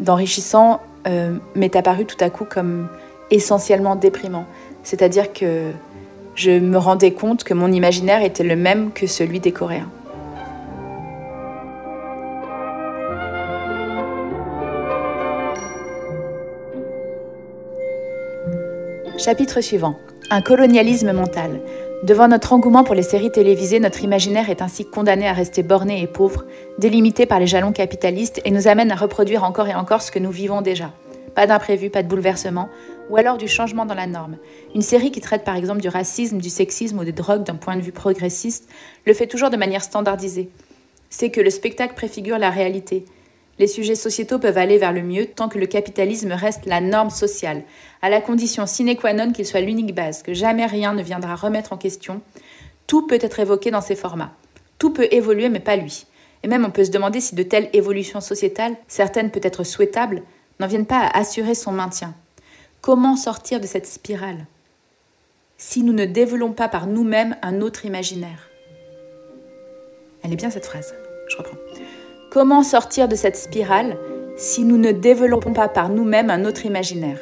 d'enrichissant 0.00 0.80
euh, 1.06 1.36
m'est 1.54 1.74
apparu 1.74 2.04
tout 2.04 2.16
à 2.20 2.30
coup 2.30 2.44
comme 2.44 2.88
essentiellement 3.30 3.96
déprimant. 3.96 4.44
C'est-à-dire 4.82 5.32
que 5.32 5.70
je 6.34 6.52
me 6.52 6.78
rendais 6.78 7.12
compte 7.12 7.44
que 7.44 7.54
mon 7.54 7.72
imaginaire 7.72 8.22
était 8.22 8.44
le 8.44 8.56
même 8.56 8.92
que 8.92 9.06
celui 9.06 9.40
des 9.40 9.52
Coréens. 9.52 9.90
Chapitre 19.18 19.60
suivant. 19.60 19.98
Un 20.30 20.42
colonialisme 20.42 21.10
mental. 21.12 21.60
Devant 22.04 22.28
notre 22.28 22.52
engouement 22.52 22.84
pour 22.84 22.94
les 22.94 23.02
séries 23.02 23.32
télévisées, 23.32 23.80
notre 23.80 24.04
imaginaire 24.04 24.48
est 24.48 24.62
ainsi 24.62 24.84
condamné 24.84 25.26
à 25.26 25.32
rester 25.32 25.64
borné 25.64 26.00
et 26.00 26.06
pauvre, 26.06 26.44
délimité 26.78 27.26
par 27.26 27.40
les 27.40 27.48
jalons 27.48 27.72
capitalistes 27.72 28.40
et 28.44 28.52
nous 28.52 28.68
amène 28.68 28.92
à 28.92 28.94
reproduire 28.94 29.42
encore 29.42 29.66
et 29.66 29.74
encore 29.74 30.02
ce 30.02 30.12
que 30.12 30.20
nous 30.20 30.30
vivons 30.30 30.62
déjà. 30.62 30.92
Pas 31.34 31.48
d'imprévu, 31.48 31.90
pas 31.90 32.04
de 32.04 32.08
bouleversement, 32.08 32.68
ou 33.10 33.16
alors 33.16 33.38
du 33.38 33.48
changement 33.48 33.86
dans 33.86 33.94
la 33.94 34.06
norme. 34.06 34.36
Une 34.76 34.82
série 34.82 35.10
qui 35.10 35.20
traite 35.20 35.42
par 35.42 35.56
exemple 35.56 35.80
du 35.80 35.88
racisme, 35.88 36.38
du 36.38 36.48
sexisme 36.48 37.00
ou 37.00 37.04
des 37.04 37.10
drogues 37.10 37.42
d'un 37.42 37.56
point 37.56 37.74
de 37.74 37.82
vue 37.82 37.90
progressiste 37.90 38.68
le 39.04 39.14
fait 39.14 39.26
toujours 39.26 39.50
de 39.50 39.56
manière 39.56 39.82
standardisée. 39.82 40.48
C'est 41.10 41.30
que 41.30 41.40
le 41.40 41.50
spectacle 41.50 41.94
préfigure 41.94 42.38
la 42.38 42.50
réalité. 42.50 43.04
Les 43.58 43.66
sujets 43.66 43.96
sociétaux 43.96 44.38
peuvent 44.38 44.58
aller 44.58 44.78
vers 44.78 44.92
le 44.92 45.02
mieux 45.02 45.26
tant 45.26 45.48
que 45.48 45.58
le 45.58 45.66
capitalisme 45.66 46.30
reste 46.30 46.66
la 46.66 46.80
norme 46.80 47.10
sociale, 47.10 47.64
à 48.02 48.10
la 48.10 48.20
condition 48.20 48.66
sine 48.66 48.96
qua 48.96 49.12
non 49.12 49.32
qu'il 49.32 49.46
soit 49.46 49.60
l'unique 49.60 49.94
base, 49.94 50.22
que 50.22 50.34
jamais 50.34 50.66
rien 50.66 50.94
ne 50.94 51.02
viendra 51.02 51.34
remettre 51.34 51.72
en 51.72 51.76
question. 51.76 52.20
Tout 52.86 53.06
peut 53.06 53.18
être 53.20 53.40
évoqué 53.40 53.70
dans 53.70 53.80
ces 53.80 53.96
formats. 53.96 54.32
Tout 54.78 54.92
peut 54.92 55.08
évoluer, 55.10 55.48
mais 55.48 55.60
pas 55.60 55.76
lui. 55.76 56.06
Et 56.42 56.48
même 56.48 56.64
on 56.64 56.70
peut 56.70 56.84
se 56.84 56.90
demander 56.90 57.20
si 57.20 57.34
de 57.34 57.42
telles 57.42 57.70
évolutions 57.72 58.20
sociétales, 58.20 58.76
certaines 58.86 59.30
peut-être 59.30 59.64
souhaitables, 59.64 60.22
n'en 60.60 60.66
viennent 60.66 60.86
pas 60.86 61.00
à 61.00 61.18
assurer 61.18 61.54
son 61.54 61.72
maintien. 61.72 62.14
Comment 62.80 63.16
sortir 63.16 63.60
de 63.60 63.66
cette 63.66 63.86
spirale 63.86 64.46
si 65.56 65.82
nous 65.82 65.92
ne 65.92 66.04
développons 66.04 66.52
pas 66.52 66.68
par 66.68 66.86
nous-mêmes 66.86 67.36
un 67.42 67.60
autre 67.60 67.84
imaginaire? 67.84 68.48
Elle 70.22 70.32
est 70.32 70.36
bien 70.36 70.50
cette 70.50 70.66
phrase, 70.66 70.94
je 71.28 71.36
reprends. 71.36 71.58
Comment 72.30 72.62
sortir 72.62 73.08
de 73.08 73.16
cette 73.16 73.36
spirale 73.36 73.96
si 74.36 74.62
nous 74.62 74.78
ne 74.78 74.92
développons 74.92 75.52
pas 75.52 75.68
par 75.68 75.88
nous-mêmes 75.88 76.30
un 76.30 76.44
autre 76.44 76.66
imaginaire? 76.66 77.18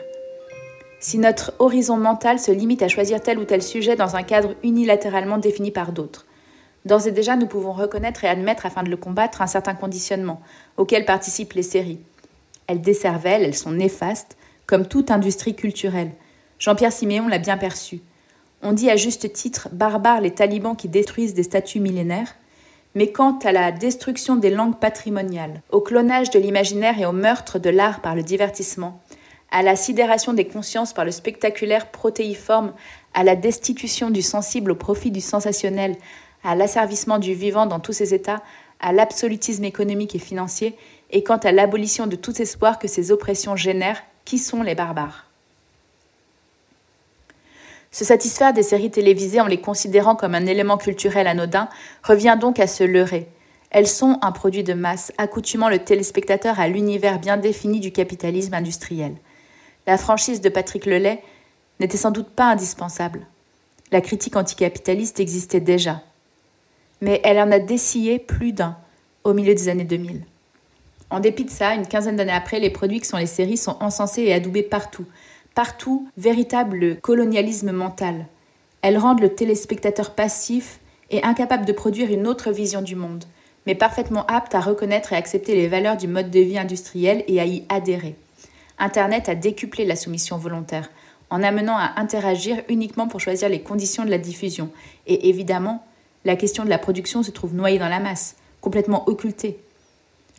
Si 0.99 1.19
notre 1.19 1.53
horizon 1.59 1.99
mental 1.99 2.39
se 2.39 2.51
limite 2.51 2.83
à 2.83 2.89
choisir 2.89 3.21
tel 3.21 3.39
ou 3.39 3.45
tel 3.45 3.63
sujet 3.63 3.97
dans 3.97 4.17
un 4.17 4.23
cadre 4.23 4.55
unilatéralement 4.63 5.39
défini 5.39 5.71
par 5.71 5.93
d'autres 5.93 6.27
D'ores 6.87 7.09
et 7.09 7.13
déjà, 7.13 7.35
nous 7.35 7.49
pouvons 7.49 7.73
reconnaître 7.73 8.23
et 8.25 8.29
admettre, 8.29 8.65
afin 8.65 8.85
de 8.85 8.89
le 8.89 8.97
combattre, 8.97 9.43
un 9.43 9.49
certain 9.49 9.75
conditionnement 9.75 10.41
auquel 10.77 11.05
participent 11.05 11.55
les 11.55 11.65
séries. 11.65 11.99
Elles 12.69 12.81
décervellent, 12.81 13.43
elles 13.43 13.57
sont 13.57 13.73
néfastes, 13.73 14.37
comme 14.67 14.87
toute 14.87 15.11
industrie 15.11 15.57
culturelle. 15.57 16.13
Jean-Pierre 16.61 16.93
Siméon 16.93 17.27
l'a 17.27 17.39
bien 17.39 17.57
perçu. 17.57 18.01
On 18.63 18.73
dit 18.73 18.89
à 18.89 18.97
juste 18.97 19.33
titre 19.33 19.69
barbares 19.73 20.21
les 20.21 20.31
talibans 20.31 20.77
qui 20.77 20.89
détruisent 20.89 21.35
des 21.35 21.43
statues 21.43 21.81
millénaires, 21.81 22.37
mais 22.95 23.11
quant 23.11 23.39
à 23.41 23.51
la 23.51 23.73
destruction 23.73 24.37
des 24.37 24.51
langues 24.51 24.79
patrimoniales, 24.79 25.63
au 25.71 25.81
clonage 25.81 26.31
de 26.31 26.39
l'imaginaire 26.39 27.01
et 27.01 27.07
au 27.07 27.13
meurtre 27.13 27.59
de 27.59 27.69
l'art 27.69 28.01
par 28.01 28.15
le 28.15 28.23
divertissement, 28.23 29.01
à 29.51 29.63
la 29.63 29.77
sidération 29.77 30.33
des 30.33 30.47
consciences 30.47 30.93
par 30.93 31.05
le 31.05 31.11
spectaculaire 31.11 31.91
protéiforme, 31.91 32.73
à 33.15 33.25
la 33.25 33.37
destitution 33.37 34.11
du 34.11 34.23
sensible 34.23 34.73
au 34.73 34.75
profit 34.75 35.11
du 35.11 35.21
sensationnel, 35.21 35.97
à 36.45 36.55
l'asservissement 36.55 37.19
du 37.19 37.35
vivant 37.35 37.67
dans 37.67 37.81
tous 37.81 37.93
ses 37.93 38.15
états, 38.15 38.43
à 38.81 38.93
l'absolutisme 38.93 39.65
économique 39.65 40.15
et 40.15 40.21
financier, 40.21 40.77
et 41.11 41.23
quant 41.23 41.39
à 41.39 41.53
l'abolition 41.53 42.07
de 42.07 42.17
tout 42.17 42.41
espoir 42.43 42.79
que 42.79 42.89
ces 42.89 43.13
oppressions 43.13 43.57
génèrent, 43.57 44.03
qui 44.25 44.39
sont 44.39 44.63
les 44.63 44.75
barbares 44.75 45.27
Se 47.93 48.05
satisfaire 48.05 48.53
des 48.53 48.65
séries 48.65 48.91
télévisées 48.91 49.41
en 49.41 49.47
les 49.47 49.61
considérant 49.61 50.17
comme 50.17 50.35
un 50.35 50.47
élément 50.47 50.77
culturel 50.77 51.27
anodin 51.27 51.69
revient 52.03 52.37
donc 52.39 52.59
à 52.59 52.67
se 52.67 52.85
leurrer. 52.85 53.29
Elles 53.71 53.87
sont 53.87 54.19
un 54.23 54.33
produit 54.33 54.65
de 54.65 54.75
masse, 54.75 55.13
accoutumant 55.19 55.69
le 55.69 55.79
téléspectateur 55.79 56.59
à 56.61 56.69
l'univers 56.69 57.19
bien 57.19 57.37
défini 57.37 57.81
du 57.81 57.93
capitalisme 57.93 58.55
industriel. 58.55 59.15
La 59.87 59.99
franchise 59.99 60.41
de 60.41 60.49
Patrick 60.49 60.85
Lelay 60.85 61.23
n'était 61.79 61.97
sans 61.97 62.11
doute 62.11 62.31
pas 62.31 62.51
indispensable. 62.51 63.27
La 63.93 64.01
critique 64.01 64.35
anticapitaliste 64.35 65.21
existait 65.21 65.61
déjà. 65.61 66.03
Mais 67.01 67.21
elle 67.23 67.39
en 67.39 67.53
a 67.53 67.61
dessillé 67.61 68.19
plus 68.19 68.53
d'un 68.53 68.77
au 69.23 69.33
milieu 69.33 69.55
des 69.55 69.69
années 69.69 69.85
2000. 69.85 70.23
En 71.11 71.21
dépit 71.21 71.45
de 71.45 71.51
ça, 71.51 71.75
une 71.75 71.87
quinzaine 71.87 72.17
d'années 72.17 72.33
après, 72.33 72.59
les 72.59 72.71
produits 72.71 73.01
qui 73.01 73.07
sont 73.07 73.17
les 73.17 73.27
séries 73.27 73.57
sont 73.57 73.77
encensés 73.81 74.23
et 74.23 74.33
adoubés 74.33 74.65
partout. 74.65 75.05
Partout, 75.55 76.09
véritable 76.17 76.97
colonialisme 76.97 77.71
mental. 77.71 78.27
Elles 78.83 78.99
rendent 78.99 79.21
le 79.21 79.35
téléspectateur 79.35 80.15
passif 80.15 80.81
et 81.11 81.23
incapable 81.23 81.65
de 81.65 81.73
produire 81.73 82.11
une 82.11 82.27
autre 82.27 82.51
vision 82.51 82.83
du 82.83 82.97
monde, 82.97 83.25
mais 83.67 83.77
parfaitement 83.77 84.27
apte 84.27 84.55
à 84.57 84.61
reconnaître 84.61 85.13
et 85.13 85.17
accepter 85.17 85.55
les 85.55 85.69
valeurs 85.69 85.97
du 85.97 86.09
mode 86.09 86.31
de 86.31 86.41
vie 86.41 86.59
industriel 86.59 87.23
et 87.29 87.41
à 87.41 87.47
y 87.47 87.65
adhérer. 87.69 88.17
Internet 88.79 89.29
a 89.29 89.35
décuplé 89.35 89.85
la 89.85 89.97
soumission 89.97 90.37
volontaire, 90.37 90.91
en 91.31 91.43
amenant 91.43 91.77
à 91.77 91.95
interagir 91.97 92.63
uniquement 92.69 93.09
pour 93.09 93.21
choisir 93.21 93.49
les 93.49 93.63
conditions 93.63 94.05
de 94.05 94.11
la 94.11 94.19
diffusion. 94.19 94.71
Et 95.07 95.29
évidemment, 95.29 95.85
la 96.25 96.37
question 96.37 96.65
de 96.65 96.71
la 96.71 96.79
production 96.79 97.23
se 97.23 97.31
trouve 97.31 97.55
noyée 97.55 97.79
dans 97.79 97.89
la 97.89 98.01
masse, 98.01 98.37
complètement 98.61 99.09
occultée. 99.09 99.59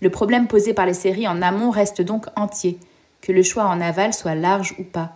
Le 0.01 0.09
problème 0.09 0.47
posé 0.47 0.73
par 0.73 0.85
les 0.85 0.93
séries 0.93 1.27
en 1.27 1.41
amont 1.41 1.71
reste 1.71 2.01
donc 2.01 2.27
entier, 2.35 2.77
que 3.21 3.31
le 3.31 3.41
choix 3.41 3.65
en 3.65 3.81
aval 3.81 4.13
soit 4.13 4.35
large 4.35 4.75
ou 4.79 4.83
pas. 4.83 5.13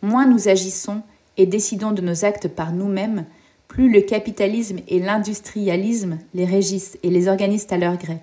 Moins 0.00 0.26
nous 0.26 0.48
agissons 0.48 1.02
et 1.36 1.46
décidons 1.46 1.92
de 1.92 2.00
nos 2.00 2.24
actes 2.24 2.48
par 2.48 2.72
nous-mêmes, 2.72 3.26
plus 3.68 3.90
le 3.90 4.00
capitalisme 4.00 4.78
et 4.88 5.00
l'industrialisme 5.00 6.18
les 6.34 6.46
régissent 6.46 6.98
et 7.02 7.10
les 7.10 7.28
organisent 7.28 7.66
à 7.70 7.76
leur 7.76 7.96
gré. 7.96 8.18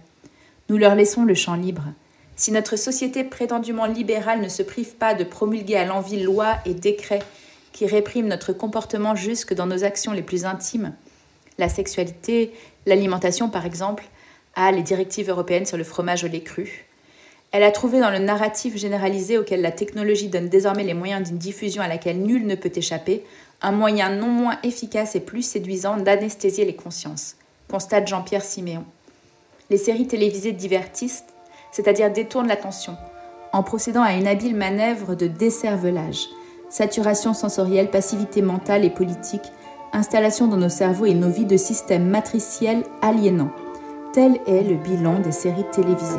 Nous 0.70 0.78
leur 0.78 0.96
laissons 0.96 1.26
le 1.26 1.36
champ 1.36 1.56
libre. 1.56 1.84
Si 2.36 2.52
notre 2.52 2.76
société 2.76 3.24
prétendument 3.24 3.86
libérale 3.86 4.42
ne 4.42 4.50
se 4.50 4.64
prive 4.64 4.96
pas 4.96 5.14
de 5.14 5.24
promulguer 5.24 5.76
à 5.76 5.86
l'envie 5.86 6.22
lois 6.22 6.58
et 6.66 6.74
décrets 6.74 7.22
qui 7.72 7.86
répriment 7.86 8.28
notre 8.28 8.54
comportement 8.54 9.16
jusque 9.16 9.54
dans 9.54 9.66
nos 9.66 9.84
actions 9.84 10.14
les 10.14 10.22
plus 10.22 10.46
intimes, 10.46 10.94
la 11.58 11.70
sexualité, 11.70 12.52
l'alimentation 12.86 13.50
par 13.50 13.66
exemple, 13.66 14.06
a 14.56 14.72
les 14.72 14.84
directives 14.84 15.30
européennes 15.30 15.66
sur 15.66 15.78
le 15.78 15.84
fromage 15.84 16.24
au 16.24 16.28
lait 16.28 16.42
cru. 16.42 16.86
Elle 17.52 17.64
a 17.64 17.72
trouvé 17.72 18.00
dans 18.00 18.10
le 18.10 18.18
narratif 18.18 18.78
généralisé 18.78 19.38
auquel 19.38 19.62
la 19.62 19.72
technologie 19.72 20.28
donne 20.28 20.50
désormais 20.50 20.84
les 20.84 20.96
moyens 20.96 21.28
d'une 21.28 21.38
diffusion 21.38 21.84
à 21.84 21.88
laquelle 21.88 22.20
nul 22.20 22.48
ne 22.48 22.56
peut 22.56 22.72
échapper, 22.76 23.24
un 23.62 23.72
moyen 23.72 24.10
non 24.10 24.28
moins 24.28 24.58
efficace 24.64 25.16
et 25.16 25.20
plus 25.20 25.44
séduisant 25.44 25.98
d'anesthésier 25.98 26.66
les 26.66 26.76
consciences, 26.76 27.36
constate 27.70 28.08
Jean-Pierre 28.08 28.44
Siméon. 28.44 28.86
Les 29.70 29.78
séries 29.78 30.08
télévisées 30.08 30.52
divertissent, 30.52 31.26
c'est-à-dire 31.74 32.14
détournent 32.14 32.48
l'attention, 32.48 32.96
en 33.52 33.64
procédant 33.64 34.04
à 34.04 34.14
une 34.14 34.28
habile 34.28 34.56
manœuvre 34.56 35.16
de 35.16 35.28
décervelage, 35.28 36.30
saturation 36.70 37.34
sensorielle, 37.34 37.90
passivité 37.90 38.42
mentale 38.42 38.86
et 38.86 38.90
politique, 38.90 39.52
installation 39.92 40.48
dans 40.48 40.58
nos 40.58 40.70
cerveaux 40.70 41.06
et 41.06 41.16
nos 41.16 41.30
vies 41.30 41.46
de 41.46 41.58
systèmes 41.58 42.08
matriciels 42.08 42.84
aliénants. 43.02 43.52
Tel 44.14 44.40
est 44.46 44.64
le 44.64 44.76
bilan 44.76 45.20
des 45.20 45.32
séries 45.32 45.66
télévisées. 45.72 46.18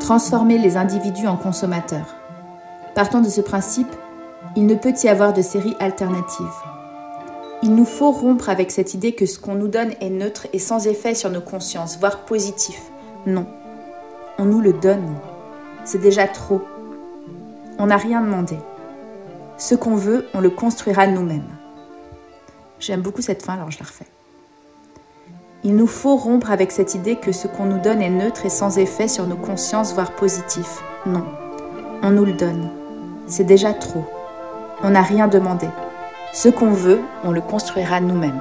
Transformer 0.00 0.58
les 0.58 0.76
individus 0.76 1.26
en 1.26 1.36
consommateurs. 1.36 2.16
Partant 2.94 3.20
de 3.20 3.28
ce 3.28 3.40
principe, 3.40 3.94
il 4.56 4.66
ne 4.66 4.74
peut 4.74 4.94
y 5.02 5.08
avoir 5.08 5.32
de 5.32 5.40
séries 5.40 5.76
alternatives. 5.80 6.69
Il 7.62 7.74
nous 7.74 7.84
faut 7.84 8.10
rompre 8.10 8.48
avec 8.48 8.70
cette 8.70 8.94
idée 8.94 9.12
que 9.12 9.26
ce 9.26 9.38
qu'on 9.38 9.54
nous 9.54 9.68
donne 9.68 9.92
est 10.00 10.08
neutre 10.08 10.46
et 10.54 10.58
sans 10.58 10.86
effet 10.86 11.14
sur 11.14 11.28
nos 11.28 11.42
consciences, 11.42 11.98
voire 11.98 12.24
positif. 12.24 12.80
Non. 13.26 13.46
On 14.38 14.46
nous 14.46 14.62
le 14.62 14.72
donne. 14.72 15.14
C'est 15.84 16.00
déjà 16.00 16.26
trop. 16.26 16.62
On 17.78 17.86
n'a 17.86 17.98
rien 17.98 18.22
demandé. 18.22 18.56
Ce 19.58 19.74
qu'on 19.74 19.94
veut, 19.94 20.26
on 20.32 20.40
le 20.40 20.48
construira 20.48 21.06
nous-mêmes. 21.06 21.48
J'aime 22.78 23.02
beaucoup 23.02 23.20
cette 23.20 23.42
fin, 23.42 23.54
alors 23.54 23.70
je 23.70 23.78
la 23.78 23.84
refais. 23.84 24.06
Il 25.62 25.76
nous 25.76 25.86
faut 25.86 26.16
rompre 26.16 26.50
avec 26.50 26.72
cette 26.72 26.94
idée 26.94 27.16
que 27.16 27.32
ce 27.32 27.46
qu'on 27.46 27.66
nous 27.66 27.80
donne 27.80 28.00
est 28.00 28.08
neutre 28.08 28.46
et 28.46 28.50
sans 28.50 28.78
effet 28.78 29.08
sur 29.08 29.26
nos 29.26 29.36
consciences, 29.36 29.92
voire 29.92 30.12
positif. 30.12 30.82
Non. 31.04 31.26
On 32.02 32.10
nous 32.10 32.24
le 32.24 32.32
donne. 32.32 32.70
C'est 33.26 33.44
déjà 33.44 33.74
trop. 33.74 34.04
On 34.82 34.90
n'a 34.90 35.02
rien 35.02 35.28
demandé. 35.28 35.66
Ce 36.32 36.48
qu'on 36.48 36.70
veut, 36.70 37.00
on 37.24 37.32
le 37.32 37.40
construira 37.40 38.00
nous-mêmes. 38.00 38.40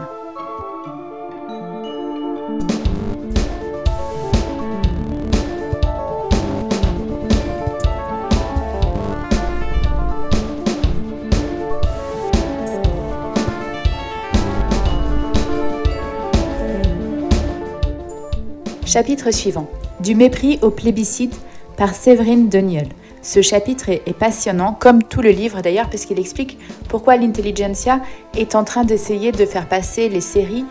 Chapitre 18.85 19.31
suivant. 19.31 19.67
Du 19.99 20.13
mépris 20.13 20.59
au 20.61 20.69
plébiscite 20.69 21.39
par 21.75 21.95
Séverine 21.95 22.49
Deniol. 22.49 22.87
Ce 23.21 23.41
chapitre 23.41 23.89
est, 23.89 24.17
passionnant, 24.17 24.73
comme 24.73 25.03
tout 25.03 25.21
le 25.21 25.29
livre 25.29 25.61
d'ailleurs, 25.61 25.89
parce 25.89 26.05
qu'il 26.05 26.19
explique 26.19 26.57
pourquoi 26.87 27.17
l'intelligentsia 27.17 28.01
est 28.37 28.55
en 28.55 28.63
train 28.63 28.85
d'essayer 28.85 29.31
de 29.31 29.45
faire 29.45 29.67
passer 29.67 30.07
les 30.07 30.21
séries 30.21 30.65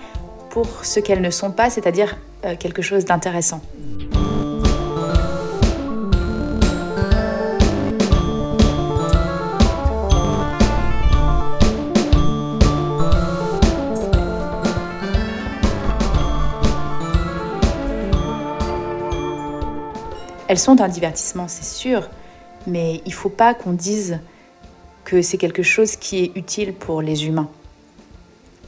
pour 0.50 0.66
ce 0.84 0.98
qu'elles 0.98 1.20
ne 1.20 1.30
sont 1.30 1.50
pas, 1.50 1.68
c'est-à-dire 1.68 2.16
euh, 2.46 2.56
quelque 2.58 2.80
chose 2.80 3.04
d'intéressant. 3.04 3.60
Elles 20.48 20.58
sont 20.58 20.80
un 20.80 20.88
divertissement, 20.88 21.46
c'est 21.46 21.62
sûr, 21.62 22.08
mais 22.68 23.00
il 23.04 23.10
ne 23.10 23.14
faut 23.14 23.28
pas 23.28 23.54
qu'on 23.54 23.72
dise 23.72 24.18
que 25.04 25.22
c'est 25.22 25.38
quelque 25.38 25.62
chose 25.62 25.96
qui 25.96 26.18
est 26.24 26.32
utile 26.36 26.74
pour 26.74 27.00
les 27.02 27.26
humains. 27.26 27.48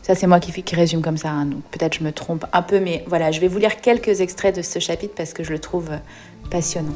Ça, 0.03 0.15
c'est 0.15 0.27
moi 0.27 0.41
qui, 0.41 0.75
résume 0.75 1.03
comme 1.03 1.19
ça, 1.19 1.29
hein, 1.29 1.45
donc 1.45 1.63
peut-être 1.71 1.99
je 1.99 2.03
me 2.03 2.11
trompe 2.11 2.47
un 2.53 2.63
peu, 2.63 2.81
mais 2.81 3.05
voilà, 3.07 3.31
je 3.31 3.41
vais 3.41 3.49
vous 3.49 3.59
lire 3.59 3.81
quelques 3.81 4.23
extraits 4.23 4.57
de 4.57 4.63
ce 4.63 4.79
chapitre 4.79 5.15
parce 5.15 5.35
que 5.35 5.45
je 5.45 5.53
le 5.53 5.59
trouve 5.59 5.91
passionnant. 6.51 6.95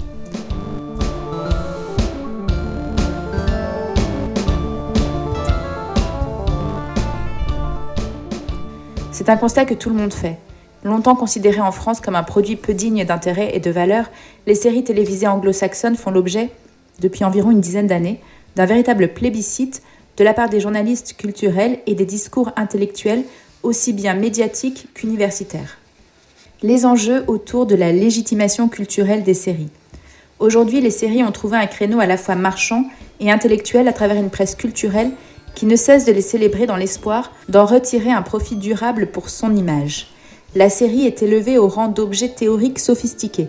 C'est 9.12 9.28
un 9.28 9.36
constat 9.36 9.64
que 9.64 9.74
tout 9.74 9.90
le 9.90 9.96
monde 9.96 10.12
fait. 10.12 10.38
Longtemps 10.82 11.14
considérées 11.14 11.60
en 11.60 11.72
France 11.72 12.00
comme 12.00 12.16
un 12.16 12.22
produit 12.22 12.56
peu 12.56 12.74
digne 12.74 13.04
d'intérêt 13.04 13.54
et 13.54 13.60
de 13.60 13.70
valeur, 13.70 14.06
les 14.46 14.54
séries 14.54 14.84
télévisées 14.84 15.28
anglo-saxonnes 15.28 15.96
font 15.96 16.10
l'objet, 16.10 16.50
depuis 17.00 17.24
environ 17.24 17.50
une 17.50 17.60
dizaine 17.60 17.86
d'années, 17.86 18.20
d'un 18.56 18.66
véritable 18.66 19.12
plébiscite 19.12 19.82
de 20.16 20.24
la 20.24 20.34
part 20.34 20.48
des 20.48 20.60
journalistes 20.60 21.16
culturels 21.16 21.78
et 21.86 21.94
des 21.94 22.04
discours 22.04 22.52
intellectuels 22.56 23.24
aussi 23.62 23.92
bien 23.92 24.14
médiatiques 24.14 24.88
qu'universitaires. 24.94 25.78
Les 26.62 26.86
enjeux 26.86 27.24
autour 27.26 27.66
de 27.66 27.74
la 27.74 27.92
légitimation 27.92 28.68
culturelle 28.68 29.22
des 29.22 29.34
séries. 29.34 29.70
Aujourd'hui, 30.38 30.80
les 30.80 30.90
séries 30.90 31.24
ont 31.24 31.32
trouvé 31.32 31.56
un 31.56 31.66
créneau 31.66 32.00
à 32.00 32.06
la 32.06 32.16
fois 32.16 32.34
marchand 32.34 32.84
et 33.20 33.30
intellectuel 33.30 33.88
à 33.88 33.92
travers 33.92 34.16
une 34.16 34.30
presse 34.30 34.54
culturelle 34.54 35.10
qui 35.54 35.66
ne 35.66 35.76
cesse 35.76 36.04
de 36.04 36.12
les 36.12 36.20
célébrer 36.20 36.66
dans 36.66 36.76
l'espoir 36.76 37.32
d'en 37.48 37.64
retirer 37.64 38.10
un 38.10 38.22
profit 38.22 38.56
durable 38.56 39.06
pour 39.06 39.30
son 39.30 39.54
image 39.54 40.08
la 40.54 40.70
série 40.70 41.06
est 41.06 41.22
élevée 41.22 41.58
au 41.58 41.68
rang 41.68 41.88
d'objet 41.88 42.28
théorique 42.28 42.78
sophistiqué. 42.78 43.48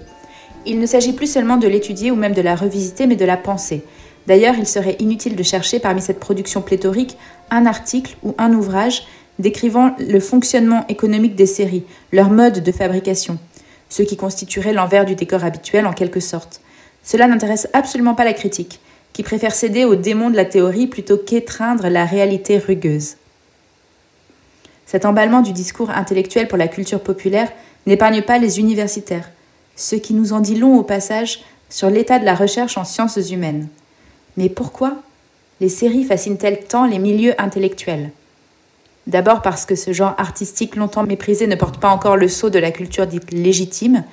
Il 0.65 0.79
ne 0.79 0.85
s'agit 0.85 1.13
plus 1.13 1.31
seulement 1.31 1.57
de 1.57 1.67
l'étudier 1.67 2.11
ou 2.11 2.15
même 2.15 2.33
de 2.33 2.41
la 2.41 2.55
revisiter, 2.55 3.07
mais 3.07 3.15
de 3.15 3.25
la 3.25 3.37
penser. 3.37 3.83
D'ailleurs, 4.27 4.55
il 4.57 4.67
serait 4.67 4.95
inutile 4.99 5.35
de 5.35 5.43
chercher 5.43 5.79
parmi 5.79 6.01
cette 6.01 6.19
production 6.19 6.61
pléthorique 6.61 7.17
un 7.51 7.65
article 7.65 8.17
ou 8.23 8.33
un 8.37 8.51
ouvrage 8.53 9.03
décrivant 9.37 9.95
le 9.99 10.19
fonctionnement 10.19 10.85
économique 10.87 11.35
des 11.35 11.45
séries, 11.45 11.83
leur 12.11 12.29
mode 12.29 12.63
de 12.63 12.71
fabrication, 12.71 13.37
ce 13.89 14.01
qui 14.01 14.17
constituerait 14.17 14.73
l'envers 14.73 15.05
du 15.05 15.15
décor 15.15 15.43
habituel 15.43 15.85
en 15.85 15.93
quelque 15.93 16.19
sorte. 16.19 16.61
Cela 17.03 17.27
n'intéresse 17.27 17.67
absolument 17.73 18.15
pas 18.15 18.23
la 18.23 18.33
critique, 18.33 18.79
qui 19.13 19.23
préfère 19.23 19.53
céder 19.53 19.85
au 19.85 19.95
démon 19.95 20.29
de 20.29 20.35
la 20.35 20.45
théorie 20.45 20.87
plutôt 20.87 21.17
qu'étreindre 21.17 21.89
la 21.89 22.05
réalité 22.05 22.57
rugueuse. 22.57 23.17
Cet 24.85 25.05
emballement 25.05 25.41
du 25.41 25.51
discours 25.51 25.89
intellectuel 25.89 26.47
pour 26.47 26.57
la 26.57 26.67
culture 26.67 27.01
populaire 27.01 27.51
n'épargne 27.85 28.21
pas 28.21 28.39
les 28.39 28.59
universitaires, 28.59 29.29
ce 29.75 29.95
qui 29.95 30.13
nous 30.13 30.33
en 30.33 30.39
dit 30.39 30.55
long 30.55 30.77
au 30.77 30.83
passage 30.83 31.41
sur 31.69 31.89
l'état 31.89 32.19
de 32.19 32.25
la 32.25 32.35
recherche 32.35 32.77
en 32.77 32.83
sciences 32.83 33.31
humaines. 33.31 33.67
Mais 34.37 34.49
pourquoi 34.49 34.93
les 35.61 35.69
séries 35.69 36.03
fascinent-elles 36.03 36.65
tant 36.65 36.85
les 36.85 36.99
milieux 36.99 37.39
intellectuels? 37.39 38.11
D'abord 39.07 39.41
parce 39.41 39.65
que 39.65 39.75
ce 39.75 39.93
genre 39.93 40.15
artistique 40.17 40.75
longtemps 40.75 41.03
méprisé 41.03 41.47
ne 41.47 41.55
porte 41.55 41.79
pas 41.79 41.89
encore 41.89 42.17
le 42.17 42.27
sceau 42.27 42.49
de 42.49 42.59
la 42.59 42.71
culture 42.71 43.05
dite 43.05 43.31
légitime, 43.31 44.03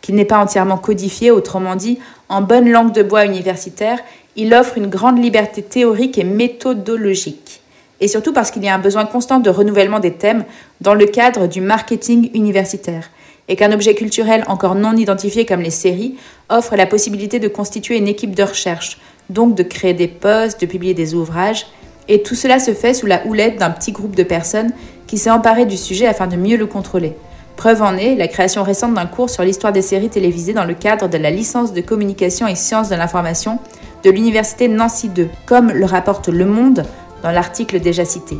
qu'il 0.00 0.14
n'est 0.14 0.24
pas 0.24 0.38
entièrement 0.38 0.78
codifié, 0.78 1.30
autrement 1.30 1.74
dit, 1.74 1.98
en 2.28 2.40
bonne 2.40 2.70
langue 2.70 2.92
de 2.92 3.02
bois 3.02 3.24
universitaire, 3.24 3.98
il 4.36 4.54
offre 4.54 4.78
une 4.78 4.86
grande 4.86 5.22
liberté 5.22 5.62
théorique 5.62 6.18
et 6.18 6.24
méthodologique. 6.24 7.60
Et 8.00 8.06
surtout 8.06 8.32
parce 8.32 8.52
qu'il 8.52 8.62
y 8.62 8.68
a 8.68 8.74
un 8.74 8.78
besoin 8.78 9.06
constant 9.06 9.40
de 9.40 9.50
renouvellement 9.50 9.98
des 9.98 10.12
thèmes 10.12 10.44
dans 10.80 10.94
le 10.94 11.06
cadre 11.06 11.48
du 11.48 11.60
marketing 11.60 12.30
universitaire, 12.32 13.10
et 13.48 13.56
qu'un 13.56 13.72
objet 13.72 13.94
culturel 13.94 14.44
encore 14.46 14.74
non 14.74 14.96
identifié 14.96 15.46
comme 15.46 15.60
les 15.60 15.70
séries 15.70 16.16
offre 16.48 16.76
la 16.76 16.86
possibilité 16.86 17.38
de 17.38 17.48
constituer 17.48 17.96
une 17.96 18.08
équipe 18.08 18.34
de 18.34 18.42
recherche, 18.42 18.98
donc 19.30 19.54
de 19.54 19.62
créer 19.62 19.94
des 19.94 20.08
postes, 20.08 20.60
de 20.60 20.66
publier 20.66 20.94
des 20.94 21.14
ouvrages, 21.14 21.66
et 22.08 22.22
tout 22.22 22.34
cela 22.34 22.58
se 22.58 22.72
fait 22.72 22.94
sous 22.94 23.06
la 23.06 23.26
houlette 23.26 23.58
d'un 23.58 23.70
petit 23.70 23.92
groupe 23.92 24.16
de 24.16 24.22
personnes 24.22 24.72
qui 25.06 25.18
s'est 25.18 25.30
emparé 25.30 25.66
du 25.66 25.76
sujet 25.76 26.06
afin 26.06 26.26
de 26.26 26.36
mieux 26.36 26.56
le 26.56 26.66
contrôler. 26.66 27.14
Preuve 27.56 27.82
en 27.82 27.96
est 27.96 28.14
la 28.14 28.28
création 28.28 28.62
récente 28.62 28.94
d'un 28.94 29.06
cours 29.06 29.30
sur 29.30 29.42
l'histoire 29.42 29.72
des 29.72 29.82
séries 29.82 30.10
télévisées 30.10 30.52
dans 30.52 30.64
le 30.64 30.74
cadre 30.74 31.08
de 31.08 31.18
la 31.18 31.30
licence 31.30 31.72
de 31.72 31.80
communication 31.80 32.46
et 32.46 32.54
sciences 32.54 32.88
de 32.88 32.94
l'information 32.94 33.58
de 34.04 34.10
l'université 34.10 34.68
Nancy 34.68 35.08
2, 35.08 35.28
comme 35.44 35.72
le 35.72 35.84
rapporte 35.84 36.28
Le 36.28 36.46
Monde 36.46 36.84
dans 37.22 37.32
l'article 37.32 37.80
déjà 37.80 38.04
cité. 38.04 38.36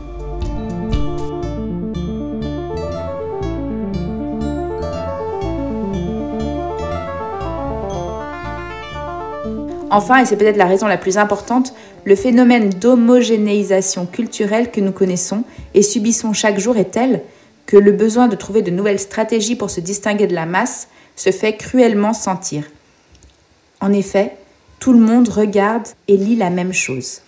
Enfin, 9.91 10.23
et 10.23 10.27
c'est 10.27 10.37
peut-être 10.37 10.57
la 10.57 10.67
raison 10.67 10.87
la 10.87 10.99
plus 10.99 11.17
importante, 11.17 11.73
le 12.05 12.15
phénomène 12.15 12.69
d'homogénéisation 12.69 14.07
culturelle 14.07 14.71
que 14.71 14.81
nous 14.81 14.93
connaissons 14.93 15.45
et 15.75 15.83
subissons 15.83 16.33
chaque 16.33 16.59
jour 16.59 16.77
est 16.77 16.91
tel 16.91 17.23
que 17.65 17.77
le 17.77 17.93
besoin 17.93 18.29
de 18.29 18.37
trouver 18.37 18.63
de 18.63 18.71
nouvelles 18.71 18.99
stratégies 18.99 19.57
pour 19.57 19.71
se 19.71 19.81
distinguer 19.81 20.27
de 20.27 20.35
la 20.35 20.47
masse 20.47 20.89
se 21.17 21.31
fait 21.31 21.57
cruellement 21.57 22.13
sentir. 22.13 22.65
En 23.81 23.93
effet, 23.93 24.37
tout 24.79 24.93
le 24.93 25.01
monde 25.01 25.29
regarde 25.29 25.87
et 26.07 26.17
lit 26.17 26.37
la 26.37 26.51
même 26.51 26.73
chose. 26.73 27.21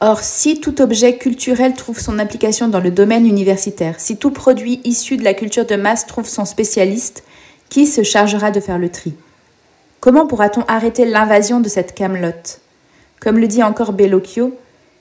Or, 0.00 0.20
si 0.20 0.60
tout 0.60 0.82
objet 0.82 1.16
culturel 1.16 1.74
trouve 1.74 1.98
son 1.98 2.18
application 2.18 2.68
dans 2.68 2.80
le 2.80 2.90
domaine 2.90 3.26
universitaire, 3.26 3.94
si 3.98 4.16
tout 4.16 4.30
produit 4.30 4.80
issu 4.84 5.16
de 5.16 5.24
la 5.24 5.34
culture 5.34 5.66
de 5.66 5.76
masse 5.76 6.06
trouve 6.06 6.28
son 6.28 6.44
spécialiste, 6.44 7.24
qui 7.70 7.86
se 7.86 8.02
chargera 8.02 8.50
de 8.50 8.60
faire 8.60 8.78
le 8.78 8.90
tri? 8.90 9.14
Comment 10.04 10.26
pourra-t-on 10.26 10.64
arrêter 10.68 11.06
l'invasion 11.06 11.60
de 11.60 11.68
cette 11.70 11.94
camelote? 11.94 12.60
Comme 13.22 13.38
le 13.38 13.48
dit 13.48 13.62
encore 13.62 13.94
Bellocchio, 13.94 14.54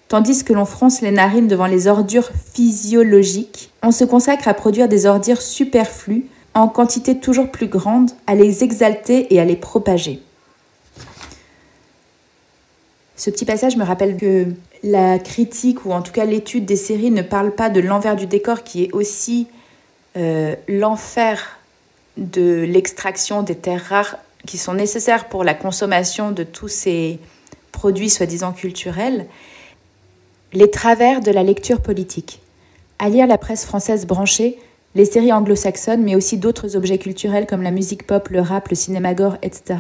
tandis 0.08 0.46
que 0.46 0.54
l'on 0.54 0.64
fronce 0.64 1.02
les 1.02 1.12
narines 1.12 1.50
devant 1.50 1.66
les 1.66 1.88
ordures 1.88 2.30
physiologiques, 2.54 3.74
on 3.82 3.92
se 3.92 4.06
consacre 4.06 4.48
à 4.48 4.54
produire 4.54 4.88
des 4.88 5.06
ordures 5.06 5.42
superflues 5.42 6.28
en 6.54 6.70
quantité 6.70 7.20
toujours 7.20 7.52
plus 7.52 7.68
grande, 7.68 8.12
à 8.28 8.36
les 8.36 8.64
exalter 8.64 9.34
et 9.34 9.42
à 9.42 9.44
les 9.44 9.58
propager. 9.58 10.22
Ce 13.18 13.30
petit 13.30 13.44
passage 13.44 13.76
me 13.76 13.84
rappelle 13.84 14.16
que 14.16 14.46
la 14.84 15.20
critique, 15.20 15.86
ou 15.86 15.92
en 15.92 16.02
tout 16.02 16.14
cas 16.14 16.24
l'étude 16.24 16.64
des 16.64 16.78
séries, 16.78 17.12
ne 17.12 17.24
parle 17.24 17.52
pas 17.52 17.70
de 17.70 17.82
l'envers 17.82 18.16
du 18.16 18.26
décor 18.26 18.64
qui 18.64 18.86
est 18.86 18.94
aussi 18.94 19.48
euh, 20.16 20.56
l'enfer 20.70 21.60
de 22.16 22.64
l'extraction 22.64 23.44
des 23.44 23.56
terres 23.56 23.84
rares 23.90 24.16
qui 24.46 24.58
sont 24.58 24.74
nécessaires 24.74 25.30
pour 25.30 25.44
la 25.44 25.54
consommation 25.54 26.32
de 26.32 26.44
tous 26.44 26.68
ces 26.68 27.20
produits 27.72 28.10
soi-disant 28.10 28.52
culturels, 28.52 29.28
les 30.54 30.70
travers 30.70 31.22
de 31.22 31.32
la 31.32 31.44
lecture 31.44 31.82
politique. 31.82 32.42
À 33.00 33.10
lire 33.10 33.28
la 33.28 33.38
presse 33.38 33.66
française 33.66 34.06
branchée, 34.06 34.60
les 34.96 35.06
séries 35.06 35.34
anglo-saxonnes, 35.34 36.04
mais 36.04 36.16
aussi 36.16 36.38
d'autres 36.38 36.76
objets 36.76 37.00
culturels 37.00 37.48
comme 37.48 37.64
la 37.64 37.72
musique 37.72 38.06
pop, 38.06 38.30
le 38.30 38.42
rap, 38.42 38.70
le 38.70 38.76
cinéma 38.76 39.14
gore, 39.14 39.38
etc., 39.42 39.80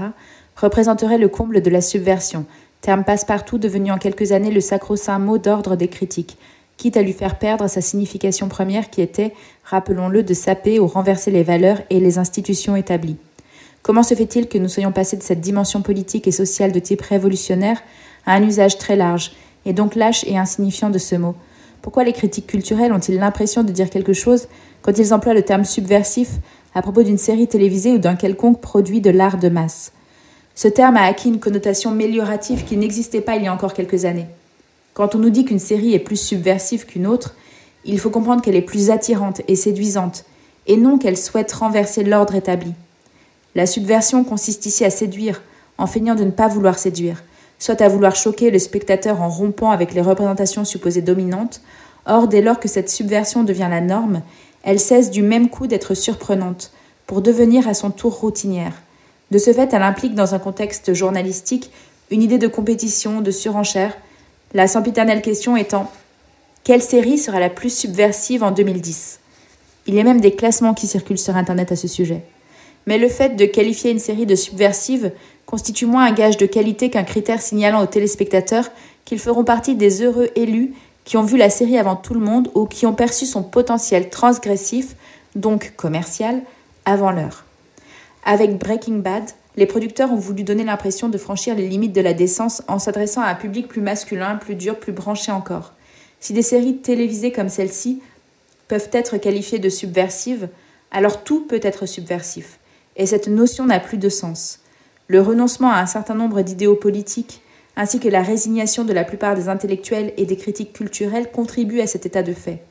représenteraient 0.55 1.17
le 1.17 1.29
comble 1.29 1.61
de 1.61 1.69
la 1.69 1.81
subversion, 1.81 2.45
terme 2.81 3.03
passe-partout 3.03 3.57
devenu 3.57 3.91
en 3.91 3.97
quelques 3.97 4.31
années 4.31 4.51
le 4.51 4.61
sacro-saint 4.61 5.19
mot 5.19 5.37
d'ordre 5.37 5.75
des 5.75 5.87
critiques, 5.87 6.37
quitte 6.77 6.97
à 6.97 7.01
lui 7.01 7.13
faire 7.13 7.37
perdre 7.37 7.67
sa 7.67 7.81
signification 7.81 8.49
première 8.49 8.89
qui 8.89 9.01
était, 9.01 9.33
rappelons-le, 9.63 10.23
de 10.23 10.33
saper 10.33 10.79
ou 10.79 10.87
renverser 10.87 11.31
les 11.31 11.43
valeurs 11.43 11.81
et 11.89 11.99
les 11.99 12.17
institutions 12.17 12.75
établies. 12.75 13.17
Comment 13.83 14.01
se 14.01 14.15
fait-il 14.15 14.47
que 14.47 14.57
nous 14.57 14.69
soyons 14.69 14.93
passés 14.93 15.17
de 15.17 15.23
cette 15.23 15.41
dimension 15.41 15.81
politique 15.81 16.25
et 16.25 16.31
sociale 16.31 16.71
de 16.71 16.79
type 16.79 17.01
révolutionnaire 17.01 17.83
à 18.25 18.35
un 18.35 18.43
usage 18.43 18.77
très 18.77 18.95
large, 18.95 19.33
et 19.65 19.73
donc 19.73 19.95
lâche 19.95 20.23
et 20.23 20.37
insignifiant 20.37 20.89
de 20.89 20.97
ce 20.97 21.15
mot? 21.15 21.35
Pourquoi 21.81 22.05
les 22.05 22.13
critiques 22.13 22.47
culturelles 22.47 22.93
ont-ils 22.93 23.17
l'impression 23.17 23.61
de 23.61 23.73
dire 23.73 23.89
quelque 23.89 24.13
chose 24.13 24.47
quand 24.83 24.97
ils 24.97 25.13
emploient 25.13 25.33
le 25.33 25.41
terme 25.41 25.65
subversif 25.65 26.29
à 26.73 26.81
propos 26.81 27.03
d'une 27.03 27.17
série 27.17 27.49
télévisée 27.49 27.91
ou 27.91 27.97
d'un 27.97 28.15
quelconque 28.15 28.61
produit 28.61 29.01
de 29.01 29.09
l'art 29.09 29.37
de 29.37 29.49
masse? 29.49 29.91
Ce 30.55 30.69
terme 30.69 30.95
a 30.95 31.03
acquis 31.03 31.27
une 31.27 31.41
connotation 31.41 31.91
méliorative 31.91 32.63
qui 32.63 32.77
n'existait 32.77 33.19
pas 33.19 33.35
il 33.35 33.43
y 33.43 33.47
a 33.47 33.53
encore 33.53 33.73
quelques 33.73 34.05
années. 34.05 34.27
Quand 34.93 35.13
on 35.13 35.19
nous 35.19 35.29
dit 35.29 35.43
qu'une 35.43 35.59
série 35.59 35.93
est 35.93 35.99
plus 35.99 36.15
subversive 36.15 36.85
qu'une 36.85 37.05
autre, 37.05 37.35
il 37.83 37.99
faut 37.99 38.11
comprendre 38.11 38.41
qu'elle 38.41 38.55
est 38.55 38.61
plus 38.61 38.91
attirante 38.91 39.41
et 39.49 39.57
séduisante, 39.57 40.23
et 40.67 40.77
non 40.77 40.97
qu'elle 40.97 41.17
souhaite 41.17 41.51
renverser 41.51 42.05
l'ordre 42.05 42.35
établi. 42.35 42.71
La 43.55 43.65
subversion 43.65 44.23
consiste 44.23 44.65
ici 44.65 44.83
à 44.83 44.89
séduire, 44.89 45.41
en 45.77 45.87
feignant 45.87 46.15
de 46.15 46.23
ne 46.23 46.31
pas 46.31 46.47
vouloir 46.47 46.79
séduire, 46.79 47.23
soit 47.59 47.81
à 47.81 47.87
vouloir 47.87 48.15
choquer 48.15 48.51
le 48.51 48.59
spectateur 48.59 49.21
en 49.21 49.29
rompant 49.29 49.71
avec 49.71 49.93
les 49.93 50.01
représentations 50.01 50.65
supposées 50.65 51.01
dominantes. 51.01 51.61
Or, 52.05 52.27
dès 52.27 52.41
lors 52.41 52.59
que 52.59 52.67
cette 52.67 52.89
subversion 52.89 53.43
devient 53.43 53.67
la 53.69 53.81
norme, 53.81 54.21
elle 54.63 54.79
cesse 54.79 55.11
du 55.11 55.21
même 55.21 55.49
coup 55.49 55.67
d'être 55.67 55.93
surprenante, 55.93 56.71
pour 57.05 57.21
devenir 57.21 57.67
à 57.67 57.73
son 57.73 57.91
tour 57.91 58.19
routinière. 58.19 58.81
De 59.31 59.37
ce 59.37 59.53
fait, 59.53 59.73
elle 59.73 59.83
implique 59.83 60.15
dans 60.15 60.35
un 60.35 60.39
contexte 60.39 60.93
journalistique 60.93 61.71
une 62.11 62.21
idée 62.21 62.37
de 62.37 62.47
compétition, 62.47 63.21
de 63.21 63.31
surenchère, 63.31 63.95
la 64.53 64.67
sempiternelle 64.67 65.21
question 65.21 65.57
étant 65.57 65.89
quelle 66.63 66.81
série 66.81 67.17
sera 67.17 67.39
la 67.39 67.49
plus 67.49 67.75
subversive 67.75 68.43
en 68.43 68.51
2010 68.51 69.19
Il 69.87 69.95
y 69.95 69.99
a 69.99 70.03
même 70.03 70.21
des 70.21 70.35
classements 70.35 70.73
qui 70.73 70.87
circulent 70.87 71.17
sur 71.17 71.35
Internet 71.35 71.71
à 71.71 71.75
ce 71.75 71.87
sujet 71.87 72.23
mais 72.85 72.97
le 72.97 73.07
fait 73.07 73.35
de 73.35 73.45
qualifier 73.45 73.91
une 73.91 73.99
série 73.99 74.25
de 74.25 74.35
subversive 74.35 75.11
constitue 75.45 75.85
moins 75.85 76.05
un 76.05 76.13
gage 76.13 76.37
de 76.37 76.45
qualité 76.45 76.89
qu'un 76.89 77.03
critère 77.03 77.41
signalant 77.41 77.81
aux 77.81 77.87
téléspectateurs 77.87 78.69
qu'ils 79.05 79.19
feront 79.19 79.43
partie 79.43 79.75
des 79.75 80.01
heureux 80.01 80.29
élus 80.35 80.73
qui 81.05 81.17
ont 81.17 81.23
vu 81.23 81.37
la 81.37 81.49
série 81.49 81.77
avant 81.77 81.95
tout 81.95 82.13
le 82.13 82.19
monde 82.19 82.49
ou 82.55 82.65
qui 82.65 82.85
ont 82.85 82.93
perçu 82.93 83.25
son 83.25 83.43
potentiel 83.43 84.09
transgressif, 84.09 84.95
donc 85.35 85.73
commercial, 85.75 86.41
avant 86.85 87.11
l'heure. 87.11 87.45
Avec 88.25 88.57
Breaking 88.57 88.99
Bad, 88.99 89.23
les 89.57 89.65
producteurs 89.65 90.11
ont 90.11 90.17
voulu 90.17 90.43
donner 90.43 90.63
l'impression 90.63 91.09
de 91.09 91.17
franchir 91.17 91.55
les 91.55 91.67
limites 91.67 91.93
de 91.93 92.01
la 92.01 92.13
décence 92.13 92.63
en 92.67 92.79
s'adressant 92.79 93.21
à 93.21 93.27
un 93.27 93.35
public 93.35 93.67
plus 93.67 93.81
masculin, 93.81 94.35
plus 94.35 94.55
dur, 94.55 94.79
plus 94.79 94.93
branché 94.93 95.31
encore. 95.31 95.73
Si 96.19 96.33
des 96.33 96.41
séries 96.41 96.77
télévisées 96.77 97.33
comme 97.33 97.49
celle-ci 97.49 98.01
peuvent 98.69 98.89
être 98.93 99.17
qualifiées 99.17 99.59
de 99.59 99.69
subversives, 99.69 100.47
alors 100.91 101.23
tout 101.23 101.41
peut 101.41 101.59
être 101.61 101.85
subversif 101.85 102.59
et 102.95 103.05
cette 103.05 103.27
notion 103.27 103.65
n'a 103.65 103.79
plus 103.79 103.97
de 103.97 104.09
sens. 104.09 104.59
Le 105.07 105.21
renoncement 105.21 105.71
à 105.71 105.79
un 105.79 105.85
certain 105.85 106.15
nombre 106.15 106.41
d'idéaux 106.41 106.75
politiques, 106.75 107.41
ainsi 107.75 107.99
que 107.99 108.07
la 108.09 108.21
résignation 108.21 108.83
de 108.83 108.93
la 108.93 109.03
plupart 109.03 109.35
des 109.35 109.49
intellectuels 109.49 110.13
et 110.17 110.25
des 110.25 110.37
critiques 110.37 110.73
culturelles 110.73 111.31
contribuent 111.31 111.81
à 111.81 111.87
cet 111.87 112.05
état 112.05 112.23
de 112.23 112.33
fait. 112.33 112.63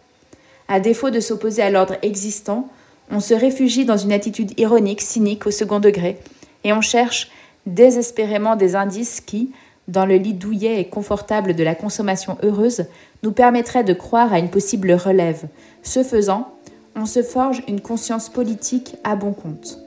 À 0.69 0.81
défaut 0.81 1.11
de 1.11 1.21
s'opposer 1.21 1.63
à 1.63 1.71
l'ordre 1.71 1.97
existant, 2.03 2.69
on 3.11 3.21
se 3.21 3.35
réfugie 3.35 3.85
dans 3.85 3.97
une 3.97 4.13
attitude 4.13 4.59
ironique, 4.59 5.03
cynique 5.03 5.47
au 5.47 5.51
second 5.51 5.81
degré, 5.81 6.19
et 6.65 6.73
on 6.73 6.81
cherche 6.81 7.31
désespérément 7.67 8.57
des 8.57 8.77
indices 8.77 9.21
qui, 9.21 9.51
dans 9.89 10.07
le 10.07 10.17
lit 10.17 10.35
douillet 10.35 10.81
et 10.81 10.89
confortable 10.89 11.55
de 11.55 11.65
la 11.65 11.75
consommation 11.75 12.39
heureuse, 12.43 12.87
nous 13.23 13.33
permettraient 13.33 13.85
de 13.85 13.93
croire 13.93 14.33
à 14.33 14.39
une 14.39 14.51
possible 14.51 14.93
relève. 14.93 15.47
Ce 15.83 16.03
faisant, 16.03 16.55
on 16.95 17.07
se 17.07 17.23
forge 17.23 17.63
une 17.69 17.81
conscience 17.81 18.29
politique 18.29 18.97
à 19.05 19.17
bon 19.17 19.33
compte. 19.33 19.82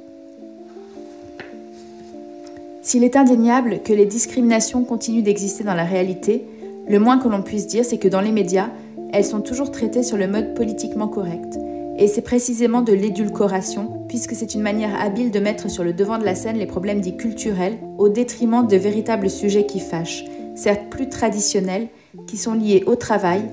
S'il 2.86 3.04
est 3.04 3.16
indéniable 3.16 3.80
que 3.84 3.94
les 3.94 4.06
discriminations 4.06 4.84
continuent 4.84 5.24
d'exister 5.24 5.64
dans 5.64 5.74
la 5.74 5.86
réalité, 5.86 6.46
le 6.88 7.00
moins 7.00 7.18
que 7.18 7.28
l'on 7.28 7.42
puisse 7.42 7.66
dire, 7.66 7.84
c'est 7.84 7.98
que 7.98 8.08
dans 8.08 8.22
les 8.22 8.32
médias, 8.32 8.70
elles 9.12 9.26
sont 9.26 9.42
toujours 9.42 9.72
traitées 9.72 10.04
sur 10.04 10.18
le 10.18 10.28
mode 10.28 10.54
politiquement 10.54 11.08
correct. 11.08 11.58
Et 11.98 12.08
c'est 12.08 12.22
précisément 12.22 12.84
de 12.84 12.94
l'édulcoration, 12.94 14.06
puisque 14.08 14.36
c'est 14.36 14.54
une 14.54 14.62
manière 14.62 15.02
habile 15.02 15.32
de 15.32 15.40
mettre 15.40 15.68
sur 15.68 15.84
le 15.84 15.94
devant 15.94 16.20
de 16.20 16.26
la 16.26 16.36
scène 16.36 16.60
les 16.60 16.68
problèmes 16.68 17.02
dits 17.02 17.18
culturels, 17.18 17.80
au 17.98 18.08
détriment 18.08 18.68
de 18.68 18.78
véritables 18.78 19.32
sujets 19.32 19.66
qui 19.66 19.80
fâchent, 19.80 20.24
certes 20.54 20.92
plus 20.92 21.10
traditionnels, 21.10 21.88
qui 22.28 22.38
sont 22.38 22.54
liés 22.54 22.84
au 22.86 22.96
travail, 22.96 23.46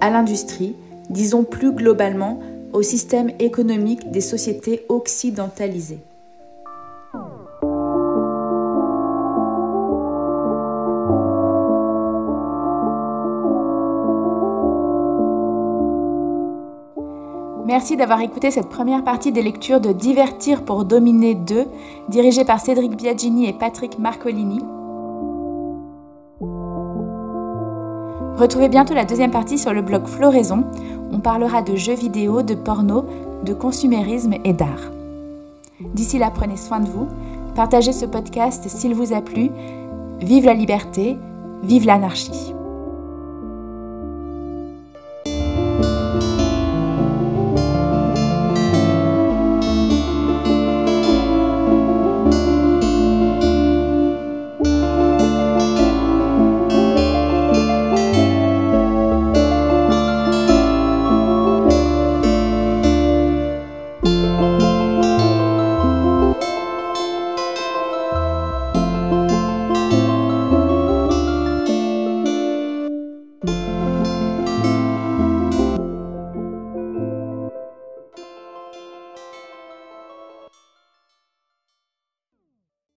à 0.00 0.08
l'industrie, 0.08 0.74
disons 1.10 1.44
plus 1.44 1.72
globalement 1.72 2.40
au 2.72 2.80
système 2.80 3.32
économique 3.38 4.10
des 4.10 4.22
sociétés 4.22 4.86
occidentalisées. 4.88 6.00
Merci 17.68 17.98
d'avoir 17.98 18.22
écouté 18.22 18.50
cette 18.50 18.70
première 18.70 19.04
partie 19.04 19.30
des 19.30 19.42
lectures 19.42 19.78
de 19.78 19.92
Divertir 19.92 20.64
pour 20.64 20.86
dominer 20.86 21.34
2, 21.34 21.66
dirigée 22.08 22.46
par 22.46 22.60
Cédric 22.60 22.96
Biagini 22.96 23.46
et 23.46 23.52
Patrick 23.52 23.98
Marcolini. 23.98 24.60
Retrouvez 28.38 28.70
bientôt 28.70 28.94
la 28.94 29.04
deuxième 29.04 29.30
partie 29.30 29.58
sur 29.58 29.74
le 29.74 29.82
blog 29.82 30.06
Floraison. 30.06 30.64
On 31.12 31.20
parlera 31.20 31.60
de 31.60 31.76
jeux 31.76 31.94
vidéo, 31.94 32.40
de 32.40 32.54
porno, 32.54 33.04
de 33.44 33.52
consumérisme 33.52 34.36
et 34.44 34.54
d'art. 34.54 34.90
D'ici 35.92 36.18
là, 36.18 36.30
prenez 36.34 36.56
soin 36.56 36.80
de 36.80 36.88
vous. 36.88 37.06
Partagez 37.54 37.92
ce 37.92 38.06
podcast 38.06 38.66
s'il 38.66 38.94
vous 38.94 39.12
a 39.12 39.20
plu. 39.20 39.50
Vive 40.20 40.46
la 40.46 40.54
liberté, 40.54 41.18
vive 41.62 41.84
l'anarchie. 41.84 42.54